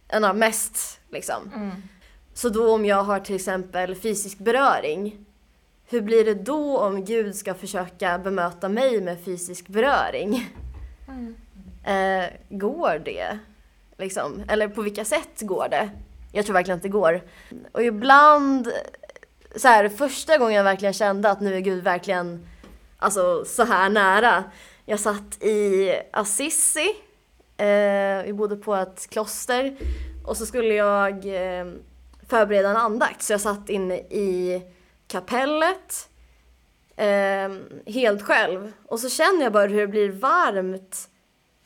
en 0.08 0.24
av 0.24 0.36
mest 0.36 1.00
liksom. 1.08 1.72
Så 2.34 2.48
då 2.48 2.74
om 2.74 2.84
jag 2.84 3.02
har 3.02 3.20
till 3.20 3.34
exempel 3.34 3.94
fysisk 3.94 4.38
beröring, 4.38 5.26
hur 5.88 6.00
blir 6.00 6.24
det 6.24 6.34
då 6.34 6.78
om 6.78 7.04
Gud 7.04 7.34
ska 7.34 7.54
försöka 7.54 8.18
bemöta 8.18 8.68
mig 8.68 9.00
med 9.00 9.24
fysisk 9.24 9.68
beröring? 9.68 10.54
Eh, 11.84 12.24
går 12.48 13.02
det? 13.04 13.38
Liksom? 13.98 14.42
Eller 14.48 14.68
på 14.68 14.82
vilka 14.82 15.04
sätt 15.04 15.40
går 15.40 15.68
det? 15.70 15.90
Jag 16.32 16.44
tror 16.44 16.54
verkligen 16.54 16.76
att 16.76 16.82
det 16.82 16.88
går. 16.88 17.22
Och 17.72 17.82
ibland, 17.82 18.72
så 19.56 19.68
här, 19.68 19.88
första 19.88 20.38
gången 20.38 20.54
jag 20.54 20.64
verkligen 20.64 20.94
kände 20.94 21.30
att 21.30 21.40
nu 21.40 21.54
är 21.54 21.60
Gud 21.60 21.84
verkligen 21.84 22.46
alltså, 22.98 23.44
så 23.44 23.64
här 23.64 23.88
nära. 23.88 24.44
Jag 24.84 25.00
satt 25.00 25.42
i 25.42 25.92
Assisi, 26.12 26.88
eh, 27.56 28.24
vi 28.24 28.32
bodde 28.32 28.56
på 28.56 28.74
ett 28.74 29.10
kloster 29.10 29.76
och 30.24 30.36
så 30.36 30.46
skulle 30.46 30.74
jag 30.74 31.14
eh, 31.14 31.66
förbereda 32.28 32.70
en 32.70 32.76
andakt 32.76 33.22
så 33.22 33.32
jag 33.32 33.40
satt 33.40 33.68
inne 33.68 33.94
i 33.96 34.62
kapellet 35.06 36.08
eh, 36.96 37.50
helt 37.86 38.22
själv 38.22 38.72
och 38.86 39.00
så 39.00 39.08
känner 39.08 39.42
jag 39.42 39.52
bara 39.52 39.66
hur 39.66 39.80
det 39.80 39.86
blir 39.86 40.08
varmt 40.08 41.08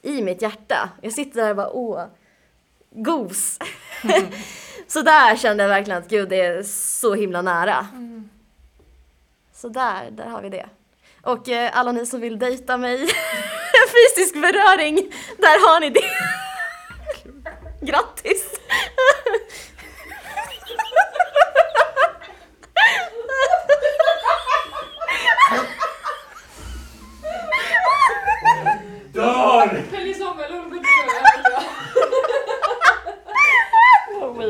i 0.02 0.22
mitt 0.22 0.42
hjärta. 0.42 0.90
Jag 1.00 1.12
sitter 1.12 1.42
där 1.42 1.50
och 1.50 1.56
bara 1.56 1.70
åh, 1.70 2.04
gos. 2.90 3.58
så 4.86 5.02
där 5.02 5.36
kände 5.36 5.62
jag 5.62 5.68
verkligen 5.68 5.98
att 6.02 6.08
gud 6.08 6.28
det 6.28 6.40
är 6.40 6.62
så 6.62 7.14
himla 7.14 7.42
nära. 7.42 7.86
Så 9.54 9.68
där, 9.68 10.10
där 10.10 10.26
har 10.26 10.42
vi 10.42 10.48
det. 10.48 10.66
Och 11.22 11.48
eh, 11.48 11.70
alla 11.78 11.92
ni 11.92 12.06
som 12.06 12.20
vill 12.20 12.38
dejta 12.38 12.76
mig, 12.76 12.98
fysisk 13.94 14.34
beröring, 14.34 14.96
där 15.38 15.72
har 15.72 15.80
ni 15.80 15.90
det. 15.90 16.10
Grattis! 17.80 18.44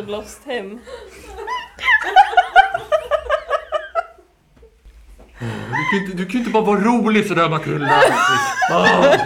lost 0.08 0.40
him. 0.44 0.80
Du 5.38 5.90
kan 5.90 5.98
ju 5.98 6.04
inte, 6.04 6.16
du 6.16 6.24
kan 6.24 6.32
ju 6.32 6.38
inte 6.38 6.50
bara 6.50 6.64
vara 6.64 6.80
rolig 6.80 7.26
sådär 7.26 7.48
Matilda. 7.48 8.00
Ah. 8.70 9.16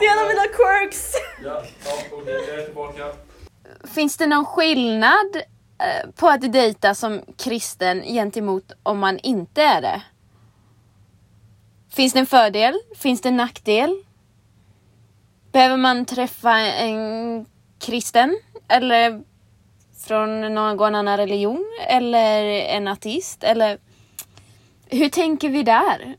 Det 0.00 0.06
är 0.06 0.12
en 0.12 0.18
av 0.22 0.28
mina 0.28 0.42
quirks! 0.46 1.12
Ja, 1.44 1.62
ja, 1.84 1.92
okej, 2.12 2.44
jag 2.48 2.58
är 2.60 2.64
tillbaka. 2.64 3.04
Finns 3.94 4.16
det 4.16 4.26
någon 4.26 4.44
skillnad 4.44 5.36
eh, 5.78 6.10
på 6.16 6.28
att 6.28 6.52
dejta 6.52 6.94
som 6.94 7.20
kristen 7.38 8.02
gentemot 8.02 8.72
om 8.82 8.98
man 8.98 9.18
inte 9.18 9.62
är 9.62 9.80
det? 9.82 10.02
Finns 11.90 12.12
det 12.12 12.18
en 12.18 12.26
fördel? 12.26 12.74
Finns 12.96 13.20
det 13.20 13.28
en 13.28 13.36
nackdel? 13.36 14.02
Behöver 15.52 15.76
man 15.76 16.04
träffa 16.04 16.58
en 16.58 17.46
kristen? 17.78 18.40
Eller 18.68 19.22
från 20.06 20.54
någon 20.54 20.94
annan 20.94 21.16
religion? 21.16 21.64
Eller 21.88 22.44
en 22.44 22.88
ateist? 22.88 23.44
Eller 23.44 23.78
hur 24.86 25.08
tänker 25.08 25.48
vi 25.48 25.62
där? 25.62 26.16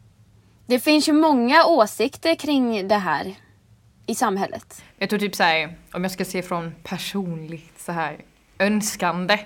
Det 0.65 0.80
finns 0.80 1.10
ju 1.10 1.13
många 1.13 1.65
åsikter 1.65 2.36
kring 2.36 2.88
det 2.88 2.96
här 2.96 3.36
i 4.06 4.15
samhället. 4.15 4.84
Jag 4.98 5.10
tror 5.10 5.20
typ 5.20 5.36
såhär, 5.36 5.76
om 5.93 6.04
jag 6.04 6.12
ska 6.12 6.26
se 6.26 6.41
från 6.41 6.76
personligt 6.84 7.80
så 7.80 7.91
här 7.91 8.17
önskande. 8.60 9.39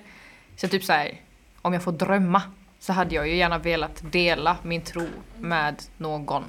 Så 0.56 0.68
typ 0.68 0.84
såhär, 0.84 1.22
om 1.62 1.74
jag 1.74 1.84
får 1.84 1.92
drömma 1.92 2.42
så 2.80 2.94
hade 2.94 3.16
jag 3.16 3.28
ju 3.28 3.36
gärna 3.36 3.58
velat 3.58 4.12
dela 4.12 4.58
min 4.64 4.82
tro 4.82 5.08
med 5.40 5.84
någon. 5.98 6.44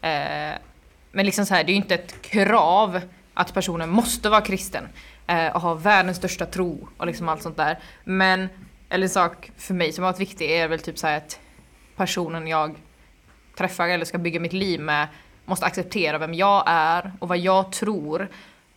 Eh, 0.00 0.54
men 1.12 1.26
liksom 1.26 1.46
så 1.46 1.54
här, 1.54 1.64
det 1.64 1.70
är 1.70 1.74
ju 1.74 1.80
inte 1.80 1.94
ett 1.94 2.22
krav 2.22 3.00
att 3.36 3.54
personen 3.54 3.90
måste 3.90 4.28
vara 4.28 4.40
kristen 4.40 4.88
eh, 5.26 5.54
och 5.54 5.60
ha 5.60 5.74
världens 5.74 6.16
största 6.16 6.46
tro 6.46 6.88
och 6.96 7.06
liksom 7.06 7.28
allt 7.28 7.42
sånt 7.42 7.56
där. 7.56 7.78
Men, 8.04 8.48
eller 8.88 9.04
en 9.04 9.10
sak 9.10 9.50
för 9.56 9.74
mig 9.74 9.92
som 9.92 10.04
har 10.04 10.12
varit 10.12 10.20
viktig 10.20 10.50
är 10.50 10.68
väl 10.68 10.80
typ 10.80 10.98
så 10.98 11.06
att 11.06 11.40
personen 11.96 12.46
jag 12.46 12.74
träffar 13.56 13.88
eller 13.88 14.04
ska 14.04 14.18
bygga 14.18 14.40
mitt 14.40 14.52
liv 14.52 14.80
med 14.80 15.08
måste 15.44 15.66
acceptera 15.66 16.18
vem 16.18 16.34
jag 16.34 16.64
är 16.66 17.12
och 17.18 17.28
vad 17.28 17.38
jag 17.38 17.72
tror. 17.72 18.28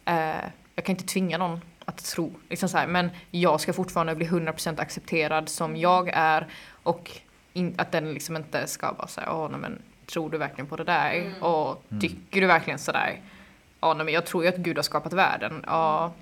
Eh, 0.05 0.35
jag 0.75 0.85
kan 0.85 0.95
inte 0.95 1.05
tvinga 1.05 1.37
någon 1.37 1.61
att 1.85 2.05
tro, 2.05 2.33
liksom 2.49 2.69
så 2.69 2.77
här, 2.77 2.87
men 2.87 3.09
jag 3.31 3.61
ska 3.61 3.73
fortfarande 3.73 4.15
bli 4.15 4.27
100% 4.27 4.81
accepterad 4.81 5.49
som 5.49 5.77
jag 5.77 6.09
är 6.13 6.47
och 6.83 7.11
in, 7.53 7.75
att 7.77 7.91
den 7.91 8.13
liksom 8.13 8.35
inte 8.35 8.67
ska 8.67 8.91
vara 8.91 9.07
så 9.07 9.21
här, 9.21 9.29
åh 9.33 9.49
nej 9.51 9.59
men 9.59 9.81
tror 10.05 10.29
du 10.29 10.37
verkligen 10.37 10.67
på 10.67 10.75
det 10.75 10.83
där? 10.83 11.43
Och 11.43 11.83
tycker 12.01 12.41
du 12.41 12.47
verkligen 12.47 12.79
sådär? 12.79 13.19
Ja, 13.79 13.93
men 13.93 14.09
jag 14.09 14.25
tror 14.25 14.43
ju 14.43 14.49
att 14.49 14.57
Gud 14.57 14.77
har 14.77 14.83
skapat 14.83 15.13
världen. 15.13 15.63
Ja, 15.67 16.13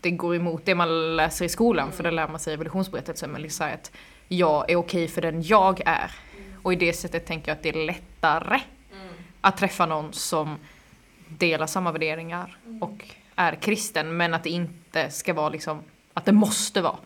det 0.00 0.10
går 0.10 0.36
emot 0.36 0.64
det 0.64 0.74
man 0.74 1.16
läser 1.16 1.44
i 1.44 1.48
skolan, 1.48 1.92
för 1.92 2.02
det 2.02 2.10
lär 2.10 2.28
man 2.28 2.40
sig 2.40 2.50
i 2.50 2.54
evolutionsberättelsen. 2.54 3.30
Men 3.30 3.42
liksom 3.42 3.66
att 3.66 3.92
jag 4.28 4.70
är 4.70 4.76
okej 4.76 5.08
för 5.08 5.22
den 5.22 5.42
jag 5.42 5.80
är. 5.86 6.10
Och 6.62 6.72
i 6.72 6.76
det 6.76 6.92
sättet 6.92 7.26
tänker 7.26 7.50
jag 7.50 7.56
att 7.56 7.62
det 7.62 7.68
är 7.68 7.86
lättare 7.86 8.60
att 9.40 9.56
träffa 9.56 9.86
någon 9.86 10.12
som 10.12 10.58
delar 11.28 11.66
samma 11.66 11.92
värderingar 11.92 12.58
och 12.80 13.04
är 13.36 13.54
kristen, 13.54 14.16
men 14.16 14.34
att 14.34 14.44
det 14.44 14.50
inte 14.50 15.10
ska 15.10 15.34
vara 15.34 15.48
liksom, 15.48 15.82
att 16.14 16.24
det 16.24 16.32
måste 16.32 16.80
vara. 16.80 16.98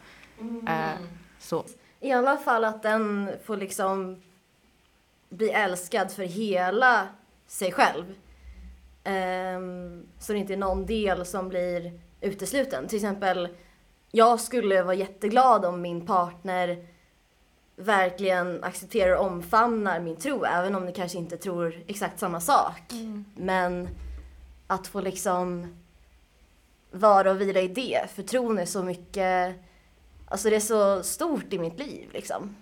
Eh, 0.68 1.00
så. 1.38 1.64
I 2.00 2.12
alla 2.12 2.36
fall 2.36 2.64
att 2.64 2.82
den 2.82 3.30
får 3.44 3.56
liksom 3.56 4.22
bli 5.28 5.50
älskad 5.50 6.12
för 6.12 6.22
hela 6.22 7.08
sig 7.46 7.72
själv. 7.72 8.04
Ehm, 9.06 10.06
så 10.18 10.32
det 10.32 10.38
inte 10.38 10.52
är 10.52 10.56
någon 10.56 10.86
del 10.86 11.26
som 11.26 11.48
blir 11.48 12.00
utesluten. 12.20 12.88
Till 12.88 12.96
exempel, 12.96 13.48
jag 14.10 14.40
skulle 14.40 14.82
vara 14.82 14.94
jätteglad 14.94 15.64
om 15.64 15.80
min 15.80 16.06
partner 16.06 16.86
verkligen 17.76 18.64
accepterar 18.64 19.16
och 19.16 19.26
omfamnar 19.26 20.00
min 20.00 20.16
tro, 20.16 20.44
även 20.44 20.74
om 20.74 20.86
ni 20.86 20.92
kanske 20.92 21.18
inte 21.18 21.36
tror 21.36 21.82
exakt 21.86 22.18
samma 22.18 22.40
sak. 22.40 22.92
Men 23.34 23.88
att 24.66 24.86
få 24.86 25.00
liksom 25.00 25.76
vara 26.90 27.30
och 27.30 27.40
vila 27.40 27.60
i 27.60 27.68
det, 27.68 28.10
för 28.14 28.22
tron 28.22 28.58
är 28.58 28.66
så 28.66 28.82
mycket, 28.82 29.56
alltså 30.28 30.50
det 30.50 30.56
är 30.56 30.60
så 30.60 31.02
stort 31.02 31.52
i 31.52 31.58
mitt 31.58 31.78
liv 31.78 32.08
liksom. 32.12 32.56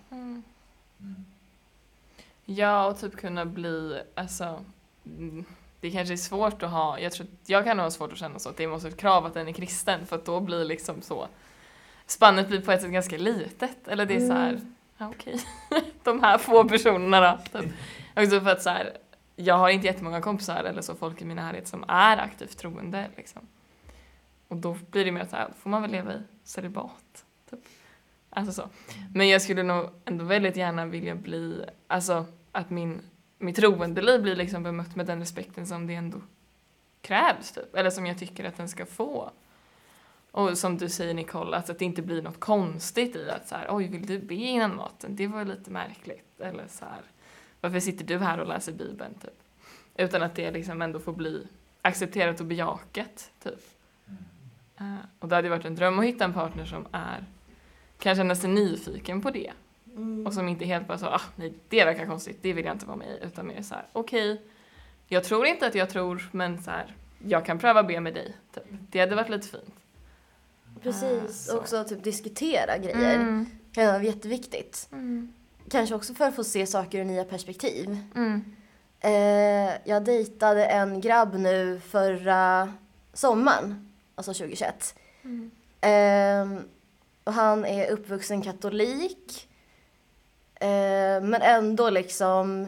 Ja, 2.45 2.87
och 2.87 2.99
typ 2.99 3.15
kunna 3.15 3.45
bli, 3.45 4.01
alltså, 4.15 4.59
mm, 5.05 5.45
det 5.85 5.91
kanske 5.91 6.13
är 6.13 6.17
svårt 6.17 6.63
att 6.63 6.71
ha, 6.71 6.99
jag 6.99 7.11
tror 7.11 7.27
jag 7.45 7.63
kan 7.63 7.79
ha 7.79 7.91
svårt 7.91 8.11
att 8.11 8.17
känna 8.17 8.39
så, 8.39 8.49
att 8.49 8.57
det 8.57 8.67
måste 8.67 8.87
vara 8.87 8.93
ett 8.93 8.99
krav 8.99 9.25
att 9.25 9.33
den 9.33 9.47
är 9.47 9.51
kristen, 9.51 10.05
för 10.05 10.15
att 10.15 10.25
då 10.25 10.39
blir 10.39 10.65
liksom 10.65 11.01
så, 11.01 11.27
spannet 12.05 12.47
blir 12.47 12.61
på 12.61 12.71
ett 12.71 12.81
sätt 12.81 12.91
ganska 12.91 13.17
litet, 13.17 13.87
eller 13.87 14.05
det 14.05 14.15
är 14.15 14.27
så 14.27 14.33
här, 14.33 14.61
ja 14.97 15.09
okej, 15.09 15.39
de 16.03 16.21
här 16.21 16.37
få 16.37 16.69
personerna 16.69 17.21
då. 17.21 17.59
Typ. 17.59 17.71
Också 18.15 18.41
för 18.41 18.49
att 18.49 18.61
så 18.61 18.69
här, 18.69 18.97
jag 19.35 19.55
har 19.55 19.69
inte 19.69 19.87
jättemånga 19.87 20.21
kompisar 20.21 20.63
eller 20.63 20.81
så, 20.81 20.95
folk 20.95 21.21
i 21.21 21.25
min 21.25 21.37
närhet 21.37 21.67
som 21.67 21.85
är 21.87 22.17
aktivt 22.17 22.57
troende 22.57 23.07
liksom. 23.17 23.41
Och 24.47 24.57
då 24.57 24.77
blir 24.91 25.05
det 25.05 25.11
mer 25.11 25.25
så 25.29 25.35
här, 25.35 25.49
får 25.59 25.69
man 25.69 25.81
väl 25.81 25.91
leva 25.91 26.13
i 26.13 26.21
celibat. 26.43 27.25
Typ. 27.49 27.59
Alltså 28.29 28.61
så. 28.61 28.69
Men 29.13 29.29
jag 29.29 29.41
skulle 29.41 29.63
nog 29.63 29.89
ändå 30.05 30.25
väldigt 30.25 30.55
gärna 30.55 30.85
vilja 30.85 31.15
bli, 31.15 31.65
alltså 31.87 32.25
att 32.51 32.69
min, 32.69 33.01
mitt 33.45 33.55
troendeliv 33.55 34.21
blir 34.21 34.35
liksom 34.35 34.63
bemött 34.63 34.95
med 34.95 35.05
den 35.05 35.19
respekten 35.19 35.67
som 35.67 35.87
det 35.87 35.95
ändå 35.95 36.17
krävs 37.01 37.51
typ. 37.51 37.75
Eller 37.75 37.89
som 37.89 38.05
jag 38.05 38.17
tycker 38.17 38.45
att 38.45 38.57
den 38.57 38.69
ska 38.69 38.85
få. 38.85 39.31
Och 40.31 40.57
som 40.57 40.77
du 40.77 40.89
säger 40.89 41.13
Nicole, 41.13 41.57
alltså 41.57 41.71
att 41.71 41.79
det 41.79 41.85
inte 41.85 42.01
blir 42.01 42.21
något 42.21 42.39
konstigt 42.39 43.15
i 43.15 43.29
att 43.29 43.47
så 43.47 43.55
här, 43.55 43.67
oj 43.69 43.87
vill 43.87 44.05
du 44.05 44.19
be 44.19 44.35
innan 44.35 44.75
maten? 44.75 45.15
Det 45.15 45.27
var 45.27 45.45
lite 45.45 45.71
märkligt. 45.71 46.39
Eller 46.39 46.67
så 46.67 46.85
här, 46.85 47.01
varför 47.61 47.79
sitter 47.79 48.05
du 48.05 48.17
här 48.17 48.39
och 48.39 48.47
läser 48.47 48.71
bibeln 48.71 49.13
typ? 49.13 49.39
Utan 49.95 50.23
att 50.23 50.35
det 50.35 50.51
liksom 50.51 50.81
ändå 50.81 50.99
får 50.99 51.13
bli 51.13 51.47
accepterat 51.81 52.39
och 52.39 52.45
bejakat 52.45 53.31
typ. 53.43 53.59
Eh, 54.77 54.95
och 55.19 55.27
det 55.27 55.35
hade 55.35 55.49
varit 55.49 55.65
en 55.65 55.75
dröm 55.75 55.99
att 55.99 56.05
hitta 56.05 56.25
en 56.25 56.33
partner 56.33 56.65
som 56.65 56.87
är 56.91 57.25
kan 57.99 58.15
känna 58.15 58.35
sig 58.35 58.49
nyfiken 58.49 59.21
på 59.21 59.31
det. 59.31 59.51
Och 60.25 60.33
som 60.33 60.47
inte 60.47 60.65
helt 60.65 60.87
bara 60.87 60.97
så, 60.97 61.05
ah 61.05 61.21
nej 61.35 61.53
det 61.69 61.85
verkar 61.85 62.05
konstigt, 62.05 62.37
det 62.41 62.53
vill 62.53 62.65
jag 62.65 62.75
inte 62.75 62.85
vara 62.85 62.97
med 62.97 63.07
i. 63.07 63.25
Utan 63.25 63.47
mer 63.47 63.61
så 63.61 63.75
här, 63.75 63.85
okej, 63.93 64.41
jag 65.07 65.23
tror 65.23 65.45
inte 65.45 65.67
att 65.67 65.75
jag 65.75 65.89
tror, 65.89 66.29
men 66.31 66.63
så 66.63 66.71
här, 66.71 66.95
jag 67.27 67.45
kan 67.45 67.59
pröva 67.59 67.83
be 67.83 67.99
med 67.99 68.13
dig. 68.13 68.35
Typ. 68.53 68.63
Det 68.69 68.99
hade 68.99 69.15
varit 69.15 69.29
lite 69.29 69.47
fint. 69.47 69.75
Precis, 70.83 71.49
och 71.49 71.59
också 71.59 71.83
typ 71.83 72.03
diskutera 72.03 72.77
grejer. 72.77 73.15
Mm. 73.15 73.45
kan 73.71 73.87
vara 73.87 74.03
jätteviktigt. 74.03 74.87
Mm. 74.91 75.33
Kanske 75.69 75.95
också 75.95 76.13
för 76.13 76.25
att 76.25 76.35
få 76.35 76.43
se 76.43 76.65
saker 76.65 76.99
ur 76.99 77.05
nya 77.05 77.23
perspektiv. 77.23 77.97
Mm. 78.15 78.55
Eh, 78.99 79.73
jag 79.83 80.05
dejtade 80.05 80.65
en 80.65 81.01
grabb 81.01 81.35
nu 81.35 81.79
förra 81.79 82.73
sommaren, 83.13 83.91
alltså 84.15 84.33
2021. 84.33 84.95
Mm. 85.23 85.51
Eh, 85.81 86.63
och 87.23 87.33
han 87.33 87.65
är 87.65 87.91
uppvuxen 87.91 88.41
katolik. 88.41 89.47
Eh, 90.59 91.21
men 91.21 91.41
ändå 91.41 91.89
liksom, 91.89 92.67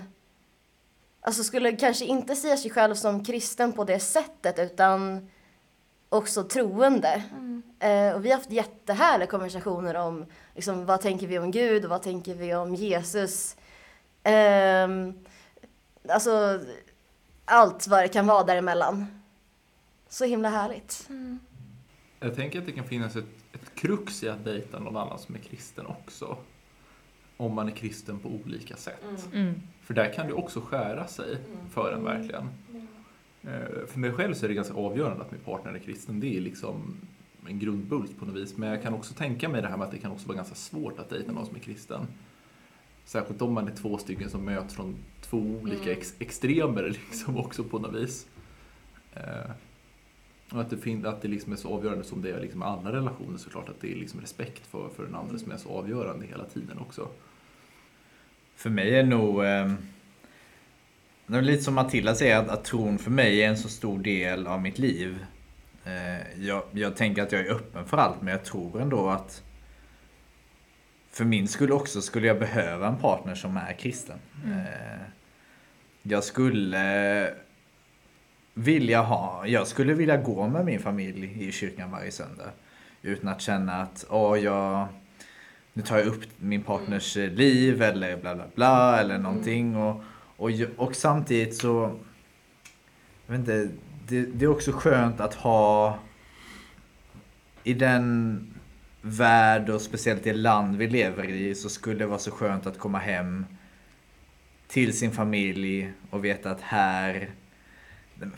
alltså 1.21 1.43
skulle 1.43 1.75
kanske 1.75 2.05
inte 2.05 2.35
säga 2.35 2.57
sig 2.57 2.71
själv 2.71 2.95
som 2.95 3.23
kristen 3.23 3.73
på 3.73 3.83
det 3.83 3.99
sättet 3.99 4.59
utan 4.59 5.29
också 6.09 6.43
troende. 6.43 7.23
Eh, 7.79 8.15
och 8.15 8.25
vi 8.25 8.29
har 8.29 8.37
haft 8.37 8.51
jättehärliga 8.51 9.27
konversationer 9.27 9.95
om 9.95 10.25
liksom, 10.55 10.85
vad 10.85 11.01
tänker 11.01 11.27
vi 11.27 11.39
om 11.39 11.51
Gud 11.51 11.83
och 11.83 11.89
vad 11.89 12.03
tänker 12.03 12.35
vi 12.35 12.55
om 12.55 12.75
Jesus. 12.75 13.55
Ehm, 14.23 15.13
alltså 16.09 16.59
allt 17.45 17.87
vad 17.87 18.03
det 18.03 18.07
kan 18.07 18.27
vara 18.27 18.43
däremellan. 18.43 19.21
Så 20.09 20.25
himla 20.25 20.49
härligt. 20.49 21.09
Jag 22.19 22.35
tänker 22.35 22.59
att 22.59 22.65
det 22.65 22.71
kan 22.71 22.85
finnas 22.85 23.15
ett, 23.15 23.25
ett 23.53 23.75
krux 23.75 24.23
i 24.23 24.29
att 24.29 24.45
dejta 24.45 24.79
någon 24.79 24.97
annan 24.97 25.19
som 25.19 25.35
är 25.35 25.39
kristen 25.39 25.85
också. 25.85 26.37
Om 27.37 27.53
man 27.53 27.67
är 27.67 27.71
kristen 27.71 28.19
på 28.19 28.29
olika 28.29 28.75
sätt. 28.75 29.03
Mm. 29.33 29.53
För 29.81 29.93
där 29.93 30.13
kan 30.13 30.27
det 30.27 30.33
också 30.33 30.61
skära 30.61 31.07
sig 31.07 31.37
för 31.71 31.91
en 31.93 32.03
verkligen. 32.03 32.49
Eh, 33.43 33.85
För 33.87 33.99
mig 33.99 34.11
själv 34.11 34.33
så 34.33 34.45
är 34.45 34.47
det 34.49 34.55
ganska 34.55 34.73
avgörande 34.73 35.21
att 35.23 35.31
min 35.31 35.41
partner 35.41 35.73
är 35.73 35.79
kristen. 35.79 36.19
Det 36.19 36.37
är 36.37 36.41
liksom 36.41 36.95
en 37.47 37.59
grundbult 37.59 38.19
på 38.19 38.25
något 38.25 38.35
vis. 38.35 38.57
Men 38.57 38.69
jag 38.69 38.81
kan 38.83 38.93
också 38.93 39.13
tänka 39.13 39.49
mig 39.49 39.61
det 39.61 39.67
här 39.67 39.77
med 39.77 39.85
att 39.85 39.91
det 39.91 39.97
kan 39.99 40.11
också 40.11 40.27
vara 40.27 40.35
ganska 40.35 40.55
svårt 40.55 40.99
att 40.99 41.09
dejta 41.09 41.31
någon 41.31 41.45
som 41.45 41.55
är 41.55 41.59
kristen. 41.59 42.07
Särskilt 43.05 43.41
om 43.41 43.53
man 43.53 43.67
är 43.67 43.75
två 43.75 43.97
stycken 43.97 44.29
som 44.29 44.45
möts 44.45 44.73
från 44.75 44.95
två 45.21 45.37
olika 45.37 45.91
ex- 45.91 46.15
extremer 46.19 46.83
liksom 47.09 47.37
också 47.37 47.63
på 47.63 47.79
något 47.79 47.95
vis. 47.95 48.27
Och 50.51 50.61
att 50.61 50.69
det, 50.69 50.77
fin- 50.77 51.05
att 51.05 51.21
det 51.21 51.27
liksom 51.27 51.53
är 51.53 51.57
så 51.57 51.73
avgörande 51.73 52.03
som 52.03 52.21
det 52.21 52.31
är 52.31 52.39
liksom 52.39 52.59
med 52.59 52.67
alla 52.67 52.91
relationer 52.91 53.37
såklart. 53.37 53.69
Att 53.69 53.81
det 53.81 53.91
är 53.91 53.95
liksom 53.95 54.21
respekt 54.21 54.67
för, 54.67 54.89
för 54.95 55.03
den 55.03 55.15
andra 55.15 55.37
som 55.37 55.51
är 55.51 55.57
så 55.57 55.69
avgörande 55.69 56.25
hela 56.25 56.45
tiden 56.45 56.77
också. 56.79 57.07
För 58.55 58.69
mig 58.69 58.95
är 58.95 59.03
nog... 59.03 59.45
Eh, 59.45 59.73
det 61.27 61.37
är 61.37 61.41
lite 61.41 61.63
som 61.63 61.73
Matilda 61.73 62.15
säger, 62.15 62.37
att, 62.37 62.49
att 62.49 62.63
tron 62.63 62.97
för 62.97 63.11
mig 63.11 63.43
är 63.43 63.49
en 63.49 63.57
så 63.57 63.69
stor 63.69 63.99
del 63.99 64.47
av 64.47 64.61
mitt 64.61 64.79
liv. 64.79 65.25
Eh, 65.85 66.45
jag, 66.45 66.63
jag 66.71 66.95
tänker 66.95 67.23
att 67.23 67.31
jag 67.31 67.41
är 67.41 67.51
öppen 67.51 67.85
för 67.85 67.97
allt, 67.97 68.21
men 68.21 68.31
jag 68.31 68.45
tror 68.45 68.81
ändå 68.81 69.09
att 69.09 69.43
för 71.11 71.25
min 71.25 71.47
skull 71.47 71.71
också 71.71 72.01
skulle 72.01 72.27
jag 72.27 72.39
behöva 72.39 72.87
en 72.87 72.97
partner 72.97 73.35
som 73.35 73.57
är 73.57 73.73
kristen. 73.73 74.19
Eh, 74.45 75.01
jag 76.01 76.23
skulle 76.23 77.33
vilja 78.57 79.01
ha, 79.01 79.47
jag 79.47 79.67
skulle 79.67 79.93
vilja 79.93 80.17
gå 80.17 80.47
med 80.47 80.65
min 80.65 80.79
familj 80.79 81.43
i 81.47 81.51
kyrkan 81.51 81.91
varje 81.91 82.11
söndag. 82.11 82.51
Utan 83.01 83.29
att 83.29 83.41
känna 83.41 83.73
att, 83.81 84.05
åh, 84.09 84.39
jag, 84.39 84.87
nu 85.73 85.81
tar 85.83 85.97
jag 85.97 86.07
upp 86.07 86.23
min 86.37 86.63
partners 86.63 87.15
liv 87.15 87.81
eller 87.81 88.17
bla 88.17 88.35
bla 88.35 88.45
bla 88.55 88.99
eller 88.99 89.17
någonting. 89.17 89.75
Och, 89.75 90.03
och, 90.37 90.51
ju- 90.51 90.69
och 90.77 90.95
samtidigt 90.95 91.55
så, 91.55 91.99
jag 93.27 93.31
vet 93.31 93.39
inte, 93.39 93.69
det, 94.07 94.21
det 94.25 94.45
är 94.45 94.49
också 94.49 94.71
skönt 94.71 95.19
att 95.19 95.33
ha 95.33 95.99
i 97.63 97.73
den 97.73 98.39
värld 99.01 99.69
och 99.69 99.81
speciellt 99.81 100.23
det 100.23 100.33
land 100.33 100.77
vi 100.77 100.87
lever 100.87 101.23
i 101.29 101.55
så 101.55 101.69
skulle 101.69 101.99
det 101.99 102.05
vara 102.05 102.19
så 102.19 102.31
skönt 102.31 102.67
att 102.67 102.79
komma 102.79 102.97
hem 102.99 103.45
till 104.67 104.97
sin 104.97 105.11
familj 105.11 105.91
och 106.09 106.25
veta 106.25 106.51
att 106.51 106.61
här 106.61 107.29
det 108.19 108.29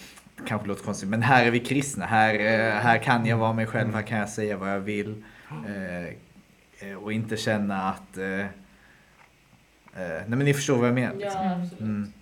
kanske 0.46 0.68
låter 0.68 0.84
konstigt, 0.84 1.10
men 1.10 1.22
här 1.22 1.46
är 1.46 1.52
vi 1.52 1.60
kristna. 1.60 2.06
Här, 2.06 2.34
eh, 2.34 2.82
här 2.82 2.98
kan 2.98 3.26
jag 3.26 3.38
vara 3.38 3.54
mig 3.54 3.66
själv, 3.66 3.94
här 3.94 4.02
kan 4.02 4.18
jag 4.18 4.30
säga 4.30 4.58
vad 4.58 4.70
jag 4.70 4.80
vill. 4.80 5.24
Eh, 5.68 6.06
eh, 6.90 6.96
och 6.96 7.14
inte 7.14 7.38
känna 7.38 7.90
att... 7.90 8.18
Eh, 8.18 8.40
eh, 8.40 8.48
nej 9.94 10.26
men 10.28 10.40
ni 10.40 10.54
förstår 10.54 10.78
vad 10.78 10.88
jag 10.88 10.96
menar. 10.96 11.16
liksom. 11.16 11.70
Mm. 11.80 12.14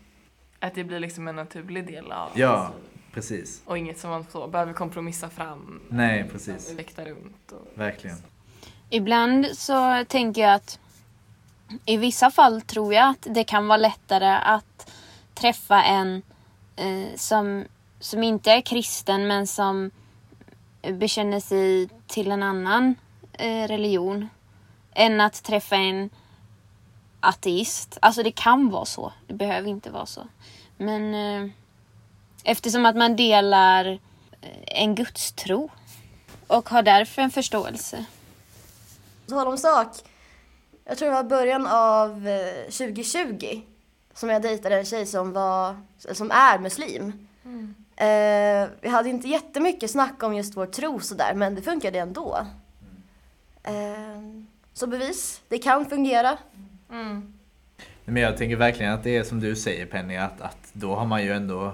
Att 0.60 0.76
det 0.76 0.84
blir 0.84 1.00
liksom 1.00 1.28
en 1.28 1.36
naturlig 1.36 1.88
del 1.88 2.12
av 2.12 2.30
Ja, 2.34 2.72
precis. 3.13 3.62
Och 3.65 3.78
inget 3.78 4.00
som 4.00 4.10
man 4.10 4.26
så 4.32 4.48
behöver 4.48 4.74
kompromissa 4.74 5.30
fram. 5.30 5.82
Nej, 5.89 6.30
precis. 6.32 6.74
Väkta 6.74 7.06
runt. 7.06 7.52
Och... 7.52 7.67
Verkligen. 7.80 8.17
Ibland 8.89 9.48
så 9.54 10.06
tänker 10.08 10.41
jag 10.41 10.54
att 10.54 10.80
i 11.86 11.98
vissa 11.98 12.32
fall 12.32 12.62
tror 12.62 12.93
jag 12.93 13.10
att 13.10 13.28
det 13.30 13.43
kan 13.43 13.67
vara 13.67 13.78
lättare 13.78 14.39
att 14.43 14.91
träffa 15.34 15.84
en 15.84 16.22
eh, 16.78 17.16
som, 17.16 17.66
som 18.00 18.24
inte 18.24 18.52
är 18.52 18.62
kristen 18.62 19.28
men 19.28 19.48
som 19.48 19.92
bekänner 20.82 21.40
sig 21.40 21.90
till 22.08 22.32
en 22.32 22.44
annan 22.44 22.96
eh, 23.34 23.68
religion 23.68 24.30
än 24.94 25.22
att 25.22 25.44
träffa 25.44 25.76
en 25.76 26.10
ateist. 27.20 27.98
Alltså 28.02 28.24
det 28.24 28.32
kan 28.32 28.70
vara 28.70 28.86
så. 28.86 29.13
Det 29.28 29.34
behöver 29.34 29.70
inte 29.70 29.90
vara 29.90 30.06
så. 30.06 30.28
Men 30.78 31.13
eh, 31.13 31.52
eftersom 32.44 32.86
att 32.86 32.96
man 32.96 33.16
delar 33.16 33.86
eh, 34.42 34.82
en 34.82 34.96
gudstro 34.96 35.70
och 36.48 36.70
har 36.70 36.82
därför 36.82 37.22
en 37.22 37.32
förståelse. 37.32 38.06
Tal 39.28 39.48
om 39.48 39.58
sak. 39.58 39.88
Jag 40.86 40.98
tror 40.98 41.10
det 41.10 41.16
var 41.16 41.24
början 41.24 41.68
av 41.68 42.28
eh, 42.28 42.63
2020 42.63 43.62
som 44.18 44.30
jag 44.30 44.42
dejtade 44.42 44.78
en 44.78 44.86
tjej 44.86 45.06
som, 45.06 45.34
var, 45.34 45.76
som 45.98 46.32
är 46.32 46.60
muslim. 46.60 47.14
Eh, 47.96 48.70
vi 48.82 48.90
hade 48.90 49.10
inte 49.10 49.28
jättemycket 49.28 49.92
snack 49.92 50.24
om 50.24 50.36
just 50.36 50.58
vår 50.58 50.66
tro 50.66 51.00
sådär, 51.00 51.34
men 51.36 51.56
det 51.56 51.62
funkade 51.62 52.00
ändå. 52.00 52.48
Eh, 53.64 53.74
så 54.74 54.88
bevis, 54.88 55.42
det 55.48 55.58
kan 55.58 55.86
fungera. 55.86 56.38
Men 58.06 58.24
jag 58.24 58.38
tänker 58.38 58.56
verkligen 58.56 58.94
att 58.94 59.04
det 59.04 59.18
är 59.18 59.24
som 59.24 59.40
du 59.40 59.56
säger 59.56 59.86
Penny, 59.86 60.16
att, 60.16 60.42
att 60.42 60.70
då 60.74 60.96
har 60.96 61.06
man 61.06 61.24
ju 61.24 61.32
ändå 61.32 61.74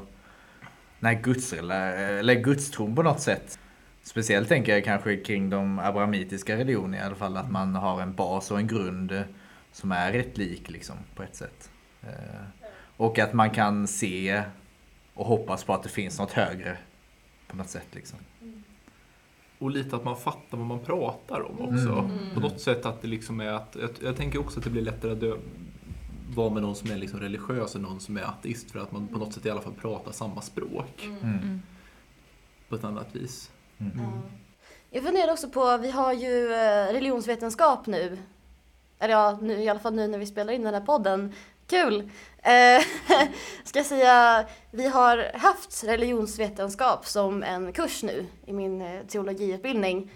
den 1.00 1.16
här 1.16 1.22
guds, 1.22 1.54
eller, 1.54 2.34
gudstron 2.34 2.96
på 2.96 3.04
något 3.04 3.22
sätt. 3.22 3.60
Speciellt 4.04 4.50
tänker 4.50 4.72
jag 4.72 4.84
kanske 4.84 5.18
kring 5.18 5.50
de 5.50 5.80
abrahamitiska 5.80 6.58
religionerna 6.58 6.98
i 6.98 7.06
alla 7.06 7.16
fall, 7.16 7.38
att 7.38 7.52
man 7.52 7.76
har 7.76 8.02
en 8.02 8.14
bas 8.14 8.52
och 8.52 8.60
en 8.60 8.68
grund 8.68 9.24
som 9.72 9.92
är 9.92 10.12
rätt 10.12 10.38
lik 10.38 10.70
liksom 10.70 10.96
på 11.16 11.24
ett 11.24 11.36
sätt. 11.36 11.70
Eh, 12.08 12.66
Och 12.98 13.20
att 13.20 13.34
man 13.34 13.50
kan 13.50 13.88
se 13.88 14.44
och 15.13 15.26
hoppas 15.26 15.63
på 15.63 15.74
att 15.74 15.84
det 15.84 15.89
finns 15.89 16.20
något 16.20 16.32
högre 16.32 16.78
på 17.48 17.58
något 17.58 17.70
sätt 17.70 17.88
liksom. 17.92 18.20
Och 19.60 19.72
lite 19.72 19.96
att 19.96 20.04
man 20.04 20.18
fattar 20.18 20.58
vad 20.58 20.68
man 20.68 20.80
pratar 20.80 21.42
om 21.42 21.62
också. 21.62 22.10
På 22.34 22.39
något 22.39 22.62
sätt 22.62 22.86
att 22.86 23.02
det 23.02 23.08
liksom 23.08 23.39
är 23.39 23.48
att, 23.52 23.78
jag, 23.82 23.89
jag 24.02 24.18
tänker 24.18 24.39
också 24.39 24.60
att 24.60 24.63
det 24.63 24.70
blir 24.70 24.82
lättare 24.82 25.12
att 25.12 25.20
dö, 25.20 25.38
vara 26.36 26.50
med 26.50 26.62
någon 26.62 26.76
som 26.76 26.92
är 26.92 26.96
liksom 26.98 27.20
religiös 27.20 27.76
än 27.76 27.82
någon 27.82 28.00
som 28.00 28.18
är 28.18 28.24
ateist 28.24 28.72
för 28.72 28.80
att 28.80 28.92
man 28.92 29.08
på 29.08 29.18
något 29.18 29.34
sätt 29.34 29.46
i 29.46 29.50
alla 29.50 29.62
fall 29.62 29.74
pratar 29.74 30.12
samma 30.12 30.42
språk. 30.42 31.10
Mm. 31.22 31.62
På 32.70 32.76
ett 32.76 32.84
annat 32.84 33.16
vis. 33.16 33.52
Jag 34.89 35.04
funderar 35.04 35.32
också 35.32 35.50
på, 35.50 35.78
vi 35.78 35.92
har 35.92 36.13
ju 36.13 36.54
eh, 36.54 36.94
religionsvetenskap 36.94 37.88
nu. 37.88 38.18
Eller 39.00 39.13
ja, 39.13 39.38
nu, 39.42 39.54
i 39.54 39.70
alla 39.70 39.80
fall 39.80 39.96
nu 39.96 40.08
när 40.08 40.18
vi 40.18 40.26
spelar 40.26 40.54
in 40.54 40.63
den 40.63 40.74
här 40.74 40.82
podden. 40.82 41.34
Kul! 41.74 42.10
Eh, 42.38 42.84
ska 43.64 43.80
jag 43.80 43.86
säga, 43.86 44.46
vi 44.72 44.88
har 44.88 45.38
haft 45.38 45.84
religionsvetenskap 45.84 47.06
som 47.06 47.44
en 47.44 47.74
kurs 47.74 48.04
nu 48.04 48.26
i 48.46 48.54
min 48.54 48.82
eh, 48.82 49.02
teologiutbildning. 49.08 50.12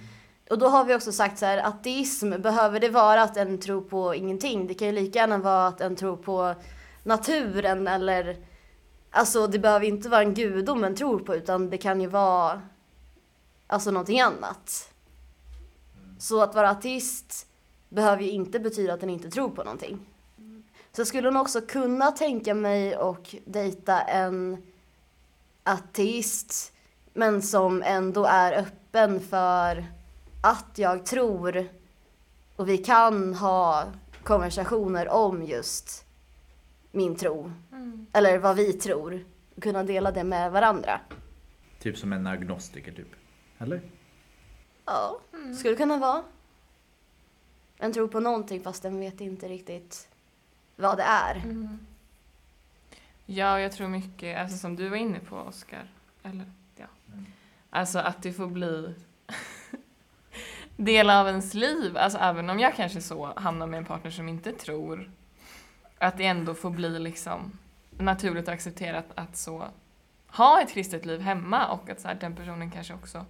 Och 0.50 0.58
då 0.58 0.68
har 0.68 0.86
vi 0.86 0.96
också 0.96 1.12
sagt 1.12 1.40
så 1.40 1.46
här, 1.46 1.58
ateism, 1.58 2.42
behöver 2.42 2.80
det 2.80 2.90
vara 2.90 3.22
att 3.22 3.38
en 3.38 3.58
tror 3.58 3.82
på 3.82 4.16
ingenting? 4.16 4.68
Det 4.68 4.74
kan 4.74 4.88
ju 4.88 4.94
lika 4.94 5.20
gärna 5.20 5.38
vara 5.38 5.68
att 5.68 5.82
en 5.82 5.96
tror 5.96 6.18
på 6.18 6.56
naturen 7.04 7.88
eller 7.88 8.38
Alltså 9.12 9.48
det 9.48 9.60
behöver 9.60 9.86
inte 9.86 10.10
vara 10.10 10.22
en 10.22 10.34
gudom 10.34 10.84
en 10.84 10.96
tror 10.96 11.20
på 11.20 11.36
utan 11.36 11.70
det 11.70 11.78
kan 11.78 12.02
ju 12.02 12.08
vara 12.08 12.62
alltså 13.68 13.92
någonting 13.92 14.22
annat. 14.22 14.94
Så 16.20 16.42
att 16.42 16.56
vara 16.56 16.70
ateist 16.70 17.48
behöver 17.90 18.24
ju 18.24 18.30
inte 18.30 18.60
betyda 18.60 18.94
att 18.94 19.00
den 19.00 19.10
inte 19.10 19.30
tror 19.30 19.50
på 19.50 19.64
någonting. 19.64 20.00
Så 20.98 21.06
skulle 21.06 21.32
nog 21.32 21.42
också 21.42 21.62
kunna 21.62 22.12
tänka 22.12 22.54
mig 22.54 22.98
och 22.98 23.36
dejta 23.46 24.02
en 24.02 24.64
ateist 25.64 26.74
men 27.14 27.42
som 27.42 27.82
ändå 27.82 28.26
är 28.26 28.54
öppen 28.54 29.20
för 29.20 29.86
att 30.44 30.72
jag 30.76 31.06
tror 31.06 31.68
och 32.56 32.70
vi 32.70 32.78
kan 32.78 33.34
ha 33.34 33.86
konversationer 34.24 35.10
om 35.10 35.44
just 35.44 36.06
min 36.92 37.16
tro. 37.16 37.52
Eller 38.14 38.38
vad 38.38 38.56
vi 38.56 38.74
tror. 38.74 39.26
Och 39.56 39.64
kunna 39.64 39.84
dela 39.84 40.12
det 40.12 40.24
med 40.24 40.52
varandra. 40.52 41.00
Typ 41.80 41.98
som 41.98 42.14
en 42.14 42.28
agnostiker 42.28 42.92
typ. 42.92 43.10
Eller? 43.58 43.82
Ja, 44.86 45.20
skulle 45.60 45.76
kunna 45.76 45.98
vara. 45.98 46.24
En 47.78 47.94
tror 47.94 48.08
på 48.08 48.20
någonting 48.20 48.64
fast 48.64 48.84
den 48.84 49.00
vet 49.00 49.22
inte 49.22 49.48
riktigt 49.48 50.08
vad 50.78 50.98
det 50.98 51.04
är. 51.04 51.42
Ja, 53.26 53.60
jag 53.60 53.72
tror 53.72 53.88
mycket, 53.88 54.38
alltså 54.38 54.58
som 54.58 54.76
du 54.76 54.90
var 54.90 54.98
inne 54.98 55.20
på 55.20 55.36
Oskar, 55.36 55.88
eller 56.24 56.46
ja. 56.76 56.86
Alltså 57.70 58.00
att 58.00 58.24
det 58.24 58.34
får 58.34 58.48
bli 58.48 58.96
del 60.76 61.10
av 61.10 61.28
ens 61.28 61.54
liv, 61.54 61.98
alltså 61.98 62.20
även 62.20 62.50
om 62.50 62.60
jag 62.60 62.76
kanske 62.76 63.02
så 63.02 63.34
hamnar 63.36 63.68
med 63.68 63.78
en 63.78 63.86
partner 63.86 64.12
som 64.12 64.30
inte 64.30 64.52
tror, 64.52 65.12
att 65.98 66.18
det 66.18 66.26
ändå 66.26 66.54
får 66.54 66.70
bli 66.70 67.00
liksom 67.00 67.60
naturligt 67.90 68.48
och 68.48 68.54
accepterat 68.54 69.06
att 69.16 69.38
så 69.38 69.68
ha 70.28 70.62
ett 70.62 70.74
kristet 70.74 71.06
liv 71.06 71.22
hemma 71.22 71.68
och 71.68 71.90
att 71.90 72.02
så 72.02 72.08
här, 72.08 72.16
den 72.16 72.36
personen 72.36 72.72
kanske 72.72 72.94
också 72.94 73.26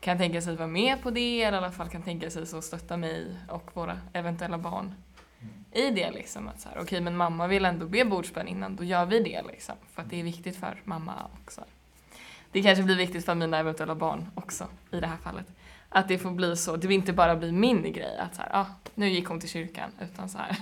kan 0.00 0.18
tänka 0.18 0.42
sig 0.42 0.56
vara 0.56 0.68
med 0.68 1.02
på 1.02 1.10
det 1.10 1.42
eller 1.42 1.58
i 1.58 1.64
alla 1.64 1.72
fall 1.72 1.88
kan 1.88 2.02
tänka 2.02 2.30
sig 2.30 2.46
så 2.46 2.62
stötta 2.62 2.96
mig 2.96 3.36
och 3.48 3.70
våra 3.76 3.98
eventuella 4.12 4.58
barn 4.58 4.94
i 5.72 5.90
det 5.90 6.10
liksom. 6.10 6.48
Att 6.48 6.60
så 6.60 6.68
här, 6.68 6.78
okej 6.80 7.00
men 7.00 7.16
mamma 7.16 7.46
vill 7.46 7.64
ändå 7.64 7.86
be 7.86 8.04
bordsbön 8.04 8.48
innan, 8.48 8.76
då 8.76 8.84
gör 8.84 9.06
vi 9.06 9.20
det 9.20 9.42
liksom. 9.42 9.74
För 9.92 10.02
att 10.02 10.10
det 10.10 10.20
är 10.20 10.24
viktigt 10.24 10.56
för 10.56 10.80
mamma 10.84 11.12
också. 11.42 11.64
Det 12.52 12.62
kanske 12.62 12.84
blir 12.84 12.96
viktigt 12.96 13.24
för 13.24 13.34
mina 13.34 13.58
eventuella 13.58 13.94
barn 13.94 14.26
också 14.34 14.68
i 14.90 15.00
det 15.00 15.06
här 15.06 15.16
fallet. 15.16 15.46
Att 15.88 16.08
det 16.08 16.18
får 16.18 16.30
bli 16.30 16.56
så, 16.56 16.76
det 16.76 16.86
vill 16.86 16.96
inte 16.96 17.12
bara 17.12 17.36
bli 17.36 17.52
min 17.52 17.92
grej 17.92 18.18
att 18.18 18.34
så 18.34 18.42
här, 18.42 18.50
ah, 18.52 18.66
nu 18.94 19.08
gick 19.08 19.26
hon 19.26 19.40
till 19.40 19.48
kyrkan, 19.48 19.90
utan 20.00 20.28
så 20.28 20.38
här. 20.38 20.56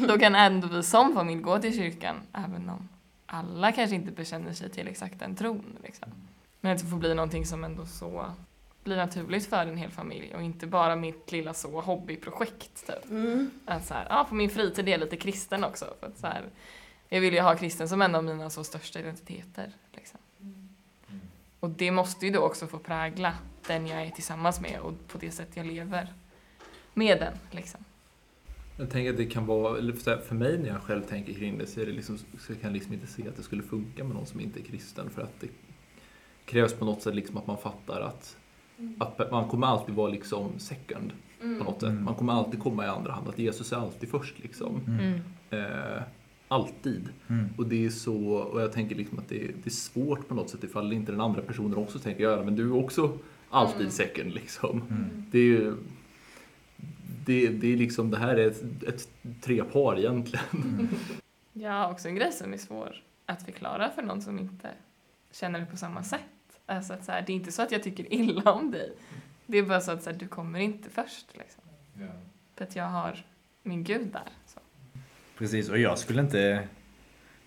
då 0.08 0.18
kan 0.18 0.34
ändå 0.34 0.68
vi 0.68 0.82
som 0.82 1.14
familj 1.14 1.42
gå 1.42 1.58
till 1.58 1.76
kyrkan, 1.76 2.16
även 2.32 2.68
om 2.68 2.88
alla 3.26 3.72
kanske 3.72 3.96
inte 3.96 4.12
bekänner 4.12 4.52
sig 4.52 4.70
till 4.70 4.88
exakt 4.88 5.18
den 5.18 5.36
tron. 5.36 5.78
Liksom. 5.82 6.08
Men 6.60 6.72
att 6.72 6.78
det 6.78 6.86
får 6.86 6.96
bli 6.96 7.14
någonting 7.14 7.46
som 7.46 7.64
ändå 7.64 7.86
så 7.86 8.26
blir 8.84 8.96
naturligt 8.96 9.46
för 9.46 9.66
en 9.66 9.76
hel 9.76 9.90
familj 9.90 10.34
och 10.34 10.42
inte 10.42 10.66
bara 10.66 10.96
mitt 10.96 11.32
lilla 11.32 11.54
så 11.54 11.80
hobbyprojekt 11.80 12.86
typ. 12.86 13.10
Mm. 13.10 13.50
Att 13.64 13.86
så 13.86 13.94
här, 13.94 14.06
ja, 14.10 14.26
på 14.28 14.34
min 14.34 14.50
fritid 14.50 14.88
är 14.88 14.92
jag 14.92 15.00
lite 15.00 15.16
kristen 15.16 15.64
också. 15.64 15.86
För 16.00 16.06
att 16.06 16.18
så 16.18 16.26
här, 16.26 16.42
jag 17.08 17.20
vill 17.20 17.34
ju 17.34 17.40
ha 17.40 17.56
kristen 17.56 17.88
som 17.88 18.02
en 18.02 18.14
av 18.14 18.24
mina 18.24 18.50
så 18.50 18.64
största 18.64 19.00
identiteter. 19.00 19.72
Liksom. 19.92 20.20
Och 21.60 21.70
det 21.70 21.90
måste 21.90 22.26
ju 22.26 22.32
då 22.32 22.40
också 22.40 22.66
få 22.66 22.78
prägla 22.78 23.34
den 23.66 23.86
jag 23.86 24.02
är 24.02 24.10
tillsammans 24.10 24.60
med 24.60 24.80
och 24.80 24.92
på 25.08 25.18
det 25.18 25.30
sätt 25.30 25.48
jag 25.54 25.66
lever 25.66 26.14
med 26.94 27.18
den. 27.18 27.34
Liksom. 27.50 27.84
Jag 28.78 28.90
tänker 28.90 29.10
att 29.10 29.16
det 29.16 29.26
kan 29.26 29.46
vara, 29.46 29.78
eller 29.78 29.92
för 29.92 30.16
för 30.16 30.34
mig 30.34 30.58
när 30.58 30.68
jag 30.68 30.82
själv 30.82 31.02
tänker 31.02 31.32
kring 31.32 31.58
det 31.58 31.66
så, 31.66 31.80
är 31.80 31.86
det 31.86 31.92
liksom, 31.92 32.18
så 32.18 32.52
jag 32.52 32.60
kan 32.60 32.70
jag 32.70 32.72
liksom 32.72 32.92
inte 32.92 33.06
se 33.06 33.28
att 33.28 33.36
det 33.36 33.42
skulle 33.42 33.62
funka 33.62 34.04
med 34.04 34.14
någon 34.14 34.26
som 34.26 34.40
inte 34.40 34.60
är 34.60 34.64
kristen. 34.64 35.10
För 35.10 35.22
att 35.22 35.40
det 35.40 35.48
krävs 36.44 36.74
på 36.74 36.84
något 36.84 37.02
sätt 37.02 37.14
liksom 37.14 37.36
att 37.36 37.46
man 37.46 37.58
fattar 37.58 38.00
att, 38.00 38.36
att 38.98 39.30
man 39.30 39.48
kommer 39.48 39.66
alltid 39.66 39.94
vara 39.94 40.10
liksom 40.10 40.58
second 40.58 41.12
på 41.40 41.64
något 41.64 41.80
sätt. 41.80 41.90
Mm. 41.90 42.04
Man 42.04 42.14
kommer 42.14 42.32
alltid 42.32 42.60
komma 42.60 42.84
i 42.84 42.88
andra 42.88 43.12
hand. 43.12 43.28
Att 43.28 43.38
Jesus 43.38 43.72
är 43.72 43.76
alltid 43.76 44.08
först 44.08 44.38
liksom. 44.38 44.80
Mm. 44.86 45.20
Eh, 45.50 46.02
alltid. 46.48 47.08
Mm. 47.28 47.48
Och 47.58 47.66
det 47.66 47.86
är 47.86 47.90
så, 47.90 48.34
och 48.34 48.62
jag 48.62 48.72
tänker 48.72 48.96
liksom 48.96 49.18
att 49.18 49.28
det 49.28 49.44
är, 49.44 49.48
det 49.48 49.66
är 49.66 49.70
svårt 49.70 50.28
på 50.28 50.34
något 50.34 50.50
sätt 50.50 50.64
ifall 50.64 50.92
inte 50.92 51.12
den 51.12 51.20
andra 51.20 51.42
personen 51.42 51.78
också 51.78 51.98
tänker 51.98 52.24
ja 52.24 52.44
men 52.44 52.56
du 52.56 52.62
är 52.62 52.76
också 52.76 53.18
alltid 53.50 53.92
second 53.92 54.34
liksom. 54.34 54.82
Mm. 54.90 55.24
Det 55.30 55.38
är 55.38 55.42
ju 55.42 55.76
det, 57.26 57.48
det 57.48 57.72
är 57.72 57.76
liksom, 57.76 58.10
det 58.10 58.18
här 58.18 58.36
är 58.36 58.46
ett, 58.46 58.82
ett 58.82 59.08
trepar 59.40 59.98
egentligen. 59.98 60.88
Ja, 61.56 61.90
också 61.90 62.08
en 62.08 62.14
grej 62.14 62.32
som 62.32 62.52
är 62.52 62.58
svår 62.58 63.02
att 63.26 63.42
förklara 63.42 63.90
för 63.90 64.02
någon 64.02 64.22
som 64.22 64.38
inte 64.38 64.70
känner 65.32 65.60
det 65.60 65.66
på 65.66 65.76
samma 65.76 66.02
sätt. 66.02 66.20
Alltså 66.66 66.92
att 66.92 67.04
så 67.04 67.12
här, 67.12 67.22
det 67.26 67.32
är 67.32 67.34
inte 67.34 67.52
så 67.52 67.62
att 67.62 67.72
jag 67.72 67.82
tycker 67.82 68.12
illa 68.12 68.52
om 68.52 68.70
dig. 68.70 68.92
Det 69.46 69.58
är 69.58 69.62
bara 69.62 69.80
så 69.80 69.90
att 69.90 70.02
så 70.02 70.10
här, 70.10 70.18
du 70.18 70.28
kommer 70.28 70.58
inte 70.58 70.90
först. 70.90 71.26
Liksom. 71.32 71.62
För 72.56 72.64
att 72.64 72.76
jag 72.76 72.84
har 72.84 73.24
min 73.62 73.84
gud 73.84 74.06
där. 74.12 74.28
Så. 74.46 74.60
Precis, 75.38 75.68
och 75.68 75.78
jag 75.78 75.98
skulle 75.98 76.20
inte 76.20 76.68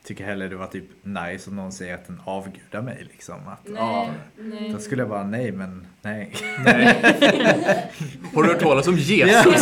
tycka 0.03 0.25
heller 0.25 0.49
det 0.49 0.55
var 0.55 0.67
typ 0.67 0.83
nice 1.01 1.49
om 1.49 1.55
någon 1.55 1.71
säger 1.71 1.93
att 1.95 2.07
den 2.07 2.21
avgudar 2.25 2.81
mig 2.81 3.07
liksom. 3.11 3.47
Att, 3.47 3.67
ja, 3.75 4.09
nej. 4.37 4.69
då 4.71 4.79
skulle 4.79 5.01
jag 5.01 5.09
bara 5.09 5.23
nej 5.23 5.51
men 5.51 5.87
nej. 6.01 6.33
Har 8.33 8.43
du 8.43 8.49
hört 8.49 8.59
talas 8.59 8.87
om 8.87 8.97
Jesus? 8.97 9.61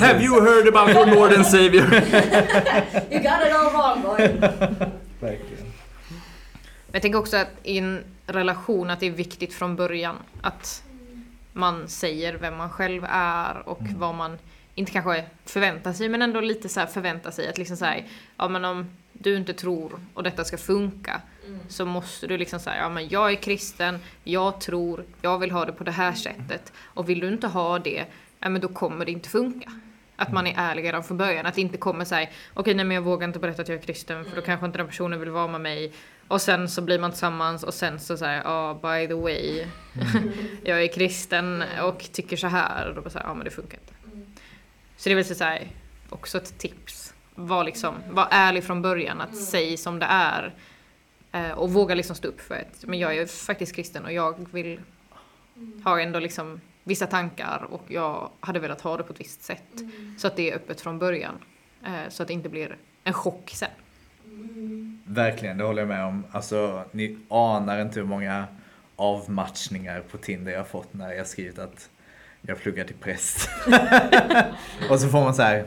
Have 0.00 0.24
you 0.24 0.40
heard 0.40 0.68
about 0.68 0.96
our 0.96 1.14
Lord 1.14 1.32
and 1.32 1.46
Savior? 1.46 1.94
You 3.10 3.20
got 3.22 3.40
it 3.46 3.52
all 3.52 3.72
wrong 3.72 4.02
boy. 4.02 4.28
Verkligen. 5.20 5.72
Jag 6.92 7.02
tänker 7.02 7.18
också 7.18 7.36
att 7.36 7.48
i 7.62 7.78
en 7.78 8.04
relation 8.26 8.90
att 8.90 9.00
det 9.00 9.06
är 9.06 9.10
viktigt 9.10 9.54
från 9.54 9.76
början 9.76 10.16
att 10.40 10.82
man 11.52 11.88
säger 11.88 12.34
vem 12.34 12.56
man 12.56 12.70
själv 12.70 13.04
är 13.08 13.68
och 13.68 13.82
vad 13.96 14.14
man 14.14 14.38
inte 14.74 14.92
kanske 14.92 15.24
förväntar 15.44 15.92
sig 15.92 16.08
men 16.08 16.22
ändå 16.22 16.40
lite 16.40 16.68
så 16.68 16.80
här 16.80 16.86
förväntar 16.86 17.30
sig 17.30 17.48
att 17.48 17.58
liksom 17.58 17.76
säga 17.76 18.04
ja 18.36 18.48
men 18.48 18.64
om 18.64 18.90
du 19.12 19.36
inte 19.36 19.52
tror 19.52 20.00
och 20.14 20.22
detta 20.22 20.44
ska 20.44 20.58
funka 20.58 21.20
så 21.68 21.84
måste 21.84 22.26
du 22.26 22.38
liksom 22.38 22.60
säga 22.60 22.76
ja 22.76 22.88
men 22.88 23.08
jag 23.08 23.30
är 23.30 23.34
kristen, 23.34 23.98
jag 24.24 24.60
tror, 24.60 25.04
jag 25.22 25.38
vill 25.38 25.50
ha 25.50 25.64
det 25.64 25.72
på 25.72 25.84
det 25.84 25.90
här 25.90 26.12
sättet. 26.12 26.72
Och 26.78 27.08
vill 27.08 27.20
du 27.20 27.28
inte 27.28 27.46
ha 27.46 27.78
det, 27.78 28.04
ja 28.40 28.48
men 28.48 28.60
då 28.60 28.68
kommer 28.68 29.04
det 29.04 29.12
inte 29.12 29.28
funka. 29.28 29.72
Att 30.16 30.32
man 30.32 30.46
är 30.46 30.54
ärlig 30.56 30.84
redan 30.84 31.04
från 31.04 31.16
början, 31.16 31.46
att 31.46 31.54
det 31.54 31.60
inte 31.60 31.78
kommer 31.78 32.04
säga 32.04 32.28
okej 32.54 32.74
nej 32.74 32.84
men 32.84 32.94
jag 32.94 33.02
vågar 33.02 33.26
inte 33.26 33.38
berätta 33.38 33.62
att 33.62 33.68
jag 33.68 33.78
är 33.78 33.82
kristen 33.82 34.24
för 34.24 34.36
då 34.36 34.42
kanske 34.42 34.66
inte 34.66 34.78
den 34.78 34.86
personen 34.86 35.20
vill 35.20 35.30
vara 35.30 35.46
med 35.46 35.60
mig 35.60 35.92
och 36.28 36.42
sen 36.42 36.68
så 36.68 36.82
blir 36.82 36.98
man 36.98 37.10
tillsammans 37.10 37.62
och 37.62 37.74
sen 37.74 38.00
så 38.00 38.16
säger 38.16 38.42
ja 38.44 38.78
by 38.82 39.06
the 39.06 39.14
way 39.14 39.66
jag 40.64 40.82
är 40.82 40.88
kristen 40.88 41.64
och 41.82 42.08
tycker 42.12 42.36
så 42.36 42.46
här 42.46 42.88
och 42.88 42.94
då 42.94 43.00
bara 43.00 43.10
så 43.10 43.18
här, 43.18 43.26
ja 43.26 43.34
men 43.34 43.44
det 43.44 43.50
funkar 43.50 43.78
inte. 43.78 43.94
Så 44.96 45.08
det 45.08 45.12
är 45.12 45.16
väl 45.16 45.24
så 45.24 45.44
här, 45.44 45.68
också 46.08 46.38
ett 46.38 46.58
tips. 46.58 47.14
Var, 47.34 47.64
liksom, 47.64 47.94
var 48.10 48.28
ärlig 48.30 48.64
från 48.64 48.82
början, 48.82 49.20
att 49.20 49.36
säga 49.36 49.76
som 49.76 49.98
det 49.98 50.06
är. 50.06 50.54
Eh, 51.32 51.50
och 51.50 51.72
våga 51.72 51.94
liksom 51.94 52.16
stå 52.16 52.28
upp 52.28 52.40
för 52.40 52.54
att 52.54 52.84
men 52.86 52.98
jag 52.98 53.16
är 53.16 53.26
faktiskt 53.26 53.74
kristen 53.74 54.04
och 54.04 54.12
jag 54.12 54.48
vill 54.52 54.80
ha 55.84 56.00
ändå 56.00 56.18
liksom 56.18 56.60
vissa 56.84 57.06
tankar 57.06 57.66
och 57.70 57.82
jag 57.88 58.30
hade 58.40 58.58
velat 58.58 58.80
ha 58.80 58.96
det 58.96 59.02
på 59.02 59.12
ett 59.12 59.20
visst 59.20 59.42
sätt. 59.42 59.82
Så 60.18 60.26
att 60.26 60.36
det 60.36 60.50
är 60.50 60.56
öppet 60.56 60.80
från 60.80 60.98
början. 60.98 61.34
Eh, 61.84 62.08
så 62.08 62.22
att 62.22 62.28
det 62.28 62.34
inte 62.34 62.48
blir 62.48 62.76
en 63.04 63.12
chock 63.12 63.50
sen. 63.54 63.70
Verkligen, 65.08 65.58
det 65.58 65.64
håller 65.64 65.82
jag 65.82 65.88
med 65.88 66.04
om. 66.04 66.24
Alltså, 66.30 66.84
ni 66.92 67.18
anar 67.28 67.82
inte 67.82 68.00
hur 68.00 68.06
många 68.06 68.46
avmatchningar 68.96 70.00
på 70.10 70.18
Tinder 70.18 70.52
jag 70.52 70.58
har 70.58 70.64
fått 70.64 70.94
när 70.94 71.12
jag 71.12 71.26
skrivit 71.26 71.58
att 71.58 71.88
jag 72.42 72.58
pluggar 72.58 72.84
till 72.84 72.96
präst. 72.96 73.50
och 74.90 75.00
så 75.00 75.08
får 75.08 75.20
man 75.20 75.34
så 75.34 75.42
här, 75.42 75.64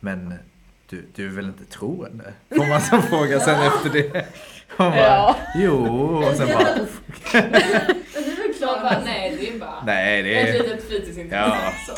men 0.00 0.34
du, 0.88 1.04
du 1.14 1.26
är 1.26 1.30
väl 1.30 1.44
inte 1.44 1.64
troende? 1.64 2.32
Får 2.48 2.68
man 2.68 2.80
som 2.80 3.02
fråga 3.02 3.40
sen 3.40 3.62
efter 3.62 3.90
det. 3.90 4.26
Och 4.70 4.80
man 4.80 4.90
bara, 4.90 5.36
jo, 5.54 5.86
och 6.24 6.36
sen 6.36 6.48
bara, 8.84 9.00
nej, 9.04 9.36
det 9.40 9.48
är 9.48 9.58
bara 9.58 9.82
nej 9.86 10.22
det 10.22 10.40
är... 10.40 10.52
litet 10.52 10.88
fritidsintresse. 10.88 11.94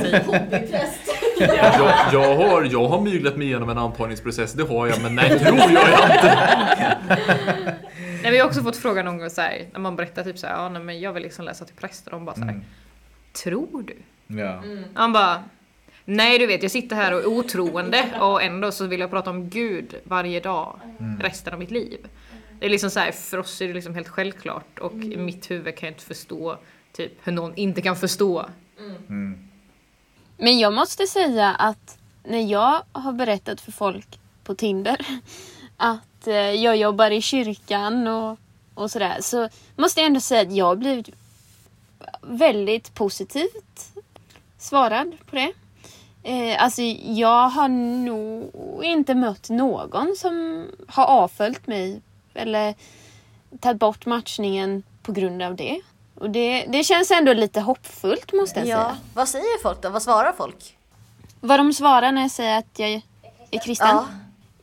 Ja. 0.00 0.20
Hobbypräst. 0.26 1.00
Jag, 1.78 1.94
jag, 2.12 2.36
har, 2.36 2.62
jag 2.64 2.88
har 2.88 3.00
myglat 3.00 3.36
mig 3.36 3.46
igenom 3.46 3.68
en 3.70 3.78
antagningsprocess, 3.78 4.52
det 4.52 4.62
har 4.62 4.86
jag, 4.86 5.02
men 5.02 5.14
nej, 5.14 5.38
tror 5.38 5.58
jag 5.58 5.70
inte. 5.70 6.36
Nej, 8.22 8.32
vi 8.32 8.38
har 8.38 8.46
också 8.46 8.62
fått 8.62 8.76
frågan 8.76 9.04
någon 9.04 9.18
gång 9.18 9.30
så 9.30 9.40
här, 9.40 9.66
när 9.72 9.80
man 9.80 9.96
berättar 9.96 10.24
typ 10.24 10.38
så 10.38 10.46
här, 10.46 10.54
ja 10.54 10.68
nej, 10.68 10.82
men 10.82 11.00
jag 11.00 11.12
vill 11.12 11.22
liksom 11.22 11.44
läsa 11.44 11.64
till 11.64 11.74
präst 11.74 12.06
och 12.06 12.10
de 12.12 12.24
bara 12.24 12.34
så 12.34 12.40
här, 12.42 12.48
Mm. 12.50 12.64
tror 13.32 13.82
du? 13.86 13.96
Ja. 14.40 14.62
Han 14.94 15.12
bara 15.12 15.42
Nej 16.04 16.38
du 16.38 16.46
vet 16.46 16.62
jag 16.62 16.72
sitter 16.72 16.96
här 16.96 17.12
och 17.12 17.20
är 17.20 17.26
otroende 17.26 18.04
och 18.20 18.42
ändå 18.42 18.72
så 18.72 18.86
vill 18.86 19.00
jag 19.00 19.10
prata 19.10 19.30
om 19.30 19.48
Gud 19.48 19.94
varje 20.04 20.40
dag 20.40 20.80
resten 21.20 21.52
av 21.52 21.58
mitt 21.58 21.70
liv. 21.70 21.98
Det 22.60 22.66
är 22.66 22.70
liksom 22.70 22.90
så 22.90 23.00
här, 23.00 23.12
för 23.12 23.38
oss 23.38 23.60
är 23.60 23.68
det 23.68 23.74
liksom 23.74 23.94
helt 23.94 24.08
självklart 24.08 24.78
och 24.78 24.92
i 24.94 25.16
mitt 25.16 25.50
huvud 25.50 25.76
kan 25.76 25.86
jag 25.86 25.94
inte 25.94 26.04
förstå 26.04 26.56
typ 26.92 27.12
hur 27.24 27.32
någon 27.32 27.54
inte 27.54 27.80
kan 27.82 27.96
förstå. 27.96 28.46
Mm. 29.08 29.38
Men 30.40 30.58
jag 30.58 30.72
måste 30.72 31.06
säga 31.06 31.48
att 31.48 31.98
när 32.24 32.40
jag 32.50 32.82
har 32.92 33.12
berättat 33.12 33.60
för 33.60 33.72
folk 33.72 34.18
på 34.44 34.54
Tinder 34.54 35.06
att 35.76 36.26
eh, 36.26 36.34
jag 36.34 36.76
jobbar 36.76 37.10
i 37.10 37.22
kyrkan 37.22 38.06
och, 38.06 38.38
och 38.74 38.90
sådär 38.90 39.18
så 39.20 39.48
måste 39.76 40.00
jag 40.00 40.06
ändå 40.06 40.20
säga 40.20 40.42
att 40.42 40.52
jag 40.52 40.66
har 40.66 40.76
blivit 40.76 41.08
väldigt 42.22 42.94
positivt 42.94 43.92
svarad 44.58 45.16
på 45.30 45.36
det. 45.36 45.52
Eh, 46.22 46.62
alltså 46.62 46.82
jag 47.04 47.48
har 47.48 47.68
nog 47.68 48.84
inte 48.84 49.14
mött 49.14 49.50
någon 49.50 50.16
som 50.16 50.66
har 50.88 51.04
avföljt 51.04 51.66
mig 51.66 52.00
eller 52.34 52.74
tagit 53.60 53.80
bort 53.80 54.06
matchningen 54.06 54.82
på 55.02 55.12
grund 55.12 55.42
av 55.42 55.56
det. 55.56 55.80
Och 56.20 56.30
det, 56.30 56.64
det 56.68 56.84
känns 56.84 57.10
ändå 57.10 57.32
lite 57.32 57.60
hoppfullt 57.60 58.32
måste 58.32 58.60
jag 58.60 58.68
Ja. 58.68 58.76
säga. 58.84 58.96
Vad 59.14 59.28
säger 59.28 59.62
folk 59.62 59.82
då? 59.82 59.88
Vad 59.90 60.02
svarar 60.02 60.32
folk? 60.32 60.76
Vad 61.40 61.60
de 61.60 61.72
svarar 61.72 62.12
när 62.12 62.22
jag 62.22 62.30
säger 62.30 62.58
att 62.58 62.78
jag 62.78 63.02
är 63.50 63.58
kristen? 63.64 63.88
Ja. 63.88 64.06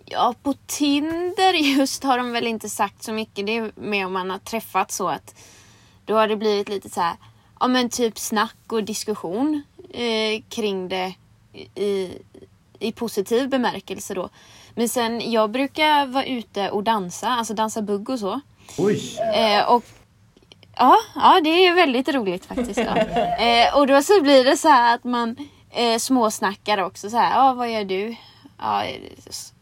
Ja, 0.05 0.33
på 0.43 0.53
Tinder 0.65 1.53
just 1.53 2.03
har 2.03 2.17
de 2.17 2.31
väl 2.31 2.47
inte 2.47 2.69
sagt 2.69 3.03
så 3.03 3.11
mycket. 3.11 3.45
Det 3.45 3.57
är 3.57 3.71
mer 3.75 4.05
om 4.05 4.13
man 4.13 4.29
har 4.29 4.37
träffat 4.37 4.91
så 4.91 5.07
att 5.07 5.35
då 6.05 6.15
har 6.15 6.27
det 6.27 6.35
blivit 6.35 6.69
lite 6.69 6.89
så 6.89 7.01
här, 7.01 7.15
ja 7.59 7.67
men 7.67 7.89
typ 7.89 8.19
snack 8.19 8.55
och 8.67 8.83
diskussion 8.83 9.63
eh, 9.93 10.41
kring 10.49 10.89
det 10.89 11.13
i, 11.75 12.11
i 12.79 12.91
positiv 12.91 13.49
bemärkelse 13.49 14.13
då. 14.13 14.29
Men 14.75 14.89
sen, 14.89 15.31
jag 15.31 15.51
brukar 15.51 16.05
vara 16.05 16.25
ute 16.25 16.69
och 16.69 16.83
dansa, 16.83 17.27
alltså 17.27 17.53
dansa 17.53 17.81
bugg 17.81 18.09
och 18.09 18.19
så. 18.19 18.41
Oj! 18.77 19.17
Eh, 19.35 19.69
och 19.69 19.83
ja, 20.79 20.97
ja, 21.15 21.41
det 21.43 21.49
är 21.67 21.73
väldigt 21.73 22.09
roligt 22.09 22.45
faktiskt. 22.45 22.77
Ja. 22.79 22.97
Eh, 23.37 23.75
och 23.77 23.87
då 23.87 24.01
så 24.01 24.21
blir 24.21 24.43
det 24.45 24.57
så 24.57 24.67
här 24.67 24.95
att 24.95 25.03
man 25.03 25.35
eh, 25.71 25.97
småsnackar 25.97 26.77
också 26.77 27.09
så 27.09 27.17
här, 27.17 27.35
ja 27.35 27.53
vad 27.53 27.71
gör 27.71 27.83
du? 27.83 28.15
Ja, 28.59 28.83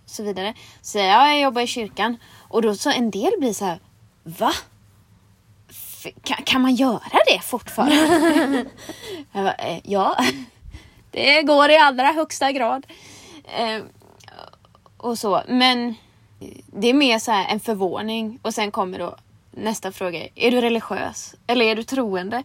så 0.05 0.24
vidare. 0.24 0.53
Så 0.82 0.89
säger 0.91 1.11
jag, 1.11 1.22
ja, 1.22 1.28
jag 1.32 1.39
jobbar 1.41 1.61
i 1.61 1.68
kyrkan. 1.68 2.18
Och 2.49 2.61
då 2.61 2.76
så 2.76 2.89
en 2.89 3.11
del 3.11 3.32
blir 3.39 3.53
så 3.53 3.66
här, 3.66 3.80
va? 4.24 4.51
F- 5.70 6.13
Kan, 6.24 6.38
kan 6.43 6.61
man 6.61 6.76
göra 6.76 7.20
det 7.28 7.39
fortfarande? 7.43 8.66
bara, 9.34 9.53
eh, 9.53 9.80
ja, 9.84 10.18
det 11.11 11.41
går 11.41 11.70
i 11.70 11.78
allra 11.78 12.07
högsta 12.07 12.51
grad. 12.51 12.86
Eh, 13.57 13.82
och 14.97 15.18
så, 15.20 15.41
men 15.47 15.95
det 16.68 16.88
är 16.89 16.93
mer 16.93 17.20
så 17.20 17.32
här 17.32 17.45
en 17.49 17.59
förvåning 17.59 18.39
och 18.41 18.53
sen 18.53 18.72
kommer 18.72 18.99
då 18.99 19.16
nästa 19.56 19.91
fråga. 19.91 20.28
Är 20.36 20.51
du 20.51 20.62
religiös? 20.62 21.36
Eller 21.47 21.66
är 21.66 21.76
du 21.76 21.84
troende? 21.84 22.43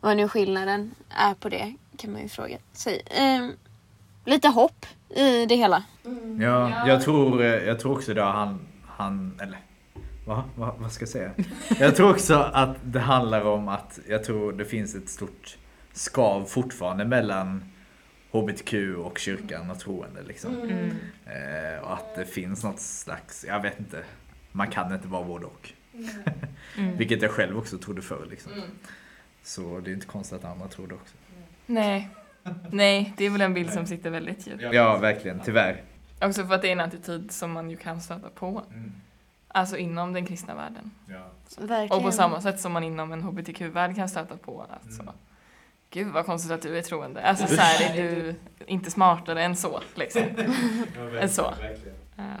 Vad 0.00 0.16
nu 0.16 0.28
skillnaden 0.28 0.94
är 1.08 1.34
på 1.34 1.48
det 1.48 1.74
kan 1.96 2.12
man 2.12 2.22
ju 2.22 2.28
fråga 2.28 2.58
sig. 2.72 3.02
Ehm, 3.06 3.52
lite 4.24 4.48
hopp 4.48 4.86
i 5.08 5.46
det 5.46 5.56
hela. 5.56 5.84
Ja, 6.40 6.86
jag 6.86 7.02
tror, 7.02 7.42
eh, 7.42 7.46
jag 7.46 7.80
tror 7.80 7.92
också 7.92 8.14
det 8.14 8.22
han, 8.22 8.60
han 8.86 9.40
eller 9.42 9.58
va? 10.24 10.44
Va, 10.56 10.74
vad 10.78 10.92
ska 10.92 11.02
jag 11.02 11.08
säga? 11.08 11.32
Jag 11.78 11.96
tror 11.96 12.10
också 12.10 12.34
att 12.34 12.76
det 12.82 13.00
handlar 13.00 13.44
om 13.44 13.68
att 13.68 13.98
jag 14.08 14.24
tror 14.24 14.52
det 14.52 14.64
finns 14.64 14.94
ett 14.94 15.08
stort 15.08 15.56
skav 15.92 16.44
fortfarande 16.44 17.04
mellan 17.04 17.64
HBTQ 18.30 18.74
och 18.96 19.18
kyrkan 19.18 19.70
och 19.70 19.78
troende 19.78 20.22
liksom. 20.22 20.54
Eh, 21.26 21.84
och 21.84 21.92
att 21.92 22.14
det 22.16 22.26
finns 22.26 22.64
något 22.64 22.80
slags, 22.80 23.44
jag 23.48 23.62
vet 23.62 23.80
inte, 23.80 24.04
man 24.52 24.70
kan 24.70 24.94
inte 24.94 25.08
vara 25.08 25.24
både 25.24 25.46
och. 25.46 25.72
Vilket 26.76 27.22
jag 27.22 27.30
själv 27.30 27.58
också 27.58 27.78
trodde 27.78 28.02
förr 28.02 28.26
liksom. 28.30 28.52
Så 29.42 29.80
det 29.80 29.90
är 29.90 29.94
inte 29.94 30.06
konstigt 30.06 30.38
att 30.38 30.44
andra 30.44 30.68
tror 30.68 30.86
det 30.86 30.94
också. 30.94 31.14
Nej. 31.66 32.08
Nej, 32.70 33.14
det 33.16 33.24
är 33.24 33.30
väl 33.30 33.40
en 33.40 33.54
bild 33.54 33.72
som 33.72 33.86
sitter 33.86 34.10
väldigt 34.10 34.46
djupt. 34.46 34.62
Ja, 34.72 34.98
verkligen, 34.98 35.40
tyvärr. 35.44 35.82
Också 36.20 36.46
för 36.46 36.54
att 36.54 36.62
det 36.62 36.68
är 36.68 36.72
en 36.72 36.80
attityd 36.80 37.32
som 37.32 37.52
man 37.52 37.70
ju 37.70 37.76
kan 37.76 38.00
stöta 38.00 38.28
på. 38.28 38.62
Alltså 39.48 39.76
inom 39.76 40.12
den 40.12 40.26
kristna 40.26 40.54
världen. 40.54 40.90
Verkligen. 41.58 41.90
Och 41.90 42.02
på 42.02 42.12
samma 42.12 42.40
sätt 42.40 42.60
som 42.60 42.72
man 42.72 42.84
inom 42.84 43.12
en 43.12 43.22
hbtq-värld 43.22 43.96
kan 43.96 44.08
stöta 44.08 44.36
på 44.36 44.66
att 44.68 44.92
så, 44.92 45.02
Gud 45.90 46.12
vad 46.12 46.26
konstigt 46.26 46.52
att 46.52 46.62
du 46.62 46.78
är 46.78 46.82
troende. 46.82 47.22
Alltså 47.22 47.46
så 47.46 47.60
här, 47.60 47.98
är 47.98 48.02
du 48.02 48.34
inte 48.66 48.90
smartare 48.90 49.42
än 49.42 49.56
så 49.56 49.80
liksom. 49.94 50.22
Än 51.20 51.28
så. 51.28 51.44
Eh, 51.44 51.54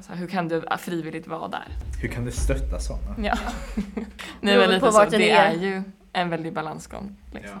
så 0.00 0.12
här, 0.12 0.20
hur 0.20 0.26
kan 0.26 0.48
du 0.48 0.62
frivilligt 0.78 1.26
vara 1.26 1.48
där? 1.48 1.66
Hur 2.02 2.08
kan 2.08 2.24
du 2.24 2.30
stötta 2.30 2.80
sådana? 2.80 3.14
Ja. 3.18 3.36
Nej 4.40 4.58
men 4.58 4.70
lite 4.70 4.92
så, 4.92 5.04
det 5.04 5.30
är. 5.30 5.50
är 5.50 5.54
ju 5.54 5.82
en 6.12 6.30
väldig 6.30 6.52
balansgång. 6.52 7.16
Liksom. 7.32 7.58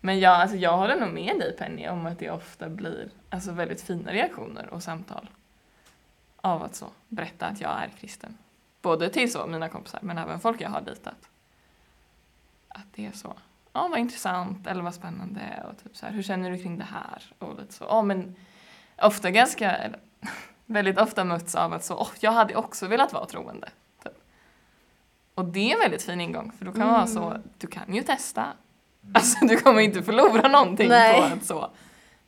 Men 0.00 0.20
jag, 0.20 0.32
alltså, 0.32 0.56
jag 0.56 0.76
håller 0.76 1.00
nog 1.00 1.12
med 1.12 1.38
dig 1.38 1.56
Penny 1.56 1.88
om 1.88 2.06
att 2.06 2.18
det 2.18 2.30
ofta 2.30 2.68
blir 2.68 3.10
alltså, 3.30 3.52
väldigt 3.52 3.82
fina 3.82 4.12
reaktioner 4.12 4.68
och 4.70 4.82
samtal 4.82 5.28
av 6.40 6.62
att 6.62 6.74
så 6.74 6.86
berätta 7.08 7.46
att 7.46 7.60
jag 7.60 7.70
är 7.70 7.88
kristen. 8.00 8.38
Både 8.82 9.10
till 9.10 9.32
så 9.32 9.46
mina 9.46 9.68
kompisar 9.68 9.98
men 10.02 10.18
även 10.18 10.40
folk 10.40 10.60
jag 10.60 10.70
har 10.70 10.80
dejtat. 10.80 11.28
Att 12.68 12.86
det 12.94 13.06
är 13.06 13.12
så, 13.12 13.36
ja 13.72 13.88
vad 13.90 13.98
intressant 13.98 14.66
eller 14.66 14.82
vad 14.82 14.94
spännande 14.94 15.64
och 15.70 15.84
typ 15.84 15.96
så 15.96 16.06
här, 16.06 16.12
hur 16.12 16.22
känner 16.22 16.50
du 16.50 16.58
kring 16.58 16.78
det 16.78 16.84
här? 16.84 17.22
Och 17.38 17.60
lite 17.60 17.74
så, 17.74 17.84
ja 17.84 18.02
men 18.02 18.36
ofta 19.02 19.30
ganska, 19.30 19.70
eller, 19.76 20.00
väldigt 20.68 20.98
ofta 20.98 21.24
möts 21.24 21.54
av 21.54 21.72
att 21.72 21.84
så, 21.84 21.96
åh 21.96 22.10
jag 22.20 22.32
hade 22.32 22.54
också 22.54 22.86
velat 22.86 23.12
vara 23.12 23.26
troende. 23.26 23.68
Typ. 24.04 24.12
Och 25.34 25.44
det 25.44 25.70
är 25.70 25.74
en 25.74 25.80
väldigt 25.80 26.02
fin 26.02 26.20
ingång 26.20 26.52
för 26.58 26.64
då 26.64 26.72
kan 26.72 26.80
man 26.80 26.92
vara 26.92 27.06
så, 27.06 27.38
du 27.58 27.66
kan 27.66 27.94
ju 27.94 28.02
testa. 28.02 28.46
Alltså 29.14 29.46
du 29.46 29.56
kommer 29.56 29.80
inte 29.80 30.02
förlora 30.02 30.48
någonting 30.48 30.88
Nej. 30.88 31.20
på 31.20 31.22
att 31.22 31.44
så 31.44 31.70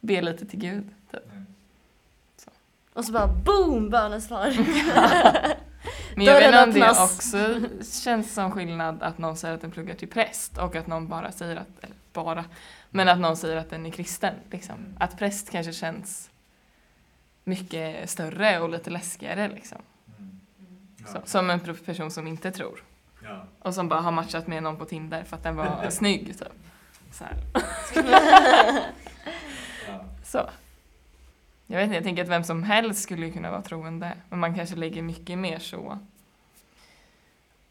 be 0.00 0.22
lite 0.22 0.46
till 0.46 0.58
Gud. 0.58 0.90
Typ. 1.10 1.22
Och 2.92 3.04
så 3.04 3.12
bara 3.12 3.26
boom, 3.26 3.90
bönesvar. 3.90 4.46
Men 6.14 6.26
jag 6.26 6.34
vet 6.34 6.46
inte 6.46 6.62
om 6.62 6.72
det 6.72 7.02
också 7.02 7.60
känns 8.02 8.34
som 8.34 8.50
skillnad 8.50 9.02
att 9.02 9.18
någon 9.18 9.36
säger 9.36 9.54
att 9.54 9.60
den 9.60 9.70
pluggar 9.70 9.94
till 9.94 10.08
präst 10.08 10.58
och 10.58 10.76
att 10.76 10.86
någon 10.86 11.08
bara 11.08 11.32
säger 11.32 11.56
att, 11.56 11.84
eller 11.84 11.96
bara, 12.12 12.44
men 12.90 13.08
att 13.08 13.18
någon 13.18 13.36
säger 13.36 13.56
att 13.56 13.70
den 13.70 13.86
är 13.86 13.90
kristen. 13.90 14.34
Liksom. 14.50 14.74
Att 14.98 15.18
präst 15.18 15.50
kanske 15.50 15.72
känns 15.72 16.30
mycket 17.44 18.10
större 18.10 18.60
och 18.60 18.68
lite 18.68 18.90
läskigare 18.90 19.48
liksom. 19.48 19.78
Så, 21.06 21.20
som 21.24 21.50
en 21.50 21.60
person 21.60 22.10
som 22.10 22.26
inte 22.26 22.50
tror. 22.50 22.82
Och 23.58 23.74
som 23.74 23.88
bara 23.88 24.00
har 24.00 24.12
matchat 24.12 24.46
med 24.46 24.62
någon 24.62 24.76
på 24.76 24.84
Tinder 24.84 25.24
för 25.24 25.36
att 25.36 25.42
den 25.42 25.56
var 25.56 25.86
snygg 25.90 26.38
typ. 26.38 26.52
Så, 27.12 27.24
här. 27.24 27.36
så. 30.24 30.50
Jag 31.66 31.76
vet 31.76 31.84
inte, 31.84 31.94
jag 31.94 32.04
tänker 32.04 32.22
att 32.22 32.28
vem 32.28 32.44
som 32.44 32.62
helst 32.62 33.02
skulle 33.02 33.30
kunna 33.30 33.50
vara 33.50 33.62
troende. 33.62 34.12
Men 34.28 34.38
man 34.38 34.54
kanske 34.54 34.76
lägger 34.76 35.02
mycket 35.02 35.38
mer 35.38 35.58
så 35.58 35.98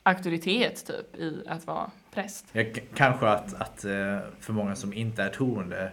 auktoritet 0.03 0.85
typ 0.87 1.15
i 1.15 1.43
att 1.47 1.67
vara 1.67 1.91
präst. 2.11 2.45
Ja, 2.51 2.63
kanske 2.95 3.27
att, 3.27 3.53
att 3.53 3.85
eh, 3.85 4.19
för 4.39 4.53
många 4.53 4.75
som 4.75 4.93
inte 4.93 5.23
är 5.23 5.29
troende 5.29 5.91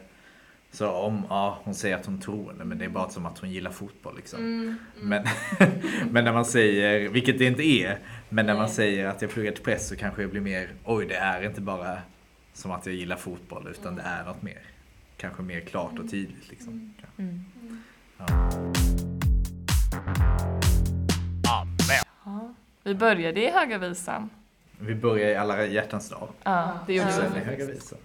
så 0.77 0.91
om, 0.91 1.27
ja 1.29 1.59
hon 1.64 1.74
säger 1.74 1.97
att 1.97 2.07
hon 2.07 2.16
är 2.16 2.20
troende 2.20 2.64
men 2.64 2.79
det 2.79 2.85
är 2.85 2.89
bara 2.89 3.09
som 3.09 3.27
att 3.27 3.39
hon 3.39 3.51
gillar 3.51 3.70
fotboll 3.70 4.16
liksom. 4.16 4.79
Men, 5.01 5.27
men 6.11 6.24
när 6.24 6.33
man 6.33 6.45
säger, 6.45 7.09
vilket 7.09 7.39
det 7.39 7.45
inte 7.45 7.62
är, 7.62 7.99
men 8.29 8.47
när 8.47 8.55
man 8.55 8.68
säger 8.68 9.07
att 9.07 9.22
jag 9.22 9.31
pluggar 9.31 9.53
till 9.53 9.64
präst 9.64 9.89
så 9.89 9.97
kanske 9.97 10.22
jag 10.22 10.31
blir 10.31 10.41
mer, 10.41 10.68
oj 10.85 11.07
det 11.07 11.14
är 11.14 11.43
inte 11.43 11.61
bara 11.61 11.99
som 12.53 12.70
att 12.70 12.87
jag 12.87 12.95
gillar 12.95 13.16
fotboll 13.16 13.68
utan 13.70 13.97
det 13.97 14.03
är 14.03 14.24
något 14.24 14.43
mer. 14.43 14.59
Kanske 15.16 15.43
mer 15.43 15.61
klart 15.61 15.99
och 15.99 16.11
tydligt 16.11 16.51
liksom. 16.51 16.95
Ja. 18.18 18.27
Vi 22.83 22.95
började 22.95 23.43
i 23.43 23.51
Höga 23.51 23.79
Visan. 23.79 24.31
Vi 24.79 24.95
börjar 24.95 25.29
i 25.29 25.37
alla 25.37 25.66
hjärtans 25.66 26.11
dag. 26.11 26.29
Ja, 26.43 26.79
det 26.87 26.95
gjorde 26.95 27.12
Sen 27.12 27.33
vi. 27.35 27.41
i 27.41 27.45
Höga 27.45 27.66
Visan. 27.66 27.99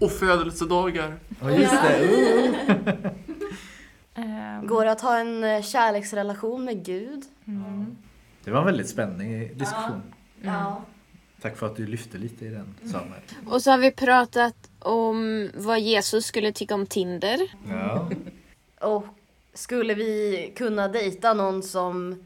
Och 0.00 0.12
födelsedagar. 0.12 1.18
Ja 1.40 1.50
just 1.50 1.82
det. 1.82 2.06
Uh. 4.18 4.64
Går 4.64 4.84
det 4.84 4.92
att 4.92 5.00
ha 5.00 5.18
en 5.18 5.44
eh, 5.44 5.62
kärleksrelation 5.62 6.64
med 6.64 6.84
Gud? 6.84 7.22
mm. 7.46 7.96
Det 8.44 8.50
var 8.50 8.60
en 8.60 8.66
väldigt 8.66 8.88
spännande 8.88 9.48
diskussion. 9.54 10.02
Ja. 10.42 10.82
Tack 11.40 11.56
för 11.56 11.66
att 11.66 11.76
du 11.76 11.86
lyfte 11.86 12.18
lite 12.18 12.44
i 12.44 12.48
den 12.48 12.74
Samuel. 12.90 13.20
Och 13.46 13.62
så 13.62 13.70
har 13.70 13.78
vi 13.78 13.90
pratat 13.90 14.70
om 14.78 15.50
vad 15.54 15.80
Jesus 15.80 16.26
skulle 16.26 16.52
tycka 16.52 16.74
om 16.74 16.86
Tinder. 16.86 17.38
Ja. 17.68 18.10
Och 18.80 19.04
skulle 19.54 19.94
vi 19.94 20.52
kunna 20.56 20.88
dejta 20.88 21.34
någon 21.34 21.62
som 21.62 22.24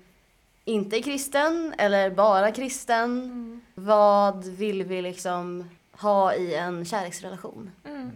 inte 0.64 0.97
är 0.97 1.03
kristen 1.03 1.74
eller 1.79 2.11
bara 2.11 2.53
kristen? 2.53 3.61
Vad 3.74 4.45
vill 4.45 4.83
vi 4.83 5.03
liksom 5.03 5.64
ha 6.01 6.34
i 6.34 6.55
en 6.55 6.84
kärleksrelation? 6.84 7.70
Mm. 7.84 8.11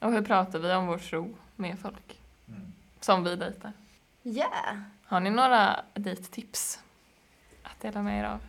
Och 0.00 0.12
hur 0.12 0.22
pratar 0.22 0.58
vi 0.58 0.72
om 0.72 0.86
vår 0.86 0.98
tro 0.98 1.36
med 1.56 1.78
folk? 1.78 2.20
Som 3.00 3.24
vi 3.24 3.36
dejtar. 3.36 3.72
Yeah! 4.22 4.76
Har 5.04 5.20
ni 5.20 5.30
några 5.30 5.80
dejttips 5.94 6.80
att 7.62 7.80
dela 7.80 8.02
med 8.02 8.20
er 8.20 8.24
av? 8.24 8.40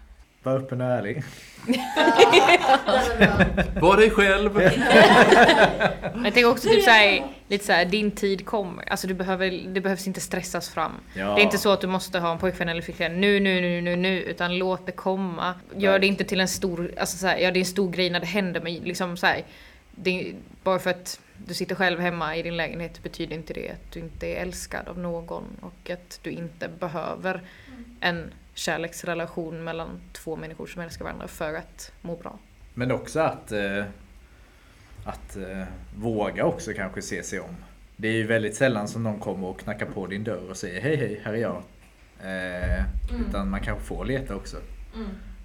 Var 0.47 0.57
öppen 0.57 0.81
och 0.81 0.87
ärlig. 0.87 1.23
Var 3.81 3.97
dig 3.97 4.09
själv. 4.09 4.53
Men 6.13 6.25
jag 6.25 6.33
tänker 6.33 6.49
också 6.49 6.69
typ 6.69 6.83
såhär, 6.83 7.27
lite 7.47 7.65
såhär, 7.65 7.85
din 7.85 8.11
tid 8.11 8.45
kommer. 8.45 8.89
Alltså 8.89 9.07
du 9.07 9.13
behöver, 9.13 9.63
det 9.67 9.81
behövs 9.81 10.07
inte 10.07 10.21
stressas 10.21 10.69
fram. 10.69 10.91
Ja. 11.13 11.35
Det 11.35 11.41
är 11.41 11.43
inte 11.43 11.57
så 11.57 11.71
att 11.71 11.81
du 11.81 11.87
måste 11.87 12.19
ha 12.19 12.31
en 12.31 12.37
pojkvän 12.37 12.69
eller 12.69 12.81
flickvän 12.81 13.21
nu, 13.21 13.39
nu, 13.39 13.61
nu, 13.61 13.81
nu, 13.81 13.95
nu, 13.95 14.21
utan 14.21 14.57
låt 14.57 14.85
det 14.85 14.91
komma. 14.91 15.53
Gör 15.75 15.99
det 15.99 16.07
inte 16.07 16.23
till 16.23 16.39
en 16.39 16.47
stor, 16.47 16.91
alltså 16.99 17.17
såhär, 17.17 17.37
ja 17.37 17.51
det 17.51 17.57
är 17.57 17.61
en 17.61 17.65
stor 17.65 17.91
grej 17.91 18.09
när 18.09 18.19
det 18.19 18.25
händer 18.25 18.61
men 18.61 18.73
liksom 18.73 19.17
såhär, 19.17 19.43
det, 19.91 20.33
bara 20.63 20.79
för 20.79 20.89
att 20.89 21.19
du 21.47 21.53
sitter 21.53 21.75
själv 21.75 21.99
hemma 21.99 22.35
i 22.35 22.41
din 22.41 22.57
lägenhet 22.57 23.03
betyder 23.03 23.35
inte 23.35 23.53
det 23.53 23.69
att 23.69 23.91
du 23.91 23.99
inte 23.99 24.27
är 24.27 24.41
älskad 24.41 24.87
av 24.87 24.99
någon 24.99 25.43
och 25.61 25.89
att 25.89 26.19
du 26.23 26.29
inte 26.29 26.69
behöver 26.79 27.41
en 27.99 28.31
kärleksrelation 28.57 29.63
mellan 29.63 30.01
två 30.13 30.35
människor 30.35 30.67
som 30.67 30.81
älskar 30.81 31.05
varandra 31.05 31.27
för 31.27 31.53
att 31.53 31.91
må 32.01 32.15
bra. 32.15 32.39
Men 32.73 32.91
också 32.91 33.19
att, 33.19 33.51
eh, 33.51 33.85
att 35.05 35.35
eh, 35.35 35.63
våga 35.95 36.45
också 36.45 36.73
kanske 36.73 37.01
se 37.01 37.23
sig 37.23 37.39
om. 37.39 37.55
Det 37.97 38.07
är 38.07 38.13
ju 38.13 38.27
väldigt 38.27 38.55
sällan 38.55 38.87
som 38.87 39.03
någon 39.03 39.19
kommer 39.19 39.47
och 39.47 39.59
knackar 39.59 39.85
på 39.85 40.07
din 40.07 40.23
dörr 40.23 40.49
och 40.49 40.57
säger 40.57 40.81
hej 40.81 40.95
hej, 40.95 41.21
här 41.23 41.33
är 41.33 41.37
jag. 41.37 41.63
Eh, 42.23 42.83
Utan 43.27 43.49
man 43.49 43.61
kanske 43.61 43.85
får 43.85 44.05
leta 44.05 44.35
också. 44.35 44.57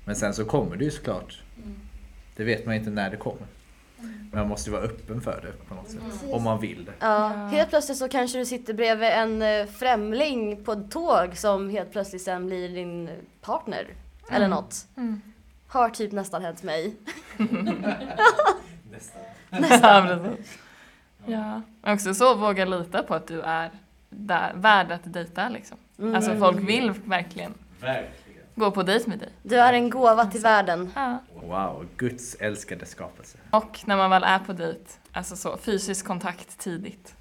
Men 0.04 0.16
sen 0.16 0.34
så 0.34 0.44
kommer 0.44 0.76
det 0.76 0.84
ju 0.84 0.90
såklart 0.90 1.42
Det 2.36 2.44
vet 2.44 2.66
man 2.66 2.74
inte 2.74 2.90
när 2.90 3.10
det 3.10 3.16
kommer. 3.16 3.46
Men 4.02 4.40
man 4.40 4.48
måste 4.48 4.70
ju 4.70 4.76
vara 4.76 4.84
öppen 4.84 5.20
för 5.20 5.40
det 5.42 5.68
på 5.68 5.74
något 5.74 5.90
sätt. 5.90 6.00
Om 6.32 6.42
man 6.42 6.60
vill 6.60 6.84
det. 6.84 6.92
Ja, 7.00 7.28
helt 7.28 7.68
plötsligt 7.68 7.98
så 7.98 8.08
kanske 8.08 8.38
du 8.38 8.44
sitter 8.44 8.74
bredvid 8.74 9.08
en 9.08 9.42
eh, 9.42 9.66
främling 9.66 10.64
på 10.64 10.72
ett 10.72 10.90
tåg 10.90 11.36
som 11.36 11.70
helt 11.70 11.92
plötsligt 11.92 12.22
sen 12.22 12.46
blir 12.46 12.68
din 12.68 13.10
partner. 13.40 13.86
Eller 14.30 14.48
något. 14.48 14.86
Har 15.66 15.88
typ 15.90 16.12
nästan 16.12 16.42
hänt 16.42 16.62
mig. 16.62 16.94
Ja, 18.90 20.18
precis. 20.30 20.58
Ja. 21.26 21.62
Men 21.82 21.94
Också 21.94 22.14
så 22.14 22.34
våga 22.34 22.64
lita 22.64 23.02
på 23.02 23.14
att 23.14 23.26
du 23.26 23.40
är 23.40 23.70
där, 24.10 24.52
värd 24.54 24.92
att 24.92 25.00
dejta 25.04 25.48
liksom. 25.48 25.76
Alltså 26.14 26.36
folk 26.36 26.68
vill 26.68 26.92
verkligen 27.04 27.54
gå 28.54 28.70
på 28.70 28.82
dejt 28.82 29.10
med 29.10 29.18
dig. 29.18 29.28
Du 29.42 29.56
är 29.56 29.72
en 29.72 29.90
gåva 29.90 30.26
till 30.26 30.40
världen. 30.40 30.92
Ja. 30.94 31.18
Wow, 31.42 31.86
Guds 31.96 32.34
älskade 32.34 32.86
skapelse. 32.86 33.38
Och 33.50 33.80
när 33.84 33.96
man 33.96 34.10
väl 34.10 34.24
är 34.24 34.38
på 34.38 34.52
dejt, 34.52 34.84
alltså 35.12 35.36
så 35.36 35.56
fysisk 35.56 36.06
kontakt 36.06 36.58
tidigt. 36.58 37.14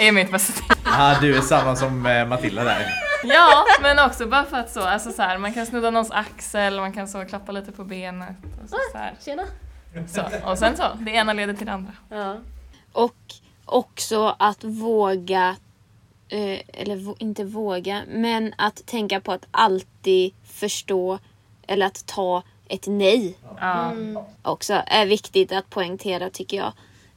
är 0.00 0.12
mitt 0.12 0.30
bästa 0.30 0.52
tips. 0.52 0.80
Ah, 0.84 1.20
du 1.20 1.36
är 1.36 1.40
samma 1.40 1.76
som 1.76 2.06
eh, 2.06 2.26
Matilda 2.26 2.64
där. 2.64 2.86
Ja, 3.24 3.64
men 3.82 3.98
också 3.98 4.26
bara 4.26 4.44
för 4.44 4.56
att 4.56 4.72
så, 4.72 4.80
alltså 4.80 5.12
så 5.12 5.22
här, 5.22 5.38
man 5.38 5.54
kan 5.54 5.66
snudda 5.66 5.90
någons 5.90 6.10
axel, 6.10 6.80
man 6.80 6.92
kan 6.92 7.08
så 7.08 7.24
klappa 7.24 7.52
lite 7.52 7.72
på 7.72 7.84
benet 7.84 8.36
och 8.62 8.70
så, 8.70 8.76
så 8.92 8.98
här. 8.98 9.14
Tjena. 9.24 9.42
Så, 10.08 10.22
och 10.44 10.58
sen 10.58 10.76
så, 10.76 10.84
det 10.98 11.10
ena 11.10 11.32
leder 11.32 11.54
till 11.54 11.66
det 11.66 11.72
andra. 11.72 11.92
Ja. 12.08 12.36
Och 12.92 13.16
också 13.64 14.36
att 14.38 14.64
våga, 14.64 15.56
eller 16.72 16.96
vå- 16.96 17.16
inte 17.18 17.44
våga, 17.44 18.02
men 18.08 18.54
att 18.58 18.86
tänka 18.86 19.20
på 19.20 19.32
att 19.32 19.46
alltid 19.50 20.32
förstå 20.44 21.18
eller 21.66 21.86
att 21.86 22.06
ta 22.06 22.42
ett 22.68 22.86
nej 22.86 23.36
Ja. 23.60 23.92
också 24.42 24.82
är 24.86 25.06
viktigt 25.06 25.52
att 25.52 25.70
poängtera 25.70 26.30
tycker 26.30 26.56
jag. 26.56 26.72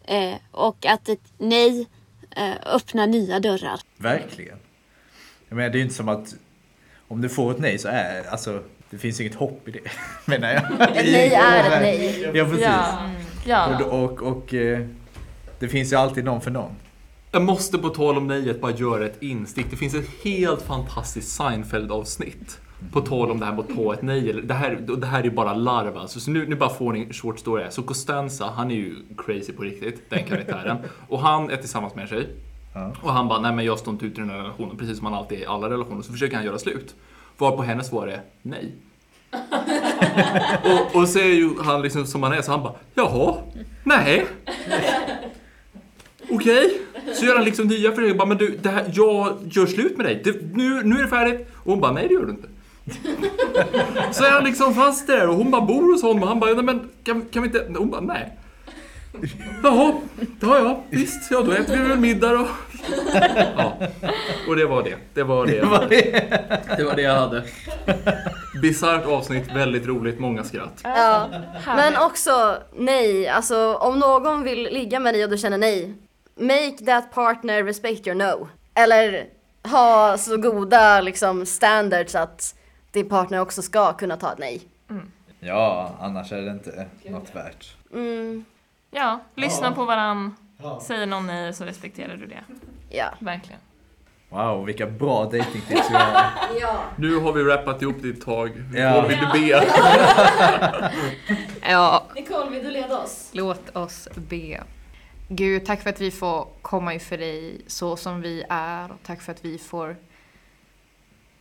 Eh, 0.06 0.36
och 0.52 0.86
att 0.86 1.10
ett 1.10 1.22
nej 1.38 1.88
eh, 2.32 2.52
öppnar 2.66 3.08
nya 3.08 3.40
dörrar. 3.40 3.80
Verkligen. 3.98 4.58
Jag 5.50 5.56
menar, 5.56 5.70
det 5.70 5.76
är 5.76 5.80
ju 5.80 5.84
inte 5.84 5.96
som 5.96 6.10
att 6.10 6.36
om 7.08 7.22
du 7.22 7.30
får 7.30 7.52
ett 7.52 7.60
nej 7.60 7.78
så 7.78 7.88
är 7.88 8.24
alltså 8.30 8.64
det 8.90 8.98
finns 8.98 9.22
inget 9.22 9.36
hopp 9.36 9.68
i 9.68 9.72
det, 9.72 9.80
menar 10.26 10.50
jag. 10.54 10.64
Ett 10.98 11.06
nej 11.12 11.34
är 11.34 11.60
ett 11.60 11.82
nej. 11.82 12.32
Ja, 12.34 12.46
precis. 12.46 12.62
Ja. 12.66 13.12
ja. 13.46 13.86
Och, 13.86 14.04
och, 14.04 14.22
och 14.22 14.54
eh, 14.54 14.88
det 15.60 15.68
finns 15.70 15.92
ju 15.94 15.96
alltid 15.98 16.26
någon 16.26 16.42
för 16.42 16.52
någon. 16.52 16.76
Jag 17.36 17.44
måste 17.44 17.78
på 17.78 17.90
tal 17.90 18.18
om 18.18 18.28
nejet 18.28 18.62
bara 18.62 18.72
göra 18.72 19.06
ett 19.06 19.24
instick. 19.24 19.66
Det 19.70 19.76
finns 19.76 19.96
ett 19.96 20.10
helt 20.24 20.62
fantastiskt 20.62 21.40
Seinfeld-avsnitt. 21.40 22.60
På 22.92 23.02
tal 23.02 23.32
om 23.32 23.40
det 23.40 23.46
här 23.46 23.54
med 23.54 23.60
att 23.60 23.76
ta 23.76 23.94
ett 23.94 24.02
nej. 24.02 24.42
Det 24.44 24.54
här, 24.54 24.76
det 24.76 25.08
här 25.08 25.20
är 25.20 25.24
ju 25.24 25.32
bara 25.32 25.54
larv 25.54 25.98
alltså. 25.98 26.20
Så 26.20 26.32
nu, 26.32 26.48
nu 26.48 26.56
bara 26.56 26.70
får 26.70 26.94
ni 26.94 27.04
en 27.04 27.14
short 27.14 27.40
story 27.40 27.64
här. 27.64 27.70
Så 27.70 27.84
Costanza, 27.84 28.46
han 28.56 28.72
är 28.72 28.76
ju 28.76 28.96
crazy 29.18 29.54
på 29.54 29.64
riktigt, 29.64 30.10
den 30.10 30.24
karaktären. 30.24 30.78
Och 31.08 31.20
han 31.20 31.50
är 31.50 31.58
tillsammans 31.58 31.96
med 31.96 32.02
en 32.02 32.08
tjej. 32.08 32.28
Och 33.02 33.14
han 33.14 33.28
bara, 33.28 33.40
nej 33.40 33.54
men 33.54 33.66
jag 33.66 33.80
står 33.80 33.94
inte 33.94 34.06
ut 34.06 34.18
i 34.18 34.22
den 34.22 34.30
här 34.30 34.38
relationen. 34.38 34.78
Precis 34.78 34.98
som 34.98 35.06
han 35.06 35.16
alltid 35.16 35.38
är 35.38 35.42
i 35.42 35.46
alla 35.46 35.70
relationer. 35.70 36.02
Så 36.02 36.12
försöker 36.12 36.36
han 36.36 36.46
göra 36.46 36.60
slut. 36.60 36.96
Varpå 37.38 37.62
hennes 37.62 37.88
svar 37.88 38.08
är 38.08 38.22
nej. 38.42 38.76
och, 40.64 40.96
och 40.96 41.10
så 41.10 41.20
är 41.20 41.34
ju 41.34 41.50
han 41.62 41.82
liksom 41.82 42.06
som 42.06 42.24
han 42.24 42.34
är, 42.34 42.42
så 42.42 42.52
han 42.52 42.64
bara, 42.64 42.76
jaha, 42.94 43.36
nej. 43.84 44.26
Okej, 46.30 46.85
så 47.16 47.26
gör 47.26 47.36
han 47.36 47.46
liksom 47.46 47.68
nya 47.68 47.92
försök. 47.92 48.18
Bara, 48.18 48.26
men 48.26 48.38
du, 48.38 48.58
det 48.62 48.70
här, 48.70 48.92
jag 48.94 49.38
gör 49.50 49.66
slut 49.66 49.98
med 49.98 50.06
dig. 50.06 50.22
Det, 50.24 50.36
nu, 50.54 50.84
nu 50.84 50.98
är 50.98 51.04
det 51.04 51.10
färdigt. 51.10 51.48
Och 51.56 51.72
hon 51.72 51.82
bara, 51.82 51.92
nej 51.92 52.08
det 52.08 52.14
gör 52.14 52.26
du 52.26 52.32
inte. 52.32 52.48
Så 54.12 54.24
är 54.24 54.32
han 54.32 54.44
liksom 54.44 54.76
fast 54.76 55.08
där 55.08 55.28
och 55.28 55.36
hon 55.36 55.52
bara 55.52 55.62
bor 55.62 55.94
hos 55.94 56.02
honom 56.02 56.24
och 56.24 56.30
han 56.30 56.40
bara, 56.40 56.54
nej 56.54 56.64
men 56.64 56.90
kan, 57.04 57.22
kan 57.22 57.42
vi 57.44 57.48
inte... 57.48 57.66
Hon 57.78 57.90
bara, 57.90 58.02
nej. 58.02 58.38
Jaha, 59.64 59.94
ja 60.40 60.60
ja, 60.60 60.84
visst, 60.90 61.32
ja 61.32 61.42
då 61.42 61.52
äter 61.52 61.78
vi 61.78 61.90
väl 61.90 62.00
middag 62.00 62.32
då. 62.32 62.48
Ja, 63.58 63.78
och 64.48 64.56
det 64.56 64.66
var 64.66 64.84
det. 64.84 64.96
Det 65.14 65.24
var 65.24 65.46
det. 65.46 65.62
Vad 65.62 65.90
det 65.90 66.30
Det 66.78 66.84
var 66.84 66.96
det 66.96 67.02
jag 67.02 67.16
hade. 67.16 67.44
Bisarrt 68.62 69.06
avsnitt, 69.06 69.52
väldigt 69.56 69.86
roligt, 69.86 70.20
många 70.20 70.44
skratt. 70.44 70.82
Ja. 70.84 71.30
Men 71.66 71.98
också 71.98 72.58
nej, 72.76 73.28
alltså 73.28 73.76
om 73.76 74.00
någon 74.00 74.44
vill 74.44 74.64
ligga 74.64 75.00
med 75.00 75.14
dig 75.14 75.24
och 75.24 75.30
du 75.30 75.38
känner 75.38 75.58
nej. 75.58 75.96
Make 76.36 76.78
that 76.86 77.12
partner 77.12 77.64
respect 77.64 78.08
your 78.08 78.16
no. 78.18 78.48
Eller 78.74 79.28
ha 79.64 80.18
så 80.18 80.38
goda 80.38 81.02
liksom 81.02 81.46
standards 81.46 82.16
att 82.16 82.56
din 82.92 83.10
partner 83.10 83.40
också 83.42 83.62
ska 83.62 83.94
kunna 83.94 84.18
ta 84.18 84.32
ett 84.32 84.38
nej. 84.40 84.62
Ja, 85.40 85.92
annars 86.00 86.32
är 86.32 86.42
det 86.42 86.52
inte 86.52 86.86
något 87.10 87.36
värt. 87.36 87.76
Mm, 87.94 88.46
ja, 88.92 89.20
lyssna 89.36 89.72
på 89.72 89.86
varann. 89.86 90.36
Säger 90.82 91.06
någon 91.06 91.28
nej 91.28 91.54
så 91.54 91.64
respekterar 91.66 92.16
du 92.16 92.26
det. 92.26 92.44
ja. 92.90 93.06
Verkligen. 93.20 93.60
Wow, 94.30 94.66
vilka 94.66 94.86
bra 94.86 95.24
datingtips 95.24 95.90
vi 95.90 95.96
har. 95.96 96.32
Nu 96.98 97.16
har 97.20 97.34
vi 97.34 97.44
rappat 97.44 97.82
ihop 97.82 97.96
det 98.02 98.10
ett 98.10 98.22
tag. 98.26 98.52
Ja. 98.76 98.94
Vad 98.94 99.08
vill 99.08 99.18
du 99.20 99.40
be? 99.40 99.66
Ja, 101.62 102.04
Nicole, 102.16 102.50
vill 102.50 102.64
du 102.64 102.72
leda 102.72 102.98
oss? 102.98 103.30
låt 103.32 103.76
oss 103.76 104.08
be. 104.16 104.64
Gud, 105.28 105.66
tack 105.66 105.82
för 105.82 105.90
att 105.90 106.02
vi 106.02 106.12
får 106.12 106.48
komma 106.62 106.94
inför 106.94 107.18
dig 107.18 107.62
så 107.68 107.98
som 107.98 108.22
vi 108.22 108.44
är. 108.50 108.92
Och 108.92 108.98
tack 109.04 109.22
för 109.22 109.32
att 109.32 109.46
vi 109.46 109.58
får 109.58 109.96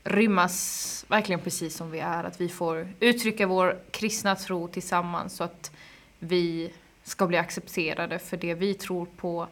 rymmas 0.04 1.04
verkligen 1.08 1.40
precis 1.40 1.76
som 1.76 1.90
vi 1.90 1.98
är. 1.98 2.24
Att 2.24 2.40
vi 2.40 2.48
får 2.48 2.88
uttrycka 3.00 3.46
vår 3.46 3.78
kristna 3.90 4.36
tro 4.36 4.68
tillsammans 4.68 5.36
så 5.36 5.44
att 5.44 5.72
vi 6.18 6.72
ska 7.02 7.26
bli 7.26 7.38
accepterade 7.38 8.18
för 8.18 8.36
det 8.36 8.54
vi 8.54 8.74
tror 8.74 9.06
på 9.16 9.48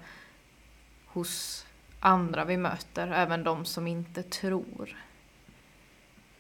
hos 1.07 1.67
andra 2.01 2.45
vi 2.45 2.57
möter, 2.57 3.13
även 3.13 3.45
de 3.45 3.65
som 3.65 3.87
inte 3.87 4.23
tror. 4.23 4.97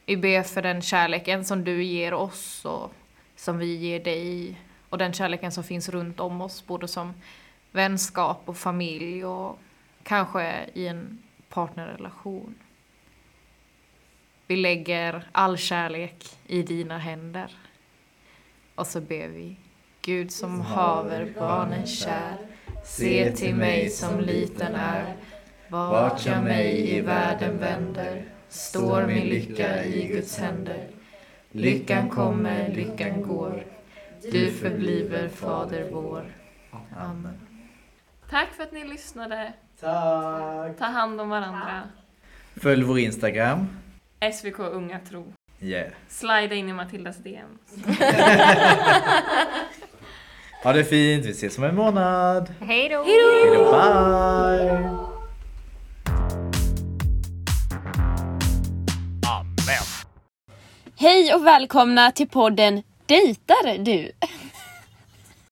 Vi 0.06 0.16
ber 0.16 0.42
för 0.42 0.62
den 0.62 0.82
kärleken 0.82 1.44
som 1.44 1.64
du 1.64 1.84
ger 1.84 2.14
oss 2.14 2.64
och 2.64 2.92
som 3.36 3.58
vi 3.58 3.74
ger 3.76 4.04
dig 4.04 4.60
och 4.88 4.98
den 4.98 5.12
kärleken 5.12 5.52
som 5.52 5.64
finns 5.64 5.88
runt 5.88 6.20
om 6.20 6.40
oss, 6.40 6.66
både 6.66 6.88
som 6.88 7.14
vänskap 7.72 8.42
och 8.44 8.56
familj 8.56 9.24
och 9.24 9.58
kanske 10.02 10.66
i 10.74 10.86
en 10.86 11.22
partnerrelation. 11.48 12.54
Vi 14.46 14.56
lägger 14.56 15.28
all 15.32 15.58
kärlek 15.58 16.38
i 16.46 16.62
dina 16.62 16.98
händer. 16.98 17.50
Och 18.74 18.86
så 18.86 19.00
ber 19.00 19.28
vi. 19.28 19.56
Gud 20.02 20.32
som 20.32 20.60
haver 20.60 21.34
barnen 21.38 21.86
kär, 21.86 22.36
se 22.84 23.32
till 23.32 23.54
mig 23.54 23.90
som 23.90 24.20
liten 24.20 24.74
är. 24.74 25.16
Vart 25.68 26.26
jag 26.26 26.44
mig 26.44 26.96
i 26.96 27.00
världen 27.00 27.58
vänder, 27.58 28.24
står 28.48 29.06
min 29.06 29.26
lycka 29.26 29.84
i 29.84 30.06
Guds 30.06 30.38
händer. 30.38 30.88
Lyckan 31.50 32.08
kommer, 32.08 32.68
lyckan 32.68 33.22
går, 33.22 33.64
du 34.32 34.50
förbliver 34.50 35.28
Fader 35.28 35.90
vår. 35.90 36.24
Amen. 36.96 37.51
Tack 38.32 38.52
för 38.56 38.62
att 38.62 38.72
ni 38.72 38.84
lyssnade. 38.84 39.52
Tack! 39.80 40.78
Ta 40.78 40.84
hand 40.84 41.20
om 41.20 41.28
varandra. 41.28 41.82
Följ 42.56 42.84
vår 42.84 42.98
Instagram. 42.98 43.68
SVK 44.32 44.58
Unga 44.58 44.98
Tro. 45.08 45.32
Yeah. 45.60 45.92
Slida 46.08 46.54
in 46.54 46.68
i 46.68 46.72
Matildas 46.72 47.16
DM. 47.16 47.58
Ha 50.62 50.72
det 50.72 50.84
fint, 50.84 51.24
vi 51.24 51.30
ses 51.30 51.58
om 51.58 51.64
en 51.64 51.74
månad. 51.74 52.54
Hej 52.60 52.88
då! 52.88 53.02
Hejdå, 53.04 53.70
bye! 53.70 54.70
Amen. 59.28 59.86
Hej 60.96 61.34
och 61.34 61.46
välkomna 61.46 62.12
till 62.12 62.28
podden 62.28 62.82
Dejtar 63.06 63.78
du? 63.78 64.12